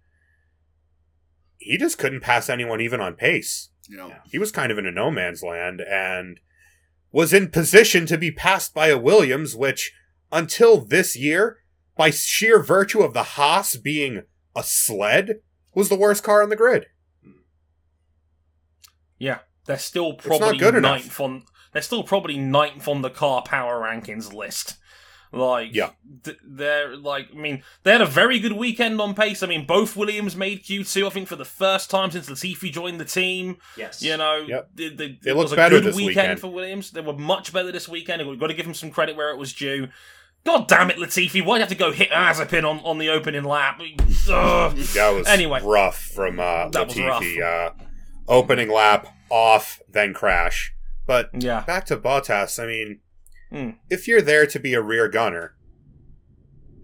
he 1.57 1.77
just 1.77 1.97
couldn't 1.97 2.21
pass 2.21 2.49
anyone 2.49 2.79
even 2.79 3.01
on 3.01 3.15
pace. 3.15 3.69
You 3.89 3.97
know, 3.97 4.07
Yeah. 4.07 4.19
He 4.31 4.39
was 4.39 4.51
kind 4.51 4.71
of 4.71 4.77
in 4.77 4.85
a 4.85 4.91
no 4.91 5.11
man's 5.11 5.43
land 5.43 5.81
and 5.81 6.39
was 7.13 7.31
in 7.31 7.49
position 7.49 8.05
to 8.07 8.17
be 8.17 8.31
passed 8.31 8.73
by 8.73 8.87
a 8.87 8.97
Williams, 8.97 9.55
which, 9.55 9.93
until 10.31 10.81
this 10.81 11.15
year, 11.15 11.59
by 11.95 12.09
sheer 12.09 12.61
virtue 12.61 13.01
of 13.01 13.13
the 13.13 13.23
Haas 13.23 13.77
being 13.77 14.23
a 14.55 14.63
sled, 14.63 15.35
was 15.73 15.87
the 15.87 15.95
worst 15.95 16.23
car 16.23 16.41
on 16.41 16.49
the 16.49 16.55
grid. 16.55 16.87
Yeah, 19.19 19.39
they're 19.65 19.77
still 19.77 20.15
probably 20.15 20.57
good 20.57 20.75
enough. 20.75 21.03
ninth 21.03 21.19
on. 21.21 21.43
They're 21.71 21.81
still 21.81 22.03
probably 22.03 22.37
ninth 22.37 22.87
on 22.87 23.01
the 23.01 23.09
car 23.09 23.43
power 23.43 23.79
rankings 23.79 24.33
list. 24.33 24.77
Like, 25.33 25.73
Yeah. 25.73 25.89
th- 26.23 26.37
they're 26.45 26.95
like, 26.95 27.29
I 27.33 27.35
mean, 27.35 27.63
they 27.81 27.91
had 27.91 28.01
a 28.01 28.05
very 28.05 28.39
good 28.39 28.53
weekend 28.53 29.01
on 29.01 29.15
pace. 29.15 29.41
I 29.41 29.47
mean, 29.47 29.65
both 29.65 29.95
Williams 29.95 30.35
made 30.35 30.63
Q2, 30.63 31.07
I 31.07 31.09
think, 31.09 31.27
for 31.27 31.35
the 31.35 31.43
first 31.45 31.89
time 31.89 32.11
since 32.11 32.29
Latifi 32.29 32.71
joined 32.71 32.99
the 32.99 33.05
team. 33.05 33.57
Yes. 33.75 34.01
You 34.03 34.15
know, 34.17 34.45
Yep. 34.47 34.69
they, 34.75 34.89
they, 34.89 34.95
They 35.21 35.31
it 35.31 35.35
looked 35.35 35.37
was 35.45 35.51
a 35.53 35.55
better 35.55 35.77
good 35.77 35.85
this 35.85 35.95
weekend, 35.95 36.15
weekend. 36.17 36.39
for 36.39 36.47
Williams. 36.51 36.91
They 36.91 37.01
were 37.01 37.13
much 37.17 37.51
better 37.51 37.71
this 37.71 37.89
weekend. 37.89 38.27
We've 38.29 38.39
got 38.39 38.47
to 38.47 38.53
give 38.53 38.67
him 38.67 38.75
some 38.75 38.91
credit 38.91 39.15
where 39.15 39.31
it 39.31 39.37
was 39.37 39.51
due. 39.53 39.87
God 40.45 40.67
damn 40.67 40.91
it, 40.91 40.97
Latifi! 40.97 41.43
Why'd 41.43 41.59
you 41.59 41.61
have 41.61 41.69
to 41.69 41.75
go 41.75 41.91
hit 41.93 42.09
Mazepin 42.11 42.69
on, 42.69 42.79
on 42.81 42.97
the 42.97 43.09
opening 43.09 43.43
lap? 43.45 43.79
Ugh. 43.81 44.75
That 44.75 45.09
was 45.15 45.27
Anyway. 45.27 45.61
rough 45.63 45.97
from 45.97 46.39
uh, 46.39 46.67
That 46.69 46.87
was 46.87 46.95
Latifi. 46.97 47.41
Uh, 47.41 47.71
opening 48.27 48.69
lap 48.69 49.07
off, 49.29 49.81
then 49.89 50.13
crash. 50.13 50.73
But 51.07 51.29
Yeah. 51.33 51.61
back 51.61 51.85
to 51.87 51.97
Bottas. 51.97 52.61
I 52.61 52.67
mean, 52.67 52.99
Hmm. 53.53 53.69
if 53.89 54.07
you're 54.07 54.21
there 54.21 54.47
to 54.47 54.59
be 54.59 54.73
a 54.73 54.81
rear 54.81 55.07
gunner, 55.07 55.55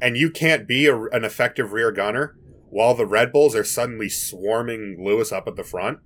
and 0.01 0.15
you 0.15 0.29
can't 0.29 0.67
be 0.67 0.85
a, 0.85 0.95
an 1.05 1.23
effective 1.25 1.73
rear 1.73 1.91
gunner 1.91 2.37
while 2.69 2.93
the 2.93 3.05
Red 3.05 3.31
Bulls 3.33 3.55
are 3.55 3.63
suddenly 3.63 4.07
swarming 4.09 4.97
Lewis 5.03 5.31
up 5.31 5.47
at 5.47 5.55
the 5.55 5.63
front, 5.63 5.99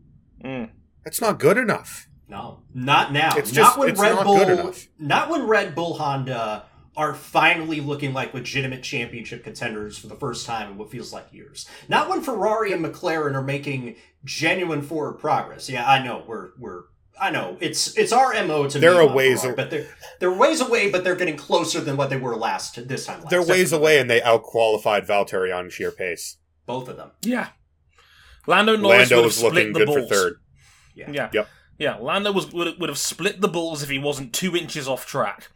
Mm. 0.43 0.69
that's 1.03 1.21
not 1.21 1.39
good 1.39 1.57
enough. 1.57 2.07
No, 2.27 2.63
not 2.73 3.11
now. 3.13 3.35
It's 3.37 3.53
not 3.53 3.61
just- 3.65 3.77
when 3.77 3.89
it's 3.89 3.99
Red 4.01 4.15
not 4.15 4.23
Bull. 4.25 4.37
good 4.37 4.49
enough. 4.59 4.87
Not 4.97 5.29
when 5.29 5.45
Red 5.47 5.75
Bull 5.75 5.95
Honda 5.95 6.65
are 6.95 7.13
finally 7.13 7.81
looking 7.81 8.13
like 8.13 8.33
legitimate 8.33 8.83
championship 8.83 9.43
contenders 9.43 9.97
for 9.97 10.07
the 10.07 10.15
first 10.15 10.45
time 10.45 10.71
in 10.71 10.77
what 10.77 10.91
feels 10.91 11.11
like 11.11 11.25
years. 11.33 11.67
Not 11.89 12.07
when 12.09 12.21
Ferrari 12.21 12.71
and 12.71 12.83
McLaren 12.85 13.33
are 13.35 13.41
making 13.43 13.95
genuine 14.23 14.81
forward 14.81 15.13
progress. 15.19 15.69
Yeah, 15.69 15.87
I 15.89 16.03
know 16.03 16.23
we're 16.27 16.51
we're. 16.59 16.83
I 17.19 17.29
know 17.29 17.57
it's 17.59 17.95
it's 17.97 18.11
our 18.11 18.33
mo 18.45 18.67
to. 18.67 18.79
They're 18.79 18.99
a 19.01 19.07
on 19.07 19.13
ways 19.15 19.41
Ferrari, 19.41 19.53
a- 19.53 19.55
but 19.57 19.69
they're 19.69 19.87
they're 20.19 20.31
ways 20.33 20.61
away, 20.61 20.89
but 20.89 21.03
they're 21.03 21.15
getting 21.15 21.37
closer 21.37 21.79
than 21.79 21.95
what 21.97 22.09
they 22.09 22.17
were 22.17 22.35
last 22.35 22.87
this 22.87 23.05
time. 23.05 23.19
Last 23.21 23.29
They're 23.29 23.41
ways 23.41 23.69
Definitely. 23.71 23.77
away, 23.77 23.99
and 23.99 24.09
they 24.09 24.19
outqualified 24.21 25.07
Valtteri 25.07 25.55
on 25.55 25.69
sheer 25.69 25.91
pace. 25.91 26.37
Both 26.65 26.89
of 26.89 26.97
them. 26.97 27.11
Yeah. 27.21 27.49
Lando 28.47 28.75
Norris 28.75 29.09
Lando 29.11 29.15
would 29.17 29.21
have 29.23 29.25
was 29.25 29.43
looking 29.43 29.59
split 29.59 29.73
the 29.73 29.79
good 29.79 29.85
balls. 29.87 30.09
for 30.09 30.15
third. 30.15 30.33
Yeah. 30.95 31.29
Yep. 31.33 31.47
Yeah. 31.77 31.95
Lando 31.97 32.31
was 32.31 32.51
would, 32.51 32.79
would 32.79 32.89
have 32.89 32.97
split 32.97 33.41
the 33.41 33.47
bulls 33.47 33.83
if 33.83 33.89
he 33.89 33.99
wasn't 33.99 34.33
two 34.33 34.55
inches 34.55 34.87
off 34.87 35.05
track. 35.05 35.49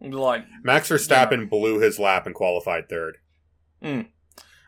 Like, 0.00 0.44
Max 0.62 0.90
Verstappen 0.90 1.48
blew 1.48 1.78
his 1.80 1.98
lap 1.98 2.26
and 2.26 2.34
qualified 2.34 2.88
third. 2.88 3.16
Hmm. 3.82 4.02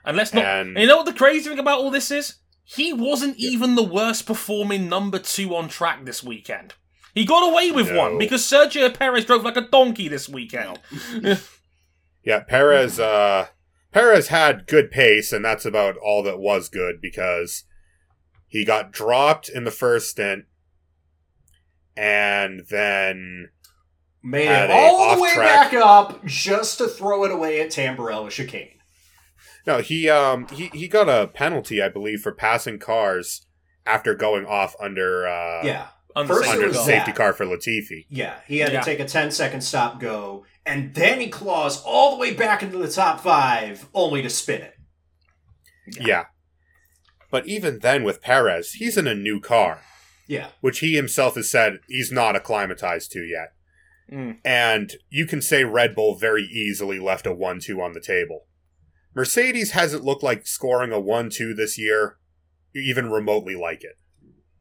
and 0.05 0.17
let's 0.17 0.33
not. 0.33 0.45
And- 0.45 0.69
and 0.71 0.79
you 0.79 0.87
know 0.87 0.97
what 0.99 1.07
the 1.07 1.13
crazy 1.13 1.49
thing 1.51 1.59
about 1.59 1.81
all 1.81 1.91
this 1.91 2.11
is? 2.11 2.37
He 2.71 2.93
wasn't 2.93 3.37
even 3.39 3.75
the 3.77 3.83
worst 3.83 4.27
performing 4.27 4.89
number 4.89 5.19
two 5.19 5.55
on 5.57 5.69
track 5.69 6.05
this 6.05 6.23
weekend. 6.23 6.75
He 7.15 7.25
got 7.25 7.51
away 7.51 7.71
with 7.71 7.91
No. 7.91 7.99
one 7.99 8.19
because 8.19 8.43
Sergio 8.43 8.93
Perez 8.93 9.25
drove 9.25 9.43
like 9.43 9.57
a 9.57 9.63
donkey 9.69 10.09
this 10.09 10.29
weekend. 10.29 10.79
Yeah, 12.25 12.41
Perez. 12.41 13.01
Uh, 13.01 13.47
Perez 13.91 14.29
had 14.29 14.67
good 14.67 14.91
pace, 14.91 15.33
and 15.33 15.43
that's 15.43 15.65
about 15.65 15.97
all 15.97 16.23
that 16.25 16.39
was 16.39 16.69
good 16.69 17.01
because 17.01 17.65
he 18.47 18.67
got 18.67 18.93
dropped 18.93 19.49
in 19.49 19.65
the 19.65 19.71
first 19.71 20.11
stint, 20.11 20.45
and 21.97 22.63
then 22.71 23.49
Made 24.23 24.49
it 24.49 24.71
all 24.71 25.15
the 25.17 25.23
way 25.23 25.29
off-track- 25.31 25.71
back 25.71 25.75
up 25.75 26.25
just 26.27 26.79
to 26.79 26.89
throw 26.89 27.25
it 27.25 27.31
away 27.31 27.61
at 27.63 27.71
Tamburello 27.71 28.29
chicane. 28.31 28.78
No, 29.69 29.79
he 29.79 30.09
um 30.11 30.49
he 30.49 30.67
he 30.75 30.89
got 30.89 31.09
a 31.09 31.29
penalty, 31.29 31.81
I 31.81 31.89
believe, 31.89 32.21
for 32.23 32.33
passing 32.33 32.79
cars 32.81 33.47
after 33.87 34.15
going 34.15 34.45
off 34.47 34.75
under 34.81 35.27
uh 35.29 35.63
Yeah. 35.65 35.87
Under 36.17 36.35
First 36.35 36.49
under 36.51 36.63
safety 36.63 36.73
the 36.73 36.75
car. 36.79 36.87
safety 36.87 37.11
that. 37.13 37.17
car 37.17 37.33
for 37.33 37.47
Latifi. 37.47 38.07
Yeah, 38.09 38.41
he 38.49 38.59
had 38.59 38.73
Yeah. 38.73 38.81
to 38.81 38.85
take 38.85 38.99
a 38.99 39.05
10 39.05 39.31
second 39.31 39.61
stop 39.61 40.01
go, 40.01 40.45
and 40.67 40.93
then 40.95 41.21
he 41.21 41.29
claws 41.29 41.81
all 41.85 42.11
the 42.13 42.17
way 42.21 42.33
back 42.35 42.63
into 42.63 42.79
the 42.79 42.89
top 42.91 43.21
five, 43.21 43.87
only 43.95 44.23
to 44.23 44.31
spin 44.31 44.63
it. 44.63 44.75
Yeah. 46.01 46.25
But 47.31 47.47
even 47.47 47.79
then, 47.81 48.05
with 48.05 48.23
Perez, 48.23 48.73
he's 48.73 48.97
in 48.97 49.07
a 49.07 49.15
new 49.15 49.39
car, 49.41 49.83
Yeah. 50.27 50.49
which 50.61 50.81
he 50.81 50.97
himself 50.97 51.37
has 51.37 51.51
said 51.51 51.79
he's 51.89 52.11
not 52.11 52.35
acclimatized 52.35 53.13
to 53.13 53.21
yet. 53.25 53.53
Mm. 54.11 54.39
And 54.45 54.95
you 55.11 55.27
can 55.27 55.43
say 55.43 55.63
Red 55.65 55.95
Bull 55.95 56.17
very 56.19 56.43
easily 56.45 56.99
left 56.99 57.27
a 57.27 57.33
1 57.35 57.61
2 57.61 57.81
on 57.81 57.93
the 57.93 58.01
table. 58.01 58.47
Mercedes 59.19 59.73
hasn't 59.73 60.05
looked 60.05 60.23
like 60.23 60.47
scoring 60.47 60.93
a 60.93 61.01
1 61.01 61.31
2 61.31 61.53
this 61.53 61.77
year, 61.77 62.19
even 62.73 63.11
remotely 63.11 63.57
like 63.57 63.83
it. 63.83 63.99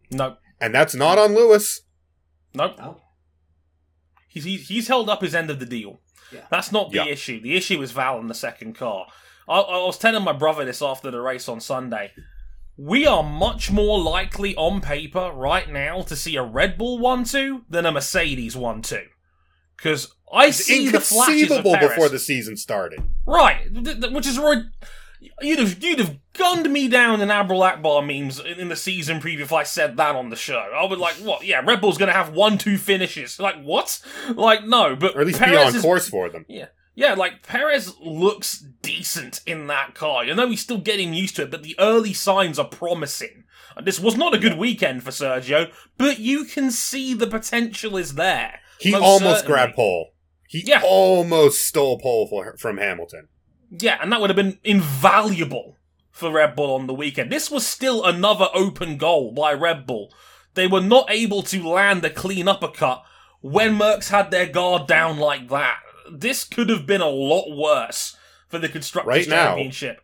Nope. 0.10 0.40
And 0.60 0.74
that's 0.74 0.96
not 0.96 1.20
on 1.20 1.36
Lewis. 1.36 1.82
Nope. 2.56 2.76
No. 2.80 3.02
He's, 4.28 4.46
he's, 4.46 4.68
he's 4.68 4.88
held 4.88 5.12
up 5.12 5.22
his 5.22 5.36
end 5.36 5.52
of 5.52 5.60
the 5.60 5.66
deal. 5.68 6.00
Yeah. 6.34 6.42
That's 6.50 6.72
not 6.72 6.90
the 6.90 6.98
Yeah. 6.98 7.06
issue. 7.06 7.40
The 7.40 7.56
issue 7.56 7.80
is 7.84 7.92
Val 7.92 8.20
in 8.20 8.30
the 8.30 8.34
second 8.34 8.74
car. 8.74 9.06
I, 9.48 9.60
I 9.60 9.78
was 9.86 10.00
telling 10.00 10.24
my 10.24 10.34
brother 10.34 10.66
this 10.66 10.82
after 10.82 11.12
the 11.12 11.22
race 11.22 11.48
on 11.48 11.60
Sunday. 11.60 12.12
We 12.76 13.06
are 13.06 13.22
much 13.22 13.70
more 13.70 14.00
likely 14.00 14.56
on 14.56 14.82
paper 14.82 15.30
right 15.36 15.72
now 15.72 16.02
to 16.02 16.16
see 16.16 16.36
a 16.36 16.42
Red 16.44 16.80
Bull 16.80 16.98
1 16.98 17.26
2 17.26 17.66
than 17.70 17.86
a 17.86 17.92
Mercedes 17.92 18.56
1 18.58 18.82
2. 18.82 19.02
Because 19.78 20.16
I 20.32 20.48
It's 20.48 20.58
see 20.58 20.90
the 20.90 21.00
flashes 21.00 21.44
of 21.52 21.58
inconceivable 21.66 21.78
before 21.88 22.10
the 22.10 22.20
season 22.20 22.58
started. 22.58 23.02
Right, 23.26 23.74
th- 23.74 24.02
th- 24.02 24.12
which 24.14 24.28
is 24.28 24.38
right. 24.38 24.64
You'd 25.42 25.60
have 25.60 25.82
you'd 25.84 26.00
have 26.00 26.18
gunned 26.34 26.72
me 26.72 26.88
down 26.88 27.22
in 27.22 27.32
Admiral 27.32 27.62
Ackbar 27.62 28.06
memes 28.06 28.40
in 28.40 28.60
in 28.60 28.68
the 28.70 28.76
season 28.76 29.20
preview 29.20 29.40
if 29.42 29.52
I 29.54 29.64
said 29.64 29.98
that 29.98 30.16
on 30.16 30.30
the 30.30 30.36
show. 30.36 30.58
I 30.76 30.86
would 30.86 31.00
like, 31.00 31.16
what? 31.16 31.44
Yeah, 31.46 31.62
Red 31.66 31.82
Bull's 31.82 31.98
gonna 31.98 32.12
have 32.14 32.34
one 32.34 32.58
two 32.58 32.78
finishes. 32.78 33.40
Like 33.40 33.62
what? 33.64 34.00
Like 34.36 34.66
no, 34.66 34.96
but 34.96 35.16
Or 35.16 35.22
at 35.22 35.28
least 35.28 35.40
Perez 35.40 35.52
be 35.52 35.58
on 35.70 35.76
is- 35.76 35.82
course 35.82 36.08
for 36.08 36.30
them. 36.30 36.46
Yeah, 36.48 36.68
yeah, 36.94 37.14
like 37.16 37.42
Perez 37.42 37.96
looks 38.00 38.60
decent 38.82 39.42
in 39.48 39.68
that 39.68 39.96
car. 39.96 40.24
You 40.24 40.36
know 40.36 40.50
he's 40.50 40.62
still 40.62 40.78
getting 40.80 41.14
used 41.14 41.36
to 41.38 41.44
it, 41.44 41.52
but 41.52 41.64
the 41.64 41.76
early 41.80 42.14
signs 42.14 42.60
are 42.60 42.68
promising. 42.68 43.46
This 43.84 44.00
was 44.00 44.18
not 44.18 44.34
a 44.34 44.40
good 44.40 44.58
weekend 44.58 45.04
for 45.04 45.12
Sergio, 45.12 45.72
but 45.98 46.20
you 46.20 46.46
can 46.46 46.70
see 46.72 47.14
the 47.14 47.28
potential 47.28 47.96
is 47.98 48.16
there. 48.16 48.60
He 48.80 48.94
almost 48.94 49.20
certainly. 49.24 49.48
grabbed 49.48 49.76
pole. 49.76 50.12
He 50.48 50.64
Yeah. 50.66 50.82
almost 50.84 51.68
stole 51.68 52.00
pole 52.00 52.28
for, 52.28 52.56
from 52.58 52.78
Hamilton. 52.78 53.28
Yeah, 53.70 53.98
and 54.02 54.12
that 54.12 54.22
would 54.22 54.30
have 54.30 54.38
been 54.38 54.60
invaluable 54.64 55.78
for 56.10 56.32
Red 56.32 56.56
Bull 56.56 56.74
on 56.76 56.88
the 56.88 56.94
weekend. 56.94 57.32
This 57.32 57.52
was 57.52 57.66
still 57.68 58.04
another 58.04 58.48
open 58.54 58.98
goal 58.98 59.34
by 59.34 59.54
Red 59.54 59.86
Bull. 59.86 60.12
They 60.54 60.66
were 60.68 60.82
not 60.82 61.12
able 61.12 61.44
to 61.44 61.68
land 61.68 62.04
a 62.06 62.10
clean 62.10 62.48
uppercut 62.48 63.04
when 63.42 63.78
Mercs 63.78 64.10
had 64.10 64.32
their 64.32 64.48
guard 64.48 64.88
down 64.88 65.18
like 65.18 65.50
that. 65.50 65.80
This 66.12 66.44
could 66.46 66.70
have 66.70 66.86
been 66.88 67.02
a 67.02 67.10
lot 67.10 67.56
worse 67.56 68.16
for 68.48 68.58
the 68.58 68.70
Constructors' 68.70 69.08
Right 69.10 69.28
now. 69.28 69.50
Championship. 69.56 70.02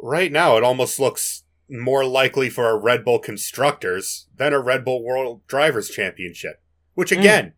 Right 0.00 0.32
now, 0.32 0.56
it 0.56 0.64
almost 0.64 0.98
looks 0.98 1.44
more 1.68 2.04
likely 2.04 2.50
for 2.50 2.68
a 2.68 2.76
Red 2.78 3.04
Bull 3.04 3.18
Constructors 3.18 4.26
than 4.36 4.52
a 4.52 4.60
Red 4.60 4.84
Bull 4.84 5.02
World 5.04 5.46
Drivers 5.46 5.88
Championship, 5.90 6.60
which 6.94 7.10
Mm. 7.10 7.52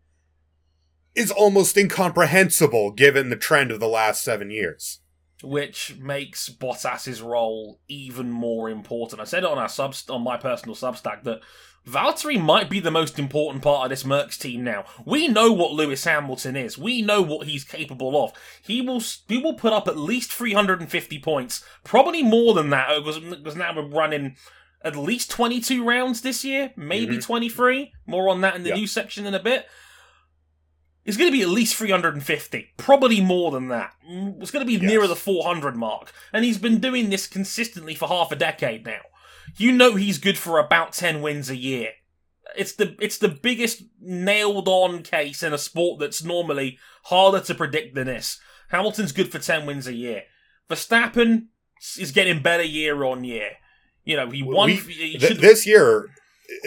Is 1.17 1.31
almost 1.31 1.75
incomprehensible 1.75 2.91
given 2.91 3.29
the 3.29 3.35
trend 3.35 3.71
of 3.71 3.79
the 3.79 3.87
last 3.87 4.23
seven 4.23 4.51
years. 4.51 4.99
which 5.43 5.95
makes 5.99 6.49
Bottas's 6.49 7.21
role 7.21 7.79
even 7.87 8.31
more 8.31 8.71
important. 8.71 9.21
I 9.21 9.25
said 9.25 9.43
it 9.43 9.49
on 9.49 9.59
our 9.59 9.69
sub 9.69 9.93
on 10.09 10.23
my 10.23 10.35
personal 10.35 10.75
Substack 10.75 11.23
that 11.25 11.41
Valtteri 11.87 12.41
might 12.41 12.69
be 12.69 12.79
the 12.79 12.91
most 12.91 13.17
important 13.19 13.63
part 13.63 13.85
of 13.85 13.89
this 13.91 14.03
Mercs 14.03 14.37
team 14.37 14.63
now. 14.63 14.85
We 15.05 15.27
know 15.27 15.51
what 15.51 15.73
Lewis 15.73 16.03
Hamilton 16.03 16.55
is. 16.55 16.77
We 16.77 17.01
know 17.01 17.21
what 17.21 17.47
he's 17.47 17.63
capable 17.63 18.23
of. 18.23 18.33
He 18.61 18.81
will 18.81 19.01
he 19.27 19.37
will 19.37 19.53
put 19.53 19.73
up 19.73 19.87
at 19.87 19.97
least 19.97 20.33
350 20.33 21.19
points, 21.19 21.63
probably 21.83 22.23
more 22.23 22.53
than 22.53 22.71
that 22.71 22.89
uh, 22.89 22.99
because 22.99 23.19
because 23.19 23.55
now 23.55 23.75
we're 23.75 23.87
running 23.87 24.35
at 24.83 24.95
least 24.95 25.31
22 25.31 25.83
rounds 25.83 26.21
this 26.21 26.43
year, 26.43 26.73
maybe 26.75 27.13
mm-hmm. 27.13 27.21
23. 27.21 27.93
More 28.05 28.29
on 28.29 28.41
that 28.41 28.55
in 28.55 28.63
the 28.63 28.73
new 28.73 28.87
section 28.87 29.25
in 29.25 29.33
a 29.33 29.39
bit. 29.39 29.67
It's 31.07 31.17
going 31.17 31.31
to 31.31 31.35
be 31.35 31.41
at 31.41 31.47
least 31.47 31.75
350, 31.75 32.67
probably 32.77 33.21
more 33.21 33.49
than 33.49 33.69
that. 33.69 33.93
Mm, 34.07 34.39
It's 34.41 34.51
going 34.51 34.63
to 34.63 34.71
be 34.71 34.77
nearer 34.85 35.07
the 35.07 35.15
400 35.15 35.75
mark. 35.75 36.11
And 36.33 36.43
he's 36.45 36.57
been 36.59 36.79
doing 36.79 37.09
this 37.09 37.25
consistently 37.27 37.95
for 37.95 38.07
half 38.09 38.31
a 38.31 38.35
decade 38.35 38.85
now. 38.85 38.99
You 39.55 39.71
know 39.71 39.95
he's 39.95 40.19
good 40.19 40.37
for 40.37 40.59
about 40.59 40.91
10 40.91 41.21
wins 41.21 41.49
a 41.49 41.55
year. 41.55 41.91
It's 42.57 42.73
the 42.73 42.95
it's 42.99 43.17
the 43.17 43.27
biggest 43.29 43.83
nailed 44.01 44.67
on 44.67 45.01
case 45.03 45.43
in 45.43 45.53
a 45.53 45.57
sport 45.57 45.99
that's 45.99 46.23
normally 46.23 46.77
harder 47.03 47.39
to 47.41 47.55
predict 47.55 47.95
than 47.95 48.07
this. 48.07 48.39
Hamilton's 48.71 49.11
good 49.11 49.31
for 49.31 49.39
10 49.39 49.65
wins 49.65 49.87
a 49.87 49.93
year. 49.93 50.23
Verstappen 50.69 51.47
is 51.97 52.11
getting 52.11 52.41
better 52.41 52.63
year 52.63 53.03
on 53.03 53.23
year. 53.23 53.51
You 54.03 54.15
know, 54.17 54.29
he 54.29 54.43
won. 54.43 54.67
We- 54.67 54.75
he 54.75 55.17
Th- 55.17 55.37
this 55.37 55.65
year, 55.65 56.09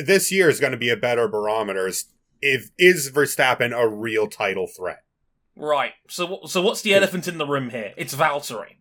this 0.05 0.31
year 0.33 0.49
is 0.49 0.61
going 0.61 0.73
to 0.73 0.79
be 0.79 0.91
a 0.91 0.97
better 0.97 1.29
barometer. 1.29 1.87
Is 1.87 2.07
if 2.41 2.71
is 2.79 3.11
Verstappen 3.11 3.77
a 3.77 3.89
real 3.89 4.27
title 4.27 4.67
threat? 4.67 5.05
Right. 5.57 5.93
So, 6.09 6.41
so 6.47 6.63
what's 6.63 6.83
the 6.83 6.95
elephant 6.95 7.29
in 7.29 7.39
the 7.39 7.47
room 7.47 7.71
here? 7.71 7.93
It's 7.97 8.15
Valtteri. 8.15 8.77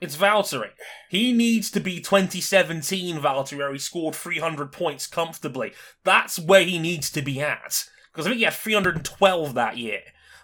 It's 0.00 0.16
Valtteri. 0.16 0.70
He 1.08 1.32
needs 1.32 1.70
to 1.72 1.80
be 1.80 2.00
2017 2.00 3.18
Valtteri, 3.18 3.58
where 3.58 3.72
he 3.72 3.78
scored 3.78 4.14
300 4.14 4.72
points 4.72 5.06
comfortably. 5.06 5.72
That's 6.04 6.38
where 6.38 6.64
he 6.64 6.78
needs 6.78 7.10
to 7.10 7.22
be 7.22 7.40
at. 7.40 7.84
Because 8.12 8.26
I 8.26 8.30
think 8.30 8.38
he 8.38 8.44
had 8.44 8.54
312 8.54 9.54
that 9.54 9.76
year. 9.76 10.00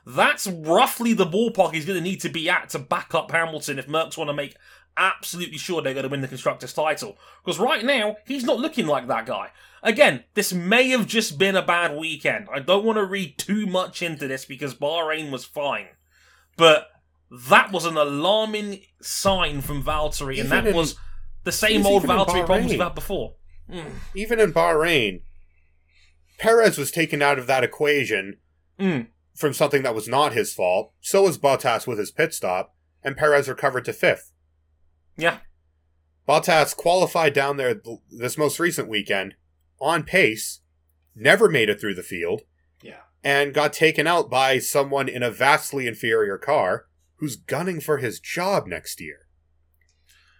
That's 0.06 0.46
roughly 0.46 1.14
the 1.14 1.26
ballpark 1.26 1.72
he's 1.72 1.84
going 1.84 1.98
to 1.98 2.02
need 2.02 2.20
to 2.20 2.28
be 2.28 2.48
at 2.48 2.68
to 2.70 2.78
back 2.78 3.12
up 3.12 3.32
Hamilton 3.32 3.78
if 3.78 3.88
Mercs 3.88 4.16
want 4.16 4.28
to 4.28 4.34
make 4.34 4.56
absolutely 4.96 5.58
sure 5.58 5.82
they're 5.82 5.94
going 5.94 6.04
to 6.04 6.08
win 6.08 6.20
the 6.22 6.28
constructors 6.28 6.72
title. 6.72 7.16
Because 7.44 7.58
right 7.58 7.84
now 7.84 8.16
he's 8.26 8.44
not 8.44 8.58
looking 8.58 8.86
like 8.86 9.06
that 9.08 9.26
guy. 9.26 9.50
Again, 9.82 10.24
this 10.34 10.52
may 10.52 10.88
have 10.88 11.06
just 11.06 11.38
been 11.38 11.54
a 11.56 11.62
bad 11.62 11.96
weekend. 11.96 12.48
I 12.52 12.58
don't 12.60 12.84
want 12.84 12.96
to 12.96 13.04
read 13.04 13.38
too 13.38 13.66
much 13.66 14.02
into 14.02 14.26
this 14.26 14.44
because 14.44 14.74
Bahrain 14.74 15.30
was 15.30 15.44
fine, 15.44 15.86
but 16.56 16.88
that 17.50 17.70
was 17.72 17.84
an 17.84 17.96
alarming 17.96 18.80
sign 19.00 19.60
from 19.60 19.82
Valtteri, 19.84 20.38
and 20.40 20.46
Even 20.46 20.50
that 20.50 20.66
in- 20.68 20.74
was 20.76 20.96
the 21.44 21.52
same 21.52 21.86
old 21.86 22.02
Valtteri 22.04 22.46
problems 22.46 22.70
we've 22.72 22.80
had 22.80 22.94
before. 22.94 23.34
Mm. 23.70 23.84
Even 24.14 24.40
in 24.40 24.52
Bahrain, 24.52 25.20
Perez 26.38 26.76
was 26.78 26.90
taken 26.90 27.22
out 27.22 27.38
of 27.38 27.46
that 27.46 27.64
equation 27.64 28.38
Mm. 28.78 29.08
from 29.34 29.52
something 29.54 29.82
that 29.82 29.94
was 29.94 30.06
not 30.08 30.32
his 30.34 30.52
fault. 30.52 30.92
So 31.00 31.22
was 31.22 31.38
Bottas 31.38 31.86
with 31.86 31.98
his 31.98 32.10
pit 32.10 32.34
stop, 32.34 32.74
and 33.02 33.16
Perez 33.16 33.48
recovered 33.48 33.84
to 33.86 33.92
fifth. 33.92 34.32
Yeah, 35.16 35.38
Bottas 36.28 36.76
qualified 36.76 37.32
down 37.32 37.56
there 37.56 37.80
this 38.10 38.36
most 38.36 38.58
recent 38.60 38.88
weekend 38.88 39.34
on 39.80 40.02
pace, 40.02 40.60
never 41.14 41.48
made 41.48 41.68
it 41.68 41.80
through 41.80 41.94
the 41.94 42.02
field, 42.02 42.42
Yeah. 42.82 43.00
and 43.24 43.54
got 43.54 43.72
taken 43.72 44.06
out 44.06 44.28
by 44.30 44.58
someone 44.58 45.08
in 45.08 45.22
a 45.22 45.30
vastly 45.30 45.86
inferior 45.86 46.36
car 46.38 46.86
who's 47.16 47.36
gunning 47.36 47.80
for 47.80 47.98
his 47.98 48.20
job 48.20 48.66
next 48.66 49.00
year. 49.00 49.26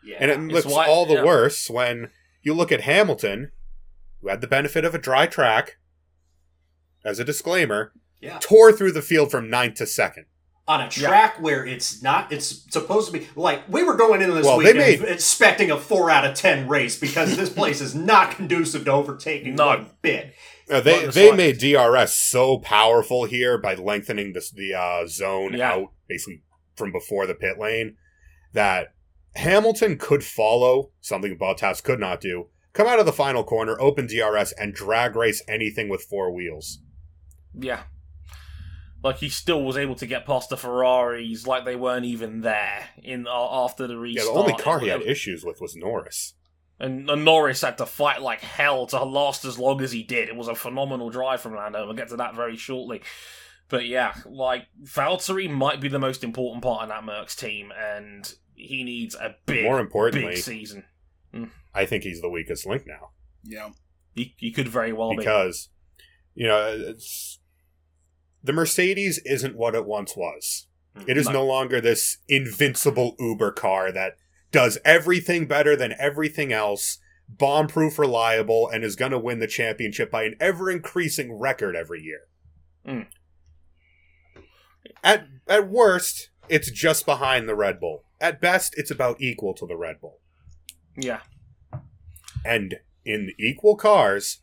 Yeah. 0.04 0.18
And 0.20 0.30
it 0.30 0.38
It's 0.40 0.52
looks 0.52 0.66
why- 0.66 0.86
all 0.86 1.06
the 1.06 1.14
yeah. 1.14 1.24
worse 1.24 1.70
when 1.70 2.10
you 2.42 2.52
look 2.54 2.70
at 2.72 2.82
Hamilton, 2.82 3.52
who 4.20 4.28
had 4.28 4.40
the 4.40 4.46
benefit 4.46 4.84
of 4.84 4.94
a 4.94 4.98
dry 4.98 5.26
track, 5.26 5.78
as 7.04 7.18
a 7.18 7.24
disclaimer, 7.24 7.92
yeah. 8.20 8.38
tore 8.40 8.72
through 8.72 8.92
the 8.92 9.02
field 9.02 9.30
from 9.30 9.48
ninth 9.48 9.76
to 9.76 9.86
second. 9.86 10.26
On 10.68 10.80
a 10.80 10.88
track 10.88 11.40
where 11.40 11.64
it's 11.64 12.02
not, 12.02 12.32
it's 12.32 12.64
supposed 12.72 13.12
to 13.12 13.18
be 13.20 13.28
like 13.36 13.62
we 13.68 13.84
were 13.84 13.94
going 13.94 14.20
into 14.20 14.34
this 14.34 14.44
Well, 14.44 14.58
they 14.58 14.72
weekend 14.72 15.00
made- 15.02 15.08
expecting 15.08 15.70
a 15.70 15.78
four 15.78 16.10
out 16.10 16.24
of 16.24 16.34
ten 16.34 16.66
race 16.66 16.98
because 16.98 17.36
this 17.36 17.50
place 17.54 17.80
is 17.80 17.94
not 17.94 18.32
conducive 18.32 18.84
to 18.86 18.90
overtaking 18.92 19.54
not 19.54 19.78
one 19.78 19.90
bit. 20.02 20.34
Uh, 20.68 20.80
they 20.80 21.04
Not 21.04 21.14
they 21.14 21.28
slightest. 21.30 21.62
made 21.62 21.74
DRS 21.74 22.12
so 22.14 22.58
powerful 22.58 23.26
here 23.26 23.56
by 23.58 23.74
lengthening 23.76 24.32
this, 24.32 24.50
the 24.50 24.74
uh, 24.74 25.06
zone 25.06 25.52
Yeah. 25.52 25.72
out 25.74 25.92
basically 26.08 26.42
from 26.74 26.90
before 26.90 27.28
the 27.28 27.34
pit 27.36 27.58
lane 27.60 27.96
that 28.52 28.88
Hamilton 29.36 29.96
could 29.98 30.24
follow 30.24 30.90
something 31.00 31.38
Bottas 31.38 31.80
could 31.82 32.00
not 32.00 32.20
do. 32.20 32.46
Come 32.72 32.88
out 32.88 32.98
of 32.98 33.06
the 33.06 33.12
final 33.12 33.44
corner, 33.44 33.80
open 33.80 34.06
DRS, 34.08 34.50
and 34.52 34.74
drag 34.74 35.14
race 35.14 35.42
anything 35.46 35.88
with 35.88 36.02
four 36.02 36.32
wheels. 36.34 36.80
yeah. 37.54 37.84
Like 39.06 39.18
he 39.18 39.28
still 39.28 39.62
was 39.62 39.76
able 39.76 39.94
to 39.94 40.06
get 40.06 40.26
past 40.26 40.50
the 40.50 40.56
Ferraris, 40.56 41.46
like 41.46 41.64
they 41.64 41.76
weren't 41.76 42.04
even 42.04 42.40
there 42.40 42.88
in 43.00 43.28
uh, 43.28 43.64
after 43.64 43.86
the 43.86 43.96
restart. 43.96 44.26
Yeah, 44.26 44.32
the 44.32 44.38
only 44.38 44.60
car 44.60 44.80
he 44.80 44.88
had 44.88 45.02
issues 45.02 45.44
with 45.44 45.60
was 45.60 45.76
Norris. 45.76 46.34
And, 46.80 47.08
and 47.08 47.24
Norris 47.24 47.62
had 47.62 47.78
to 47.78 47.86
fight 47.86 48.20
like 48.20 48.40
hell 48.40 48.84
to 48.88 49.04
last 49.04 49.44
as 49.44 49.60
long 49.60 49.80
as 49.80 49.92
he 49.92 50.02
did. 50.02 50.28
It 50.28 50.34
was 50.34 50.48
a 50.48 50.56
phenomenal 50.56 51.08
drive 51.10 51.40
from 51.40 51.54
Lando. 51.54 51.86
We'll 51.86 51.94
get 51.94 52.08
to 52.08 52.16
that 52.16 52.34
very 52.34 52.56
shortly. 52.56 53.00
But 53.68 53.86
yeah, 53.86 54.14
like 54.26 54.66
Valtteri 54.82 55.48
might 55.48 55.80
be 55.80 55.88
the 55.88 56.00
most 56.00 56.24
important 56.24 56.64
part 56.64 56.82
in 56.82 56.88
that 56.88 57.04
Mercs 57.04 57.36
team, 57.36 57.72
and 57.78 58.34
he 58.56 58.82
needs 58.82 59.14
a 59.14 59.36
big, 59.46 59.62
More 59.62 59.78
importantly, 59.78 60.34
big 60.34 60.42
season. 60.42 60.84
I 61.72 61.86
think 61.86 62.02
he's 62.02 62.20
the 62.22 62.28
weakest 62.28 62.66
link 62.66 62.84
now 62.86 63.10
Yeah. 63.44 63.70
He, 64.14 64.34
he 64.38 64.50
could 64.50 64.66
very 64.66 64.92
well 64.92 65.14
because 65.14 65.68
you 66.34 66.48
know 66.48 66.74
it's 66.74 67.38
the 68.46 68.52
Mercedes 68.52 69.18
isn't 69.24 69.56
what 69.56 69.74
it 69.74 69.86
once 69.86 70.16
was. 70.16 70.68
It 71.06 71.16
is 71.16 71.26
No. 71.26 71.32
no 71.32 71.44
longer 71.44 71.80
this 71.80 72.18
invincible 72.28 73.16
Uber 73.18 73.52
car 73.52 73.92
that 73.92 74.16
does 74.52 74.78
everything 74.84 75.46
better 75.46 75.76
than 75.76 75.94
everything 75.98 76.52
else, 76.52 76.98
bomb 77.28 77.66
proof 77.66 77.98
reliable, 77.98 78.68
and 78.68 78.84
is 78.84 78.96
going 78.96 79.10
to 79.10 79.18
win 79.18 79.40
the 79.40 79.46
championship 79.46 80.10
by 80.10 80.22
an 80.22 80.36
ever 80.40 80.70
increasing 80.70 81.32
record 81.38 81.74
every 81.76 82.00
year. 82.02 82.20
Mm. 82.86 83.06
At 85.02 85.26
at 85.48 85.68
worst, 85.68 86.30
it's 86.48 86.70
just 86.70 87.04
behind 87.04 87.48
the 87.48 87.56
Red 87.56 87.80
Bull. 87.80 88.04
At 88.20 88.40
best, 88.40 88.74
it's 88.76 88.90
about 88.90 89.20
equal 89.20 89.54
to 89.54 89.66
the 89.66 89.76
Red 89.76 90.00
Bull. 90.00 90.20
Yeah. 90.96 91.20
And 92.44 92.76
in 93.04 93.32
equal 93.38 93.76
cars, 93.76 94.40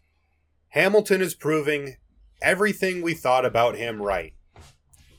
Hamilton 0.70 1.22
is 1.22 1.34
proving 1.34 1.96
everything 2.44 3.02
we 3.02 3.14
thought 3.14 3.46
about 3.46 3.76
him 3.76 4.02
right. 4.02 4.34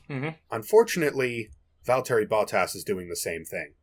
Mhm. 0.09 0.35
Unfortunately, 0.51 1.49
Valtteri 1.85 2.27
Bottas 2.27 2.75
is 2.75 2.83
doing 2.83 3.09
the 3.09 3.15
same 3.15 3.43
thing. 3.43 3.73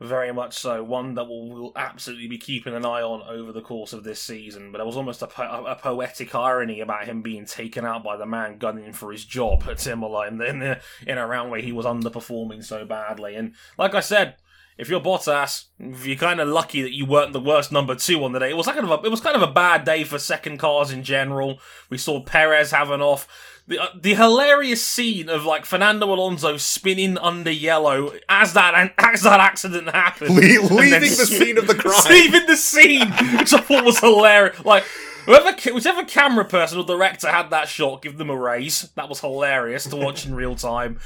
Very 0.00 0.32
much 0.32 0.56
so. 0.56 0.82
One 0.82 1.14
that 1.16 1.24
we'll, 1.24 1.48
we'll 1.50 1.72
absolutely 1.76 2.26
be 2.26 2.38
keeping 2.38 2.74
an 2.74 2.86
eye 2.86 3.02
on 3.02 3.20
over 3.28 3.52
the 3.52 3.60
course 3.60 3.92
of 3.92 4.02
this 4.02 4.20
season. 4.22 4.72
But 4.72 4.78
there 4.78 4.86
was 4.86 4.96
almost 4.96 5.20
a, 5.20 5.26
po- 5.26 5.66
a 5.66 5.76
poetic 5.76 6.34
irony 6.34 6.80
about 6.80 7.04
him 7.04 7.20
being 7.20 7.44
taken 7.44 7.84
out 7.84 8.02
by 8.02 8.16
the 8.16 8.24
man 8.24 8.56
gunning 8.56 8.94
for 8.94 9.12
his 9.12 9.26
job 9.26 9.64
at 9.68 9.86
Imola 9.86 10.26
in, 10.26 10.38
the, 10.38 10.46
in, 10.46 10.58
the, 10.60 10.80
in 11.06 11.18
a 11.18 11.26
round 11.26 11.50
where 11.50 11.60
he 11.60 11.72
was 11.72 11.84
underperforming 11.84 12.64
so 12.64 12.86
badly. 12.86 13.34
And 13.34 13.54
like 13.76 13.94
I 13.94 14.00
said, 14.00 14.36
if 14.80 14.88
you're 14.88 15.00
Bottas, 15.00 15.66
you're 15.78 16.16
kind 16.16 16.40
of 16.40 16.48
lucky 16.48 16.80
that 16.82 16.94
you 16.94 17.04
weren't 17.04 17.34
the 17.34 17.40
worst 17.40 17.70
number 17.70 17.94
two 17.94 18.24
on 18.24 18.32
the 18.32 18.38
day. 18.38 18.48
It 18.50 18.56
was 18.56 18.66
kind 18.66 18.78
of 18.78 18.90
a, 18.90 19.06
it 19.06 19.10
was 19.10 19.20
kind 19.20 19.36
of 19.36 19.42
a 19.42 19.52
bad 19.52 19.84
day 19.84 20.04
for 20.04 20.18
second 20.18 20.56
cars 20.58 20.90
in 20.90 21.02
general. 21.04 21.58
We 21.90 21.98
saw 21.98 22.22
Perez 22.22 22.70
having 22.70 23.02
off. 23.02 23.28
The, 23.68 23.78
uh, 23.78 23.88
the 23.94 24.14
hilarious 24.14 24.84
scene 24.84 25.28
of 25.28 25.44
like 25.44 25.64
Fernando 25.66 26.06
Alonso 26.12 26.56
spinning 26.56 27.18
under 27.18 27.52
yellow 27.52 28.12
as 28.28 28.54
that 28.54 28.94
as 28.98 29.22
that 29.22 29.38
accident 29.38 29.90
happened, 29.90 30.34
Le- 30.34 30.40
leaving 30.74 31.00
the 31.00 31.26
scene 31.26 31.58
of 31.58 31.66
the 31.68 31.74
crime. 31.78 32.02
leaving 32.08 32.46
the 32.46 32.56
scene, 32.56 33.08
which 33.38 33.52
I 33.52 33.60
thought 33.60 33.84
was 33.84 34.00
hilarious. 34.00 34.64
Like 34.64 34.84
whoever, 35.26 35.52
whichever 35.72 36.04
camera 36.04 36.46
person 36.46 36.78
or 36.78 36.84
director 36.84 37.28
had 37.30 37.50
that 37.50 37.68
shot, 37.68 38.02
give 38.02 38.16
them 38.18 38.30
a 38.30 38.36
raise. 38.36 38.90
That 38.96 39.08
was 39.08 39.20
hilarious 39.20 39.84
to 39.84 39.96
watch 39.96 40.26
in 40.26 40.34
real 40.34 40.56
time. 40.56 40.98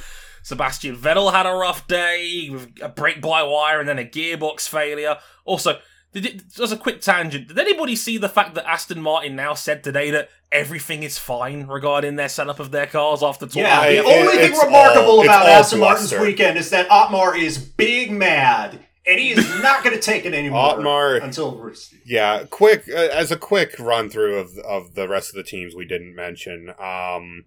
Sebastian 0.44 0.94
Vettel 0.96 1.32
had 1.32 1.46
a 1.46 1.52
rough 1.54 1.88
day 1.88 2.48
with 2.52 2.70
a 2.82 2.88
brake 2.88 3.20
by 3.20 3.42
wire 3.42 3.80
and 3.80 3.88
then 3.88 3.98
a 3.98 4.04
gearbox 4.04 4.68
failure. 4.68 5.16
Also, 5.46 5.78
did 6.12 6.26
it, 6.26 6.48
just 6.54 6.72
a 6.72 6.76
quick 6.76 7.00
tangent. 7.00 7.48
Did 7.48 7.58
anybody 7.58 7.96
see 7.96 8.18
the 8.18 8.28
fact 8.28 8.54
that 8.54 8.68
Aston 8.68 9.00
Martin 9.00 9.34
now 9.34 9.54
said 9.54 9.82
today 9.82 10.10
that 10.12 10.28
everything 10.52 11.02
is 11.02 11.18
fine 11.18 11.66
regarding 11.66 12.16
their 12.16 12.28
setup 12.28 12.60
of 12.60 12.70
their 12.72 12.86
cars 12.86 13.22
after 13.22 13.46
talking? 13.46 13.62
Yeah, 13.62 13.86
the 13.88 13.96
it- 13.96 14.04
only 14.04 14.36
thing 14.36 14.58
remarkable 14.58 15.06
all- 15.12 15.24
about 15.24 15.46
Aston 15.48 15.80
Martin's 15.80 16.10
bluster. 16.10 16.24
weekend 16.24 16.58
is 16.58 16.68
that 16.70 16.88
Otmar 16.90 17.34
is 17.36 17.56
big 17.58 18.12
mad, 18.12 18.78
and 19.06 19.18
he 19.18 19.30
is 19.30 19.48
not 19.62 19.82
going 19.82 19.96
to 19.96 20.00
take 20.02 20.26
it 20.26 20.34
anymore 20.34 20.74
Otmar- 20.76 21.22
until 21.24 21.56
we're- 21.58 21.74
Yeah, 22.04 22.44
quick 22.50 22.84
uh, 22.88 22.96
as 22.98 23.32
a 23.32 23.36
quick 23.36 23.74
run 23.78 24.10
through 24.10 24.36
of 24.38 24.58
of 24.58 24.94
the 24.94 25.08
rest 25.08 25.30
of 25.30 25.36
the 25.36 25.42
teams 25.42 25.74
we 25.74 25.86
didn't 25.86 26.14
mention. 26.14 26.68
Um, 26.78 27.46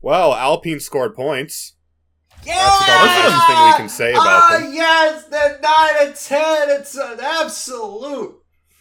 well, 0.00 0.34
Alpine 0.34 0.80
scored 0.80 1.16
points. 1.16 1.74
Yeah, 2.44 2.54
That's 2.54 2.86
the 2.86 3.30
nicest 3.30 3.46
thing 3.46 3.66
we 3.66 3.72
can 3.76 3.88
say 3.88 4.12
about 4.12 4.26
ah, 4.26 4.58
them. 4.58 4.72
yes, 4.72 5.24
the 5.24 5.58
nine 5.62 6.14
to 6.14 6.22
ten. 6.24 6.70
It's 6.80 6.96
an 6.96 7.18
absolute 7.20 8.36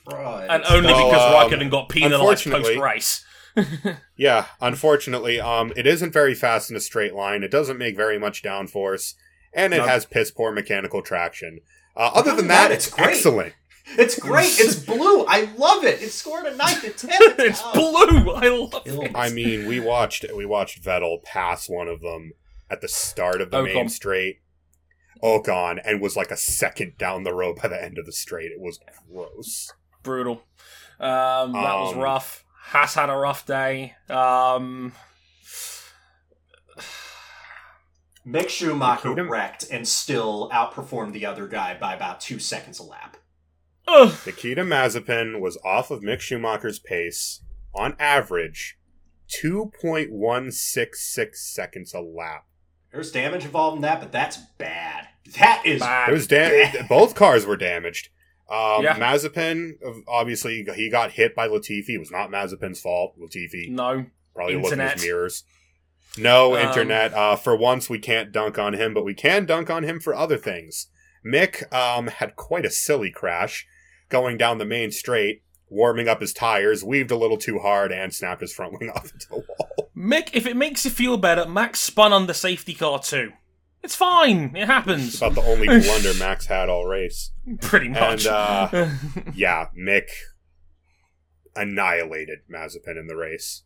fraud. 0.05 0.47
And 0.49 0.63
only 0.69 0.93
Well, 0.93 1.09
because 1.11 1.51
um, 1.51 1.59
Raikkonen 1.59 1.69
got 1.71 1.89
penalised 1.89 2.45
post 2.45 2.77
race. 2.77 3.23
Yeah, 4.15 4.45
unfortunately, 4.61 5.39
um, 5.39 5.73
it 5.75 5.87
isn't 5.87 6.13
very 6.13 6.35
fast 6.35 6.69
in 6.69 6.75
a 6.75 6.79
straight 6.79 7.13
line. 7.15 7.41
It 7.43 7.49
doesn't 7.51 7.77
make 7.79 7.95
very 7.95 8.19
much 8.19 8.43
downforce, 8.43 9.15
and 9.53 9.73
it 9.73 9.77
No. 9.77 9.85
has 9.87 10.05
piss 10.05 10.29
poor 10.31 10.51
mechanical 10.51 11.01
traction. 11.01 11.59
Uh, 11.95 12.11
other 12.13 12.19
Other 12.19 12.29
than 12.29 12.37
than 12.37 12.47
that, 12.49 12.67
that, 12.67 12.71
it's 12.75 12.85
it's 12.87 12.95
great. 12.95 13.07
excellent. 13.09 13.53
it's 13.97 14.19
great. 14.19 14.59
It's 14.59 14.75
blue. 14.85 15.25
I 15.25 15.49
love 15.57 15.83
it. 15.83 16.01
It 16.03 16.11
scored 16.11 16.45
a 16.45 16.55
nine 16.55 16.79
to 16.81 16.89
ten. 16.91 17.09
it's 17.19 17.61
Oh. 17.65 17.73
blue. 17.73 18.31
I 18.33 18.47
love 18.49 18.83
it. 18.85 19.11
I 19.15 19.29
mean, 19.29 19.65
we 19.67 19.79
watched 19.79 20.23
we 20.35 20.45
watched 20.45 20.83
Vettel 20.83 21.23
pass 21.23 21.67
one 21.67 21.87
of 21.87 22.01
them 22.01 22.33
at 22.69 22.81
the 22.81 22.87
start 22.87 23.41
of 23.41 23.51
the 23.51 23.57
Ocon. 23.61 23.73
main 23.73 23.89
straight. 23.89 24.41
Ocon 25.23 25.79
and 25.83 26.01
was 26.01 26.15
like 26.15 26.31
a 26.31 26.37
second 26.37 26.97
down 26.97 27.23
the 27.23 27.33
road 27.33 27.57
by 27.61 27.67
the 27.67 27.81
end 27.83 27.97
of 27.97 28.05
the 28.05 28.11
straight. 28.11 28.51
It 28.51 28.59
was 28.59 28.79
gross. 29.11 29.73
brutal. 30.03 30.43
Um, 30.99 31.53
that 31.53 31.75
was 31.75 31.93
Um, 31.93 31.99
rough. 31.99 32.43
Has 32.65 32.93
had 32.95 33.09
a 33.09 33.15
rough 33.15 33.45
day. 33.45 33.95
Um, 34.09 34.93
Mick 38.25 38.49
Schumacher 38.49 39.13
wrecked 39.23 39.65
and 39.71 39.87
still 39.87 40.49
outperformed 40.53 41.13
the 41.13 41.25
other 41.25 41.47
guy 41.47 41.77
by 41.79 41.93
about 41.93 42.19
two 42.19 42.39
seconds 42.39 42.77
a 42.79 42.83
lap. 42.83 43.15
ugh, 43.87 44.13
Nikita 44.25 44.63
Mazepin 44.63 45.39
was 45.39 45.57
off 45.63 45.91
of 45.91 46.01
Mick 46.01 46.19
Schumacher's 46.19 46.79
pace 46.79 47.41
on 47.73 47.95
average 47.99 48.77
2.166 49.29 51.35
seconds 51.35 51.93
a 51.93 52.01
lap. 52.01 52.45
There's 52.91 53.11
damage 53.11 53.45
involved 53.45 53.77
in 53.77 53.81
that, 53.83 53.99
but 53.99 54.11
that's 54.11 54.37
bad. 54.57 55.07
That 55.39 55.61
is 55.65 55.81
bad. 55.81 56.09
It 56.09 56.13
was 56.13 56.27
da- 56.27 56.71
both 56.87 57.15
cars 57.15 57.45
were 57.45 57.57
damaged. 57.57 58.09
Um, 58.49 58.83
Yeah. 58.83 58.95
Mazepin, 58.97 59.73
obviously, 60.07 60.63
he 60.75 60.89
got 60.89 61.11
hit 61.11 61.35
by 61.35 61.47
Latifi. 61.49 61.89
It 61.89 61.97
was 61.99 62.11
not 62.11 62.29
Mazepin's 62.31 62.79
fault. 62.79 63.19
Latifi 63.19 63.69
no. 63.69 64.05
Probably 64.33 64.55
looking 64.55 64.71
Internet. 64.73 64.93
his 64.93 65.03
mirrors. 65.03 65.43
No 66.17 66.55
Um, 66.55 66.67
internet. 66.67 67.13
Uh, 67.13 67.35
for 67.35 67.55
once, 67.55 67.89
we 67.89 67.99
can't 67.99 68.31
dunk 68.31 68.57
on 68.57 68.73
him, 68.73 68.93
but 68.93 69.03
we 69.03 69.13
can 69.13 69.45
dunk 69.45 69.69
on 69.69 69.83
him 69.83 69.99
for 69.99 70.15
other 70.15 70.37
things. 70.37 70.87
Mick 71.25 71.71
um, 71.73 72.07
had 72.07 72.35
quite 72.35 72.65
a 72.65 72.69
silly 72.71 73.11
crash 73.11 73.67
going 74.09 74.37
down 74.37 74.57
the 74.59 74.65
main 74.65 74.91
straight, 74.91 75.43
warming 75.69 76.07
up 76.07 76.21
his 76.21 76.33
tires, 76.33 76.83
weaved 76.83 77.11
a 77.11 77.17
little 77.17 77.37
too 77.37 77.59
hard, 77.59 77.91
and 77.91 78.13
snapped 78.13 78.41
his 78.41 78.53
front 78.53 78.79
wing 78.79 78.89
off 78.95 79.11
into 79.11 79.27
the 79.29 79.35
wall. 79.35 79.89
Mick, 79.95 80.29
if 80.33 80.45
it 80.45 80.55
makes 80.55 80.85
you 80.85 80.91
feel 80.91 81.17
better, 81.17 81.47
Max 81.47 81.79
spun 81.79 82.13
on 82.13 82.27
the 82.27 82.33
safety 82.33 82.73
car 82.73 82.99
too. 82.99 83.31
It's 83.83 83.95
fine. 83.95 84.55
It 84.55 84.61
It's 84.63 84.65
happens. 84.71 85.17
about 85.17 85.35
the 85.35 85.41
only 85.43 85.67
blunder 85.67 86.13
Max 86.19 86.45
had 86.47 86.67
all 86.69 86.85
race. 86.85 87.31
Pretty 87.61 87.89
much. 87.89 88.25
And 88.25 88.27
uh, 88.27 88.89
yeah, 89.33 89.67
Mick 89.77 90.07
annihilated 91.55 92.39
Mazepin 92.51 92.99
in 92.99 93.07
the 93.07 93.15
race. 93.15 93.63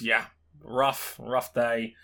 yeah, 0.00 0.26
rough, 0.62 1.16
rough 1.18 1.52
day. 1.54 1.94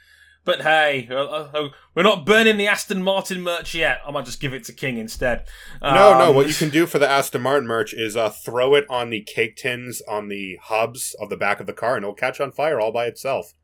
But 0.45 0.61
hey, 0.61 1.09
uh, 1.11 1.15
uh, 1.15 1.49
uh, 1.55 1.69
we're 1.95 2.03
not 2.03 2.27
burning 2.27 2.59
the 2.59 2.67
Aston 2.67 3.03
Martin 3.03 3.41
merch 3.43 3.75
yet. 3.75 4.01
I 4.07 4.11
might 4.11 4.27
just 4.27 4.41
give 4.41 4.53
it 4.53 4.65
to 4.65 4.73
King 4.75 4.99
instead. 4.99 5.47
No, 5.83 6.19
no. 6.19 6.29
Um, 6.29 6.35
What 6.35 6.49
you 6.49 6.55
can 6.55 6.69
do 6.69 6.85
for 6.87 6.99
the 6.99 7.09
Aston 7.09 7.41
Martin 7.41 7.67
merch 7.67 7.95
is 7.95 8.15
uh, 8.15 8.29
throw 8.29 8.75
it 8.75 8.85
on 8.91 9.09
the 9.09 9.23
cake 9.23 9.57
tins 9.57 10.03
on 10.07 10.29
the 10.29 10.59
hubs 10.63 11.15
of 11.19 11.31
the 11.31 11.37
back 11.39 11.61
of 11.61 11.67
the 11.67 11.73
car, 11.73 11.97
and 11.97 12.05
it'll 12.05 12.15
catch 12.15 12.41
on 12.41 12.53
fire 12.53 12.79
all 12.79 12.93
by 12.93 13.07
itself. 13.07 13.55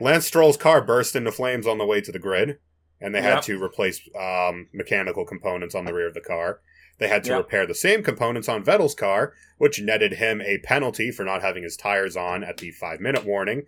Lance 0.00 0.26
Stroll's 0.26 0.56
car 0.56 0.82
burst 0.82 1.14
into 1.16 1.32
flames 1.32 1.66
on 1.66 1.78
the 1.78 1.86
way 1.86 2.00
to 2.00 2.12
the 2.12 2.18
grid, 2.18 2.58
and 3.00 3.14
they 3.14 3.22
had 3.22 3.36
Yep. 3.36 3.42
to 3.44 3.62
replace 3.62 4.00
um, 4.18 4.68
mechanical 4.72 5.24
components 5.24 5.74
on 5.74 5.84
the 5.84 5.94
rear 5.94 6.08
of 6.08 6.14
the 6.14 6.20
car. 6.20 6.60
They 6.98 7.08
had 7.08 7.24
to 7.24 7.30
Yep. 7.30 7.38
repair 7.38 7.66
the 7.66 7.74
same 7.74 8.02
components 8.02 8.48
on 8.48 8.64
Vettel's 8.64 8.94
car, 8.94 9.32
which 9.58 9.80
netted 9.80 10.14
him 10.14 10.40
a 10.42 10.58
penalty 10.58 11.10
for 11.10 11.24
not 11.24 11.40
having 11.42 11.62
his 11.62 11.76
tires 11.76 12.16
on 12.16 12.44
at 12.44 12.58
the 12.58 12.70
five 12.70 13.00
minute 13.00 13.24
warning, 13.24 13.62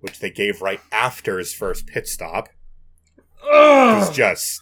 which 0.00 0.18
they 0.18 0.30
gave 0.30 0.60
right 0.62 0.80
after 0.92 1.38
his 1.38 1.52
first 1.54 1.86
pit 1.86 2.06
stop. 2.06 2.48
It 3.42 3.96
was 3.98 4.14
just 4.14 4.60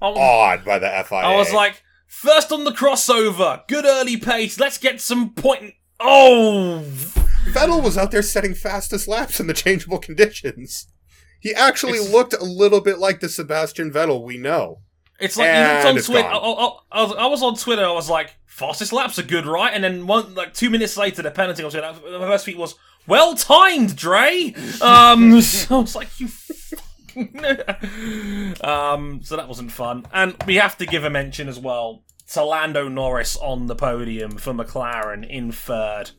I 0.00 0.08
was- 0.08 0.18
awed 0.18 0.64
by 0.64 0.78
the 0.78 0.88
FIA. 1.08 1.18
I 1.18 1.36
was 1.36 1.52
like, 1.52 1.82
first 2.06 2.52
on 2.52 2.64
the 2.64 2.72
crossover, 2.72 3.66
good 3.68 3.84
early 3.84 4.16
pace. 4.16 4.60
Let's 4.60 4.78
get 4.78 5.00
some 5.00 5.30
point. 5.34 5.74
Oh, 5.98 6.82
Vettel 7.46 7.82
was 7.82 7.96
out 7.96 8.10
there 8.10 8.22
setting 8.22 8.54
fastest 8.54 9.08
laps 9.08 9.40
in 9.40 9.46
the 9.46 9.54
changeable 9.54 9.98
conditions. 9.98 10.88
He 11.40 11.54
actually 11.54 11.98
It's- 11.98 12.12
looked 12.12 12.34
a 12.34 12.44
little 12.44 12.80
bit 12.80 12.98
like 12.98 13.20
the 13.20 13.28
Sebastian 13.28 13.90
Vettel 13.92 14.22
we 14.22 14.36
know. 14.36 14.80
It's 15.18 15.38
like 15.38 15.48
And 15.48 15.84
looked 15.84 15.98
it's 15.98 16.06
Twitter. 16.08 16.28
I, 16.28 16.32
gone. 16.32 16.72
I, 16.92 16.98
I, 16.98 17.02
was, 17.02 17.12
I 17.16 17.26
was 17.26 17.42
on 17.42 17.56
Twitter. 17.56 17.84
I 17.86 17.92
was 17.92 18.10
like, 18.10 18.34
fastest 18.44 18.92
laps 18.92 19.18
are 19.18 19.22
good, 19.22 19.46
right? 19.46 19.72
And 19.72 19.82
then 19.82 20.06
one 20.06 20.34
like 20.34 20.52
two 20.52 20.68
minutes 20.68 20.98
later, 20.98 21.22
the 21.22 21.30
penalty 21.30 21.62
on 21.64 21.70
Twitter. 21.70 21.94
The 21.94 22.18
first 22.20 22.44
tweet 22.44 22.58
was 22.58 22.74
well 23.06 23.34
timed, 23.34 23.96
Dre. 23.96 24.54
Um, 24.80 25.40
so 25.42 25.78
I 25.78 25.80
was 25.80 25.94
like, 25.96 26.20
you. 26.20 26.28
fucking- 26.28 27.36
um, 28.62 29.20
so 29.22 29.36
that 29.36 29.48
wasn't 29.48 29.72
fun, 29.72 30.06
and 30.12 30.36
we 30.46 30.56
have 30.56 30.76
to 30.78 30.86
give 30.86 31.04
a 31.04 31.10
mention 31.10 31.48
as 31.48 31.58
well 31.58 32.02
to 32.32 32.44
Lando 32.44 32.88
Norris 32.88 33.36
on 33.36 33.66
the 33.66 33.74
podium 33.76 34.32
for 34.36 34.52
McLaren 34.52 35.28
in 35.28 35.52
third. 35.52 36.10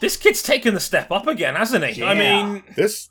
This 0.00 0.16
kid's 0.16 0.42
taken 0.42 0.74
the 0.74 0.80
step 0.80 1.10
up 1.10 1.26
again, 1.26 1.54
hasn't 1.56 1.84
he? 1.84 2.02
I 2.02 2.14
mean, 2.14 2.62
This 2.76 3.10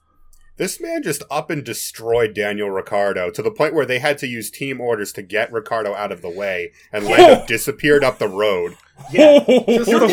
this 0.57 0.79
man 0.79 1.01
just 1.01 1.23
up 1.31 1.49
and 1.49 1.63
destroyed 1.63 2.35
Daniel 2.35 2.69
Ricciardo 2.69 3.31
to 3.31 3.41
the 3.41 3.49
point 3.51 3.73
where 3.73 3.85
they 3.87 3.97
had 3.99 4.19
to 4.19 4.27
use 4.27 4.51
team 4.51 4.79
orders 4.79 5.11
to 5.13 5.23
get 5.23 5.51
Ricciardo 5.51 5.95
out 5.95 6.11
of 6.11 6.21
the 6.21 6.29
way, 6.29 6.71
and 6.91 7.05
Lando 7.05 7.45
disappeared 7.47 8.03
up 8.03 8.19
the 8.19 8.27
road. 8.27 8.77
Yeah. 9.11 9.43
Just 9.67 9.89
You're 9.89 10.07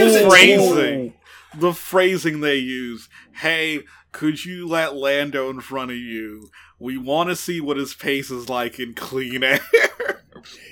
the 1.57 1.72
phrasing, 1.72 2.40
they 2.40 2.57
use. 2.57 3.09
Hey, 3.32 3.80
could 4.12 4.44
you 4.44 4.66
let 4.66 4.96
Lando 4.96 5.51
in 5.51 5.61
front 5.61 5.90
of 5.90 5.96
you? 5.96 6.51
We 6.78 6.96
want 6.96 7.28
to 7.30 7.36
see 7.36 7.61
what 7.61 7.76
his 7.76 7.94
pace 7.94 8.30
is 8.30 8.48
like 8.48 8.78
in 8.78 8.94
clean 8.94 9.42
air. 9.42 9.61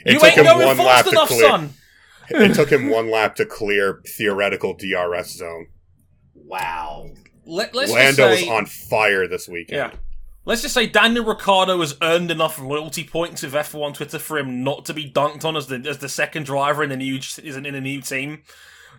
It 0.05 0.15
you 0.15 0.19
took 0.19 0.29
ain't 0.29 0.39
him 0.39 0.45
going 0.45 0.67
one 0.67 0.79
lap 0.79 1.05
fast 1.05 1.05
to 1.05 1.11
enough, 1.13 1.29
clear. 1.29 1.49
son. 1.49 1.71
It 2.31 2.55
took 2.55 2.71
him 2.71 2.91
one 2.91 3.11
lap 3.11 3.37
to 3.37 3.47
clear 3.47 4.03
theoretical 4.07 4.75
DRS 4.75 5.31
zone. 5.31 5.69
Wow. 6.35 7.09
Let, 7.47 7.75
let's 7.75 7.91
Lando 7.91 8.29
just 8.29 8.41
say, 8.41 8.49
was 8.49 8.59
on 8.59 8.67
fire 8.67 9.27
this 9.27 9.49
weekend. 9.49 9.93
Yeah. 9.93 9.99
Let's 10.45 10.61
just 10.61 10.75
say 10.75 10.87
Daniel 10.87 11.25
Ricciardo 11.25 11.81
has 11.81 11.97
earned 12.03 12.31
enough 12.31 12.59
loyalty 12.59 13.05
points 13.05 13.43
with 13.43 13.55
F1 13.55 13.95
Twitter 13.95 14.19
for 14.19 14.39
him 14.39 14.63
not 14.63 14.85
to 14.87 14.95
be 14.95 15.11
dunked 15.11 15.45
on 15.45 15.57
as 15.57 15.69
the 15.69 15.77
as 15.89 15.99
the 15.99 16.09
second 16.09 16.45
driver 16.45 16.83
in 16.85 16.91
a 16.91 16.97
new 16.97 17.17
isn't 17.17 17.67
in 17.67 17.75
a 17.75 17.81
new 17.81 18.01
team. 18.03 18.43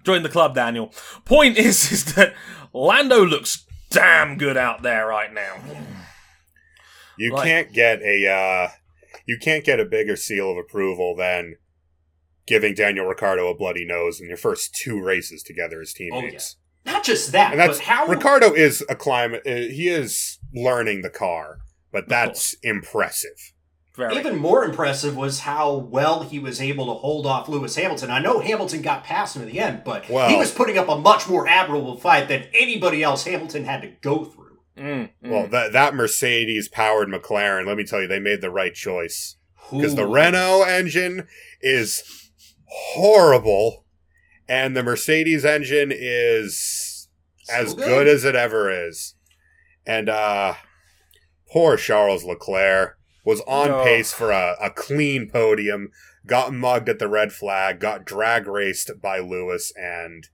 Join 0.04 0.24
the 0.24 0.30
club, 0.30 0.56
Daniel. 0.56 0.94
Point 1.26 1.58
is, 1.60 1.92
is 1.92 2.14
that 2.16 2.34
Lando 2.74 3.26
looks 3.26 3.66
damn 3.90 4.38
good 4.38 4.58
out 4.58 4.82
there 4.84 5.08
right 5.08 5.34
now. 5.34 5.56
You 7.18 7.34
Like- 7.34 7.46
can't 7.46 7.74
get 7.74 8.02
a 8.02 8.28
uh, 8.28 8.70
you 9.26 9.38
can't 9.40 9.64
get 9.66 9.80
a 9.80 9.86
bigger 9.86 10.16
seal 10.16 10.52
of 10.52 10.58
approval 10.58 11.16
than 11.16 11.56
giving 12.48 12.74
Daniel 12.74 13.06
Ricciardo 13.06 13.48
a 13.50 13.56
bloody 13.56 13.86
nose 13.86 14.20
in 14.20 14.28
your 14.28 14.38
first 14.38 14.74
two 14.74 15.02
races 15.02 15.44
together 15.44 15.82
as 15.82 15.94
teammates. 15.94 16.56
Not 16.86 17.04
just 17.04 17.32
that, 17.34 17.52
And 17.52 17.60
that's 17.60 17.78
but 17.78 17.86
how 17.86 18.08
Ricciardo 18.08 18.54
is 18.54 18.84
a 18.90 18.96
climate. 18.96 19.44
Uh, 19.46 19.52
he 19.70 19.88
is 19.90 20.40
learning 20.56 21.02
the 21.02 21.10
car, 21.12 21.60
but 21.92 22.08
that's 22.10 22.56
impressive. 22.64 23.54
Very. 24.00 24.16
Even 24.16 24.38
more 24.38 24.64
impressive 24.64 25.18
was 25.18 25.42
how 25.42 25.74
well 25.76 26.24
he 26.24 26.40
was 26.40 26.62
able 26.62 26.86
to 26.86 26.94
hold 26.94 27.26
off 27.26 27.50
Lewis 27.50 27.76
Hamilton. 27.76 28.10
I 28.10 28.20
know 28.20 28.40
Hamilton 28.40 28.82
got 28.82 29.04
past 29.04 29.36
him 29.36 29.42
in 29.42 29.50
the 29.50 29.60
end, 29.60 29.82
but 29.84 30.10
Well- 30.10 30.30
he 30.30 30.38
was 30.38 30.52
putting 30.54 30.78
up 30.78 30.88
a 30.88 30.98
much 30.98 31.28
more 31.28 31.46
admirable 31.50 31.98
fight 31.98 32.30
than 32.30 32.48
anybody 32.54 33.04
else 33.04 33.26
Hamilton 33.26 33.66
had 33.66 33.82
to 33.82 33.90
go 34.02 34.24
through. 34.24 34.60
Mm, 34.78 35.10
mm. 35.22 35.30
Well, 35.30 35.48
that 35.48 35.74
that 35.74 35.94
Mercedes 35.96 36.70
powered 36.70 37.10
McLaren. 37.10 37.68
Let 37.68 37.76
me 37.76 37.84
tell 37.84 38.02
you, 38.02 38.08
they 38.08 38.20
made 38.20 38.40
the 38.40 38.50
right 38.50 38.74
choice 38.74 39.36
because 39.70 39.96
the 39.96 40.08
Renault 40.08 40.64
engine 40.64 41.28
is 41.60 42.02
horrible, 42.68 43.86
and 44.48 44.78
the 44.78 44.84
Mercedes 44.84 45.44
engine 45.44 45.92
is 45.94 47.10
as 47.52 47.72
So 47.72 47.76
good. 47.76 48.08
as 48.08 48.24
it 48.24 48.36
ever 48.36 48.72
is. 48.88 49.16
And 49.86 50.08
uh 50.08 50.54
poor 51.52 51.76
Charles 51.76 52.24
Leclerc 52.24 52.99
was 53.30 53.42
on 53.48 53.70
Oh. 53.72 53.84
pace 53.84 54.12
for 54.12 54.32
a, 54.32 54.56
a 54.62 54.70
clean 54.70 55.30
podium, 55.30 55.92
got 56.26 56.54
mugged 56.54 56.90
at 56.90 57.00
the 57.00 57.08
red 57.08 57.32
flag, 57.32 57.80
got 57.80 58.04
drag 58.06 58.48
raced 58.48 58.92
by 59.02 59.20
Lewis, 59.20 59.72
and 59.76 60.28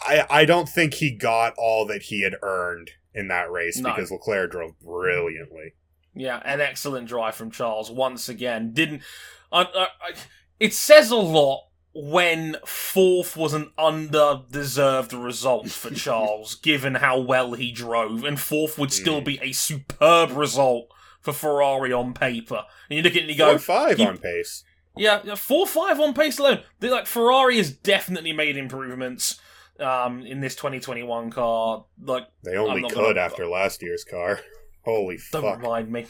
I 0.00 0.24
I 0.30 0.44
don't 0.44 0.68
think 0.68 0.94
he 0.94 1.10
got 1.16 1.54
all 1.56 1.86
that 1.86 2.02
he 2.04 2.22
had 2.22 2.34
earned 2.42 2.90
in 3.14 3.28
that 3.28 3.50
race 3.50 3.78
No. 3.78 3.90
because 3.94 4.10
Leclerc 4.10 4.50
drove 4.50 4.78
brilliantly. 4.80 5.74
Yeah, 6.14 6.40
an 6.44 6.60
excellent 6.60 7.08
drive 7.08 7.34
from 7.34 7.50
Charles 7.50 7.90
once 7.90 8.28
again. 8.28 8.72
Didn't 8.72 9.02
I, 9.50 9.62
I, 9.62 9.82
I, 9.84 10.12
it 10.58 10.72
says 10.74 11.10
a 11.10 11.16
lot 11.16 11.64
when 11.94 12.56
fourth 12.66 13.36
was 13.36 13.52
an 13.52 13.70
under-deserved 13.76 15.12
result 15.12 15.68
for 15.70 15.90
Charles, 15.94 16.54
given 16.54 16.94
how 16.96 17.18
well 17.20 17.52
he 17.52 17.70
drove, 17.70 18.24
and 18.24 18.40
fourth 18.40 18.78
would 18.78 18.92
still 18.92 19.20
Mm. 19.20 19.24
be 19.26 19.38
a 19.42 19.52
superb 19.52 20.30
result 20.30 20.86
for 21.22 21.32
Ferrari 21.32 21.92
on 21.92 22.12
paper. 22.12 22.64
And 22.90 22.96
you 22.98 23.02
look 23.02 23.12
at 23.12 23.18
it 23.18 23.20
and 23.22 23.30
you 23.30 23.36
go, 23.38 23.52
and 23.52 23.62
five 23.62 23.96
he- 23.96 24.06
on 24.06 24.18
pace. 24.18 24.64
yeah, 24.96 25.20
yeah, 25.24 25.34
four 25.36 25.66
five 25.66 25.98
on 26.00 26.12
pace 26.14 26.38
alone. 26.38 26.60
They 26.80 26.90
like 26.90 27.06
Ferrari 27.06 27.56
has 27.56 27.70
definitely 27.70 28.32
made 28.32 28.56
improvements 28.58 29.40
um, 29.80 30.22
in 30.26 30.40
this 30.40 30.54
2021 30.56 31.30
car. 31.30 31.84
Like 32.02 32.26
They 32.44 32.56
only 32.56 32.82
could 32.82 32.94
gonna- 32.94 33.20
after 33.20 33.46
last 33.46 33.82
year's 33.82 34.04
car. 34.04 34.40
Holy 34.84 35.16
Don't 35.30 35.42
fuck. 35.42 35.62
remind 35.62 35.92
me. 35.92 36.06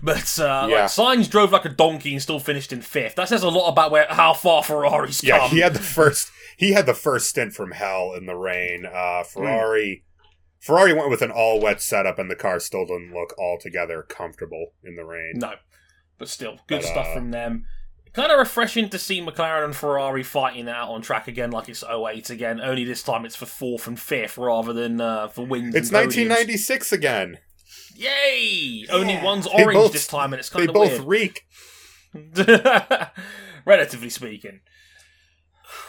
But 0.00 0.38
uh, 0.38 0.68
Yeah. 0.70 0.82
like 0.82 0.84
Sainz 0.84 1.28
drove 1.28 1.50
like 1.50 1.64
a 1.64 1.68
donkey 1.68 2.12
and 2.12 2.22
still 2.22 2.38
finished 2.38 2.72
in 2.72 2.80
fifth. 2.80 3.16
That 3.16 3.28
says 3.28 3.42
a 3.42 3.48
lot 3.48 3.68
about 3.68 3.90
where 3.90 4.06
how 4.08 4.34
far 4.34 4.62
Ferrari's 4.62 5.24
Yeah, 5.24 5.38
come. 5.40 5.50
he 5.50 5.58
had 5.58 5.74
the 5.74 5.80
first 5.80 6.30
he 6.56 6.74
had 6.74 6.86
the 6.86 6.94
first 6.94 7.26
stint 7.28 7.54
from 7.54 7.72
hell 7.72 8.14
in 8.16 8.26
the 8.26 8.36
rain. 8.36 8.86
Uh 8.86 9.24
Ferrari 9.24 10.04
Ferrari 10.64 10.94
went 10.94 11.10
with 11.10 11.20
an 11.20 11.30
all 11.30 11.60
wet 11.60 11.82
setup 11.82 12.18
and 12.18 12.30
the 12.30 12.34
car 12.34 12.58
still 12.58 12.86
didn't 12.86 13.12
look 13.12 13.34
altogether 13.38 14.00
comfortable 14.02 14.72
in 14.82 14.96
the 14.96 15.04
rain. 15.04 15.34
No, 15.34 15.52
but 16.16 16.30
still 16.30 16.58
good 16.66 16.80
But, 16.80 16.88
stuff 16.88 17.06
uh, 17.08 17.14
from 17.16 17.32
them. 17.32 17.66
Kind 18.14 18.32
of 18.32 18.38
refreshing 18.38 18.88
to 18.88 18.98
see 18.98 19.20
McLaren 19.20 19.64
and 19.66 19.76
Ferrari 19.76 20.22
fighting 20.22 20.66
out 20.70 20.88
on 20.88 21.02
track 21.02 21.28
again, 21.28 21.50
like 21.50 21.68
it's 21.68 21.84
08 21.84 22.30
again. 22.30 22.62
Only 22.62 22.84
this 22.84 23.02
time 23.02 23.26
it's 23.26 23.36
for 23.36 23.44
fourth 23.44 23.86
and 23.86 24.00
fifth 24.00 24.38
rather 24.38 24.72
than 24.72 25.02
uh, 25.02 25.28
for 25.28 25.44
wins. 25.44 25.74
It's 25.74 25.90
and 25.90 25.98
podiums. 25.98 26.30
1996 26.30 26.92
again. 26.92 27.38
Yay! 27.94 28.86
Only 28.90 29.18
one's 29.18 29.46
orange 29.46 29.74
both- 29.74 29.92
this 29.92 30.06
time, 30.06 30.32
and 30.32 30.40
it's 30.40 30.48
kind 30.48 30.66
of 30.66 30.74
both 30.74 30.98
reek. 31.00 31.46
Relatively 33.66 34.08
speaking. 34.08 34.60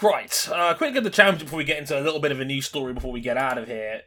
Right, 0.01 0.49
uh, 0.51 0.73
quick 0.73 0.89
look 0.89 0.97
at 0.97 1.03
the 1.03 1.09
championship 1.09 1.47
before 1.47 1.57
we 1.57 1.63
get 1.63 1.77
into 1.77 1.97
a 1.97 2.01
little 2.01 2.19
bit 2.19 2.31
of 2.31 2.39
a 2.41 2.45
news 2.45 2.65
story 2.65 2.93
before 2.93 3.11
we 3.13 3.21
get 3.21 3.37
out 3.37 3.57
of 3.57 3.67
here. 3.67 4.01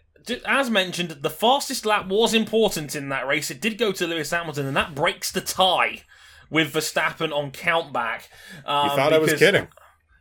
As 0.46 0.70
mentioned, 0.70 1.10
the 1.10 1.30
fastest 1.30 1.86
lap 1.86 2.06
was 2.08 2.34
important 2.34 2.94
in 2.94 3.08
that 3.10 3.26
race. 3.26 3.50
It 3.50 3.60
did 3.60 3.78
go 3.78 3.92
to 3.92 4.06
Lewis 4.06 4.30
Hamilton, 4.30 4.66
and 4.66 4.76
that 4.76 4.94
breaks 4.94 5.30
the 5.32 5.40
tie 5.40 6.02
with 6.50 6.72
Verstappen 6.72 7.32
on 7.32 7.50
countback. 7.50 8.22
Um, 8.66 8.90
You 8.90 8.96
thought 8.96 9.12
I 9.12 9.18
was 9.18 9.34
kidding. 9.34 9.68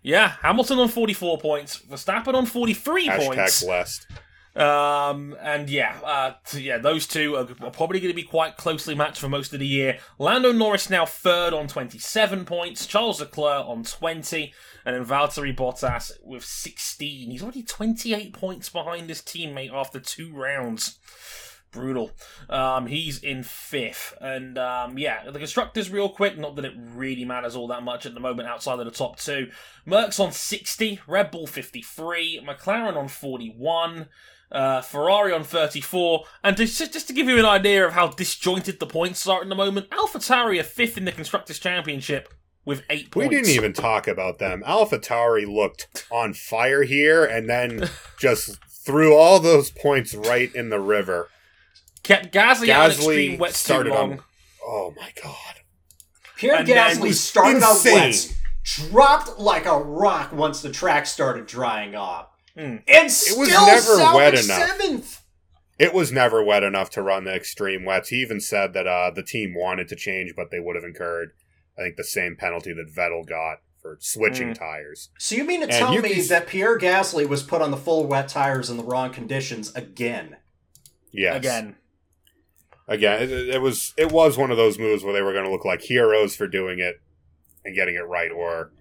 Yeah, 0.04 0.34
Hamilton 0.42 0.80
on 0.80 0.88
44 0.88 1.38
points, 1.40 1.80
Verstappen 1.80 2.34
on 2.34 2.46
43 2.46 3.08
Hashtag 3.10 3.26
points. 3.36 3.64
blessed. 3.64 4.08
Um, 4.56 5.36
and 5.40 5.70
yeah, 5.70 6.00
uh, 6.04 6.34
t- 6.46 6.62
yeah, 6.62 6.80
those 6.80 7.06
two 7.06 7.36
are, 7.36 7.48
are 7.64 7.70
probably 7.72 8.00
going 8.00 8.12
to 8.12 8.16
be 8.16 8.24
quite 8.24 8.58
closely 8.58 8.96
matched 8.96 9.20
for 9.20 9.30
most 9.30 9.54
of 9.54 9.60
the 9.60 9.68
year. 9.68 10.00
Lando 10.18 10.52
Norris 10.52 10.90
now 10.90 11.06
third 11.06 11.54
on 11.54 11.68
27 11.68 12.44
points, 12.46 12.88
Charles 12.88 13.20
Leclerc 13.20 13.68
on 13.68 13.84
20, 13.84 14.54
and 14.88 14.96
then 14.96 15.06
Valtteri 15.06 15.54
Bottas 15.54 16.14
with 16.24 16.46
16. 16.46 17.30
He's 17.30 17.44
already 17.44 17.62
28 17.62 18.32
points 18.32 18.70
behind 18.70 19.10
his 19.10 19.22
teammate 19.22 19.74
after 19.74 20.00
two 20.00 20.34
rounds. 20.34 20.98
Brutal. 21.72 22.12
Um, 22.50 22.88
he's 22.88 23.22
in 23.22 23.44
fifth, 23.44 24.14
and 24.22 24.58
um, 24.58 24.98
yeah, 24.98 25.30
the 25.30 25.40
constructors 25.40 25.90
real 25.90 26.08
quick. 26.08 26.38
Not 26.38 26.56
that 26.56 26.64
it 26.64 26.72
really 26.78 27.26
matters 27.26 27.54
all 27.54 27.68
that 27.68 27.84
much 27.84 28.06
at 28.06 28.14
the 28.14 28.22
moment 28.22 28.48
outside 28.48 28.80
of 28.80 28.86
the 28.86 28.92
top 28.92 29.20
two. 29.20 29.52
Mercs 29.86 30.22
on 30.22 30.32
60, 30.32 31.02
Red 31.06 31.32
Bull 31.32 31.48
53, 31.48 32.46
McLaren 32.48 32.96
on 32.96 33.10
41 33.10 34.08
uh, 34.50 34.80
Ferrari 34.80 35.34
on 35.34 35.44
34. 35.44 36.24
And 36.46 36.56
just, 36.56 36.78
just 36.94 37.08
to 37.08 37.14
give 37.14 37.28
you 37.28 37.38
an 37.38 37.46
idea 37.46 37.86
of 37.86 37.92
how 37.92 38.08
disjointed 38.08 38.80
the 38.80 38.88
points 38.88 39.28
are 39.28 39.42
at 39.42 39.50
the 39.50 39.54
moment, 39.54 39.90
AlphaTauri 39.90 40.62
are 40.62 40.64
fifth 40.64 40.98
in 40.98 41.04
the 41.04 41.12
Constructors' 41.12 41.60
Championship 41.60 42.34
with 42.68 42.84
eight 42.90 43.10
points. 43.10 43.30
We 43.30 43.36
didn't 43.36 43.50
even 43.56 43.74
talk 43.74 44.08
about 44.08 44.38
them. 44.38 44.62
Alpha 44.66 45.00
Tauri 45.00 45.48
looked 45.52 46.06
on 46.12 46.34
fire 46.34 46.84
here 46.84 47.26
and 47.26 47.50
then 47.50 47.90
just 48.20 48.60
threw 48.86 49.16
all 49.16 49.40
those 49.40 49.72
points 49.72 50.14
right 50.14 50.54
in 50.54 50.70
the 50.70 50.80
river. 50.80 51.30
Kept 52.04 52.32
Gasly, 52.34 52.70
out 52.70 52.92
of 52.92 52.98
Gasly 52.98 53.00
extreme 53.00 53.38
wet 53.40 53.52
too 53.52 53.56
started 53.58 53.90
long. 53.94 54.12
on- 54.14 54.20
Oh 54.66 54.94
my 54.98 55.12
god. 55.24 55.34
Pierre 56.36 56.56
And 56.58 56.68
Gasly 56.68 57.02
was 57.02 57.20
started 57.24 57.64
out 57.64 57.72
insane. 57.72 57.94
wet, 57.96 58.34
dropped 58.92 59.40
like 59.40 59.66
a 59.66 59.78
rock 59.78 60.34
once 60.34 60.62
the 60.62 60.70
track 60.72 61.06
started 61.06 61.48
drying 61.48 61.96
off, 61.96 62.28
Hmm. 62.58 62.78
and 62.88 63.10
still 63.12 63.40
was 63.40 63.50
never 63.50 64.16
wet 64.16 64.34
enough. 64.34 64.44
seventh. 64.78 65.22
It 65.80 65.94
was 65.94 66.12
never 66.12 66.44
wet 66.44 66.64
enough 66.64 66.90
to 66.92 67.02
run 67.02 67.24
the 67.24 67.34
extreme 67.34 67.86
wets. 67.86 68.10
He 68.10 68.18
even 68.18 68.40
said 68.42 68.74
that 68.74 68.88
uh, 68.88 69.12
the 69.12 69.24
team 69.24 69.54
wanted 69.56 69.88
to 69.90 69.96
change, 69.96 70.34
but 70.36 70.50
they 70.52 70.60
would 70.60 70.76
have 70.76 70.84
incurred, 70.84 71.32
I 71.78 71.84
think, 71.84 71.96
the 71.98 72.04
same 72.04 72.36
penalty 72.36 72.74
that 72.74 72.94
Vettel 72.94 73.26
got 73.28 73.60
for 73.82 73.98
switching 74.00 74.50
Mm. 74.50 74.58
tires. 74.60 75.10
So 75.20 75.36
you 75.36 75.44
mean 75.44 75.60
to 75.62 75.66
And 75.68 75.72
tell 75.74 75.92
me 76.02 76.10
can 76.16 76.28
that 76.28 76.48
Pierre 76.48 76.78
Gasly 76.78 77.28
was 77.28 77.44
put 77.44 77.62
on 77.62 77.72
the 77.72 77.78
full 77.78 78.06
wet 78.08 78.28
tires 78.28 78.70
in 78.70 78.78
the 78.78 78.84
wrong 78.84 79.12
conditions 79.14 79.74
again? 79.76 80.38
Yes. 81.12 81.38
Again. 81.38 81.76
Again, 82.88 83.22
it, 83.24 83.32
it 83.32 83.62
was 83.62 83.94
it 83.98 84.12
was 84.12 84.38
one 84.38 84.50
of 84.50 84.58
those 84.58 84.80
moves 84.80 85.04
where 85.04 85.14
they 85.14 85.22
were 85.22 85.34
going 85.34 85.44
to 85.46 85.52
look 85.52 85.66
like 85.66 85.82
heroes 85.82 86.36
for 86.36 86.48
doing 86.48 86.80
it 86.80 87.02
and 87.66 87.76
getting 87.76 87.96
it 87.96 88.08
right, 88.08 88.32
or 88.32 88.72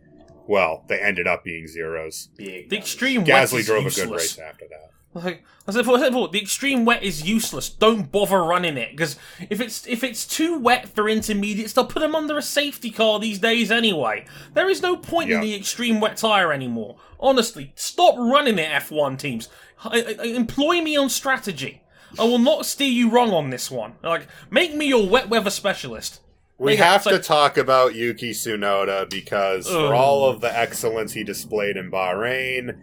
well, 0.47 0.84
they 0.88 1.01
ended 1.01 1.26
up 1.26 1.42
being 1.42 1.66
zeros. 1.66 2.28
Big 2.36 2.70
The 2.70 2.78
extreme 2.78 3.24
wet 3.24 3.49
Gasly 3.49 3.64
drove 3.66 3.82
useless. 3.82 3.99
a 3.99 4.07
good 4.07 4.14
race 4.16 4.38
after 4.38 4.64
that. 4.70 4.90
Like 5.14 5.44
I 5.66 5.72
said 5.72 5.80
before, 5.80 5.96
I 5.96 6.00
said 6.00 6.11
before, 6.11 6.28
the 6.28 6.42
extreme 6.42 6.84
wet 6.84 7.02
is 7.02 7.26
useless. 7.26 7.70
Don't 7.70 8.12
bother 8.12 8.42
running 8.42 8.76
it 8.76 8.90
because 8.90 9.16
if 9.48 9.61
it's 9.62 9.86
if 9.86 10.04
it's 10.04 10.26
too 10.26 10.59
wet 10.59 10.88
for 10.90 11.09
intermediates, 11.09 11.72
they'll 11.72 11.86
put 11.86 12.00
them 12.00 12.14
under 12.14 12.36
a 12.36 12.42
safety 12.42 12.90
car 12.90 13.18
these 13.18 13.38
days 13.38 13.70
anyway. 13.70 14.26
There 14.52 14.68
is 14.68 14.82
no 14.82 14.96
point 14.96 15.30
in 15.30 15.40
the 15.40 15.54
extreme 15.54 16.00
wet 16.00 16.18
tire 16.18 16.52
anymore. 16.52 16.98
Honestly, 17.18 17.72
stop 17.76 18.14
running 18.18 18.59
it, 18.59 18.70
F1 18.70 19.18
teams. 19.18 19.48
I, 19.82 20.16
I- 20.20 20.24
employ 20.26 20.82
me 20.82 20.96
on 20.98 21.09
strategy. 21.09 21.82
I 22.18 22.24
will 22.24 22.38
not 22.38 22.66
steer 22.66 22.88
you 22.90 23.09
wrong 23.11 23.30
on 23.32 23.50
this 23.50 23.70
one. 23.70 23.94
Like, 24.02 24.28
make 24.50 24.74
me 24.74 24.86
your 24.86 25.07
wet 25.09 25.28
weather 25.30 25.50
specialist. 25.50 26.20
We 26.59 26.76
got- 26.76 26.86
have 26.86 27.02
so- 27.04 27.11
to 27.12 27.18
talk 27.18 27.57
about 27.57 27.94
Yuki 27.94 28.32
Tsunoda 28.32 29.09
because 29.09 29.66
for 29.66 29.94
all 29.94 30.28
of 30.28 30.42
the 30.42 30.54
excellence 30.54 31.14
he 31.14 31.24
displayed 31.24 31.76
in 31.78 31.90
Bahrain, 31.90 32.76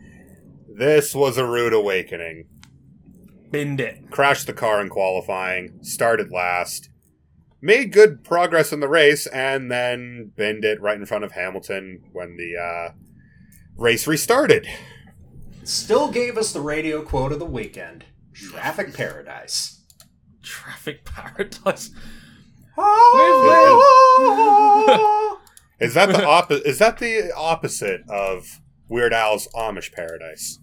this 0.77 1.13
was 1.13 1.37
a 1.37 1.45
rude 1.45 1.73
awakening. 1.73 2.45
Bind 3.51 3.79
it. 3.79 4.09
Crashed 4.09 4.47
the 4.47 4.53
car 4.53 4.81
in 4.81 4.89
qualifying, 4.89 5.83
started 5.83 6.31
last, 6.31 6.89
made 7.61 7.93
good 7.93 8.23
progress 8.23 8.73
in 8.73 8.79
the 8.79 8.89
race, 8.89 9.27
and 9.27 9.71
then 9.71 10.31
binned 10.35 10.65
it 10.65 10.81
right 10.81 10.97
in 10.97 11.05
front 11.05 11.23
of 11.23 11.31
Hamilton 11.33 12.03
when 12.11 12.35
the 12.37 12.57
uh, 12.57 12.93
race 13.77 14.07
restarted. 14.07 14.67
Still 15.63 16.11
gave 16.11 16.37
us 16.37 16.51
the 16.51 16.61
radio 16.61 17.01
quote 17.01 17.31
of 17.31 17.39
the 17.39 17.45
weekend: 17.45 18.05
"Traffic 18.33 18.93
paradise." 18.93 19.81
Traffic 20.41 21.05
paradise. 21.05 21.91
Is 25.79 25.93
that 25.93 26.09
the 26.09 26.25
opposite? 26.27 26.65
Is 26.65 26.79
that 26.79 26.97
the 26.97 27.31
opposite 27.35 28.01
of 28.09 28.59
Weird 28.89 29.13
Al's 29.13 29.47
Amish 29.55 29.93
Paradise? 29.93 30.59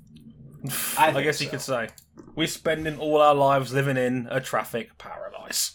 I 0.99 1.09
I, 1.09 1.13
think 1.13 1.25
guess 1.25 1.41
you 1.41 1.49
could 1.49 1.61
say. 1.61 1.89
We're 2.35 2.47
spending 2.47 2.99
all 2.99 3.21
our 3.21 3.35
lives 3.35 3.73
living 3.73 3.97
in 3.97 4.29
a 4.31 4.41
traffic 4.41 4.99
paradise. 4.99 5.73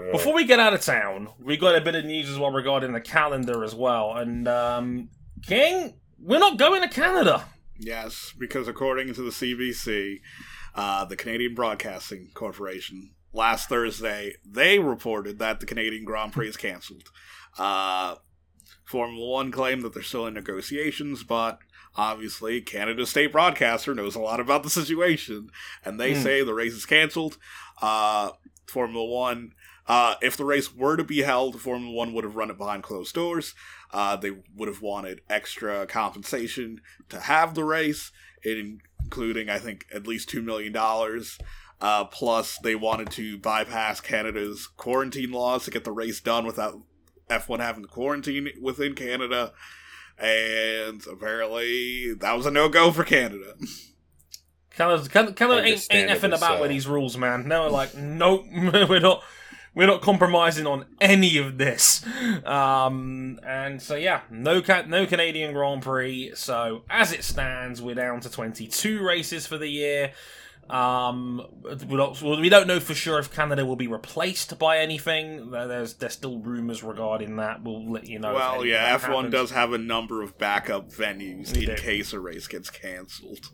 Ugh. 0.00 0.12
Before 0.12 0.34
we 0.34 0.44
get 0.44 0.58
out 0.58 0.74
of 0.74 0.80
town, 0.80 1.28
we 1.38 1.56
got 1.56 1.76
a 1.76 1.80
bit 1.80 1.94
of 1.94 2.04
news 2.04 2.30
as 2.30 2.38
well 2.38 2.50
regarding 2.50 2.92
the 2.92 3.00
calendar 3.00 3.64
as 3.64 3.74
well. 3.74 4.16
And 4.16 4.48
um, 4.48 5.08
King, 5.46 5.94
we're 6.18 6.38
not 6.38 6.58
going 6.58 6.82
to 6.82 6.88
Canada. 6.88 7.44
Yes, 7.78 8.32
because 8.38 8.68
according 8.68 9.12
to 9.14 9.22
the 9.22 9.30
CBC, 9.30 10.20
uh, 10.74 11.04
the 11.04 11.16
Canadian 11.16 11.54
Broadcasting 11.54 12.30
Corporation, 12.34 13.14
last 13.32 13.68
Thursday, 13.68 14.34
they 14.44 14.78
reported 14.78 15.38
that 15.38 15.60
the 15.60 15.66
Canadian 15.66 16.04
Grand 16.04 16.32
Prix 16.32 16.48
is 16.48 16.56
cancelled. 16.56 17.10
Uh, 17.58 18.16
Formula 18.84 19.26
One 19.26 19.50
claimed 19.50 19.82
that 19.82 19.94
they're 19.94 20.02
still 20.02 20.26
in 20.26 20.34
negotiations, 20.34 21.24
but 21.24 21.58
obviously, 21.96 22.60
Canada's 22.60 23.10
state 23.10 23.32
broadcaster 23.32 23.94
knows 23.94 24.14
a 24.14 24.20
lot 24.20 24.40
about 24.40 24.62
the 24.62 24.70
situation, 24.70 25.50
and 25.84 25.98
they 26.00 26.14
Hmm. 26.14 26.22
say 26.22 26.42
the 26.42 26.54
race 26.54 26.72
is 26.74 26.86
cancelled. 26.86 27.38
Uh, 27.80 28.30
Formula 28.66 29.04
One. 29.04 29.52
Uh, 29.86 30.14
if 30.22 30.34
the 30.36 30.44
race 30.46 30.72
were 30.74 30.96
to 30.96 31.04
be 31.04 31.20
held, 31.22 31.60
Formula 31.60 31.92
One 31.94 32.14
would 32.14 32.24
have 32.24 32.36
run 32.36 32.50
it 32.50 32.56
behind 32.56 32.82
closed 32.82 33.14
doors. 33.14 33.54
Uh, 33.92 34.16
they 34.16 34.30
would 34.56 34.66
have 34.68 34.80
wanted 34.80 35.20
extra 35.28 35.86
compensation 35.86 36.80
to 37.10 37.20
have 37.20 37.54
the 37.54 37.64
race, 37.64 38.10
including, 38.42 39.50
I 39.50 39.58
think, 39.58 39.84
at 39.94 40.06
least 40.06 40.30
$2 40.30 40.42
million. 40.42 40.74
Uh, 41.80 42.04
plus, 42.06 42.58
they 42.62 42.74
wanted 42.74 43.10
to 43.10 43.36
bypass 43.38 44.00
Canada's 44.00 44.66
quarantine 44.66 45.32
laws 45.32 45.64
to 45.66 45.70
get 45.70 45.84
the 45.84 45.92
race 45.92 46.20
done 46.20 46.46
without 46.46 46.80
F1 47.28 47.60
having 47.60 47.82
to 47.82 47.88
quarantine 47.88 48.48
within 48.60 48.94
Canada. 48.94 49.52
And 50.18 51.04
apparently, 51.10 52.14
that 52.14 52.36
was 52.36 52.46
a 52.46 52.50
no 52.50 52.68
go 52.68 52.92
for 52.92 53.04
Canada. 53.04 53.54
Canada, 54.70 55.08
Canada, 55.08 55.32
Canada 55.34 55.62
ain't, 55.64 55.86
ain't 55.90 56.10
effing 56.10 56.24
Understandably 56.24 56.36
about 56.36 56.60
with 56.60 56.70
these 56.70 56.86
rules, 56.86 57.16
man. 57.16 57.46
No, 57.48 57.68
like, 57.68 57.96
nope, 57.96 58.46
we're 58.52 59.00
not. 59.00 59.22
We're 59.76 59.88
not 59.88 60.02
compromising 60.02 60.68
on 60.68 60.86
any 61.00 61.36
of 61.36 61.58
this, 61.58 62.06
um, 62.44 63.40
and 63.44 63.82
so 63.82 63.96
yeah, 63.96 64.20
no 64.30 64.62
no 64.86 65.04
Canadian 65.04 65.52
Grand 65.52 65.82
Prix. 65.82 66.30
So 66.36 66.84
as 66.88 67.12
it 67.12 67.24
stands, 67.24 67.82
we're 67.82 67.96
down 67.96 68.20
to 68.20 68.30
twenty 68.30 68.68
two 68.68 69.04
races 69.04 69.48
for 69.48 69.58
the 69.58 69.66
year. 69.66 70.12
Um, 70.70 71.46
we 71.88 71.96
don't, 71.96 72.22
we 72.22 72.48
don't 72.48 72.66
know 72.66 72.80
for 72.80 72.94
sure 72.94 73.18
if 73.18 73.32
Canada 73.32 73.66
will 73.66 73.76
be 73.76 73.86
replaced 73.86 74.58
by 74.58 74.78
anything. 74.78 75.50
There's 75.50 75.94
there's 75.94 76.14
still 76.14 76.38
rumors 76.38 76.82
regarding 76.82 77.36
that. 77.36 77.62
We'll 77.62 77.90
let 77.90 78.08
you 78.08 78.18
know. 78.18 78.34
well, 78.34 78.64
yeah, 78.64 78.96
F1 78.96 79.00
happens. 79.00 79.32
does 79.32 79.50
have 79.50 79.72
a 79.72 79.78
number 79.78 80.22
of 80.22 80.38
backup 80.38 80.90
venues 80.90 81.54
in 81.54 81.66
do. 81.66 81.76
case 81.76 82.12
a 82.12 82.20
race 82.20 82.46
gets 82.46 82.70
cancelled. 82.70 83.50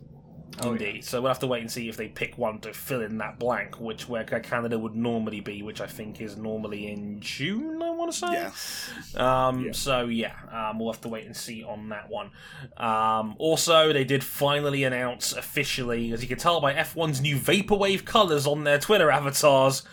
Indeed. 0.63 1.03
So 1.03 1.21
we'll 1.21 1.29
have 1.29 1.39
to 1.39 1.47
wait 1.47 1.61
and 1.61 1.71
see 1.71 1.89
if 1.89 1.97
they 1.97 2.07
pick 2.07 2.37
one 2.37 2.59
to 2.59 2.73
fill 2.73 3.01
in 3.01 3.17
that 3.19 3.39
blank, 3.39 3.79
which 3.79 4.07
where 4.09 4.23
Canada 4.23 4.77
would 4.77 4.95
normally 4.95 5.39
be, 5.39 5.63
which 5.63 5.81
I 5.81 5.87
think 5.87 6.21
is 6.21 6.37
normally 6.37 6.91
in 6.91 7.19
June. 7.19 7.81
I 7.81 7.89
want 7.91 8.11
to 8.11 8.17
say. 8.17 8.31
Yes. 8.33 8.89
Um. 9.15 9.65
Yeah. 9.65 9.71
So 9.71 10.05
yeah, 10.05 10.33
um, 10.51 10.79
we'll 10.79 10.91
have 10.91 11.01
to 11.01 11.09
wait 11.09 11.25
and 11.25 11.35
see 11.35 11.63
on 11.63 11.89
that 11.89 12.09
one. 12.09 12.31
Um. 12.77 13.35
Also, 13.37 13.93
they 13.93 14.03
did 14.03 14.23
finally 14.23 14.83
announce 14.83 15.33
officially, 15.33 16.11
as 16.11 16.21
you 16.21 16.27
can 16.27 16.37
tell 16.37 16.59
by 16.61 16.73
F1's 16.73 17.21
new 17.21 17.37
vaporwave 17.37 18.05
colors 18.05 18.45
on 18.45 18.63
their 18.63 18.79
Twitter 18.79 19.09
avatars. 19.09 19.83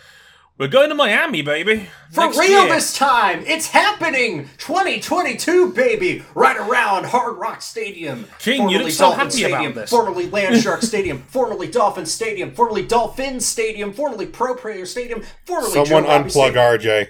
We're 0.59 0.67
going 0.67 0.89
to 0.89 0.95
Miami, 0.95 1.41
baby. 1.41 1.87
For 2.11 2.25
next 2.25 2.37
real 2.37 2.65
year. 2.65 2.73
this 2.75 2.93
time! 2.93 3.43
It's 3.47 3.67
happening! 3.67 4.49
2022, 4.57 5.71
baby! 5.71 6.21
Right 6.35 6.57
around 6.57 7.05
Hard 7.05 7.37
Rock 7.37 7.61
Stadium. 7.61 8.25
King, 8.39 8.67
you 8.67 8.79
look 8.79 8.91
so 8.91 9.05
Dolphin 9.05 9.19
happy 9.27 9.43
about 9.43 9.51
Stadium, 9.55 9.73
this. 9.73 9.89
Formerly 9.89 10.29
Land 10.31 10.61
Shark 10.61 10.81
Stadium, 10.81 11.19
formerly 11.29 11.67
Dolphin 11.71 12.05
Stadium, 12.05 12.51
formerly 12.51 12.85
Dolphin 12.85 13.39
Stadium, 13.39 13.93
formerly 13.93 14.25
Pro 14.25 14.53
Player 14.53 14.85
Stadium, 14.85 15.23
formerly 15.45 15.71
Someone 15.71 16.03
Joe 16.03 16.09
unplug 16.09 16.29
Stadium. 16.31 17.07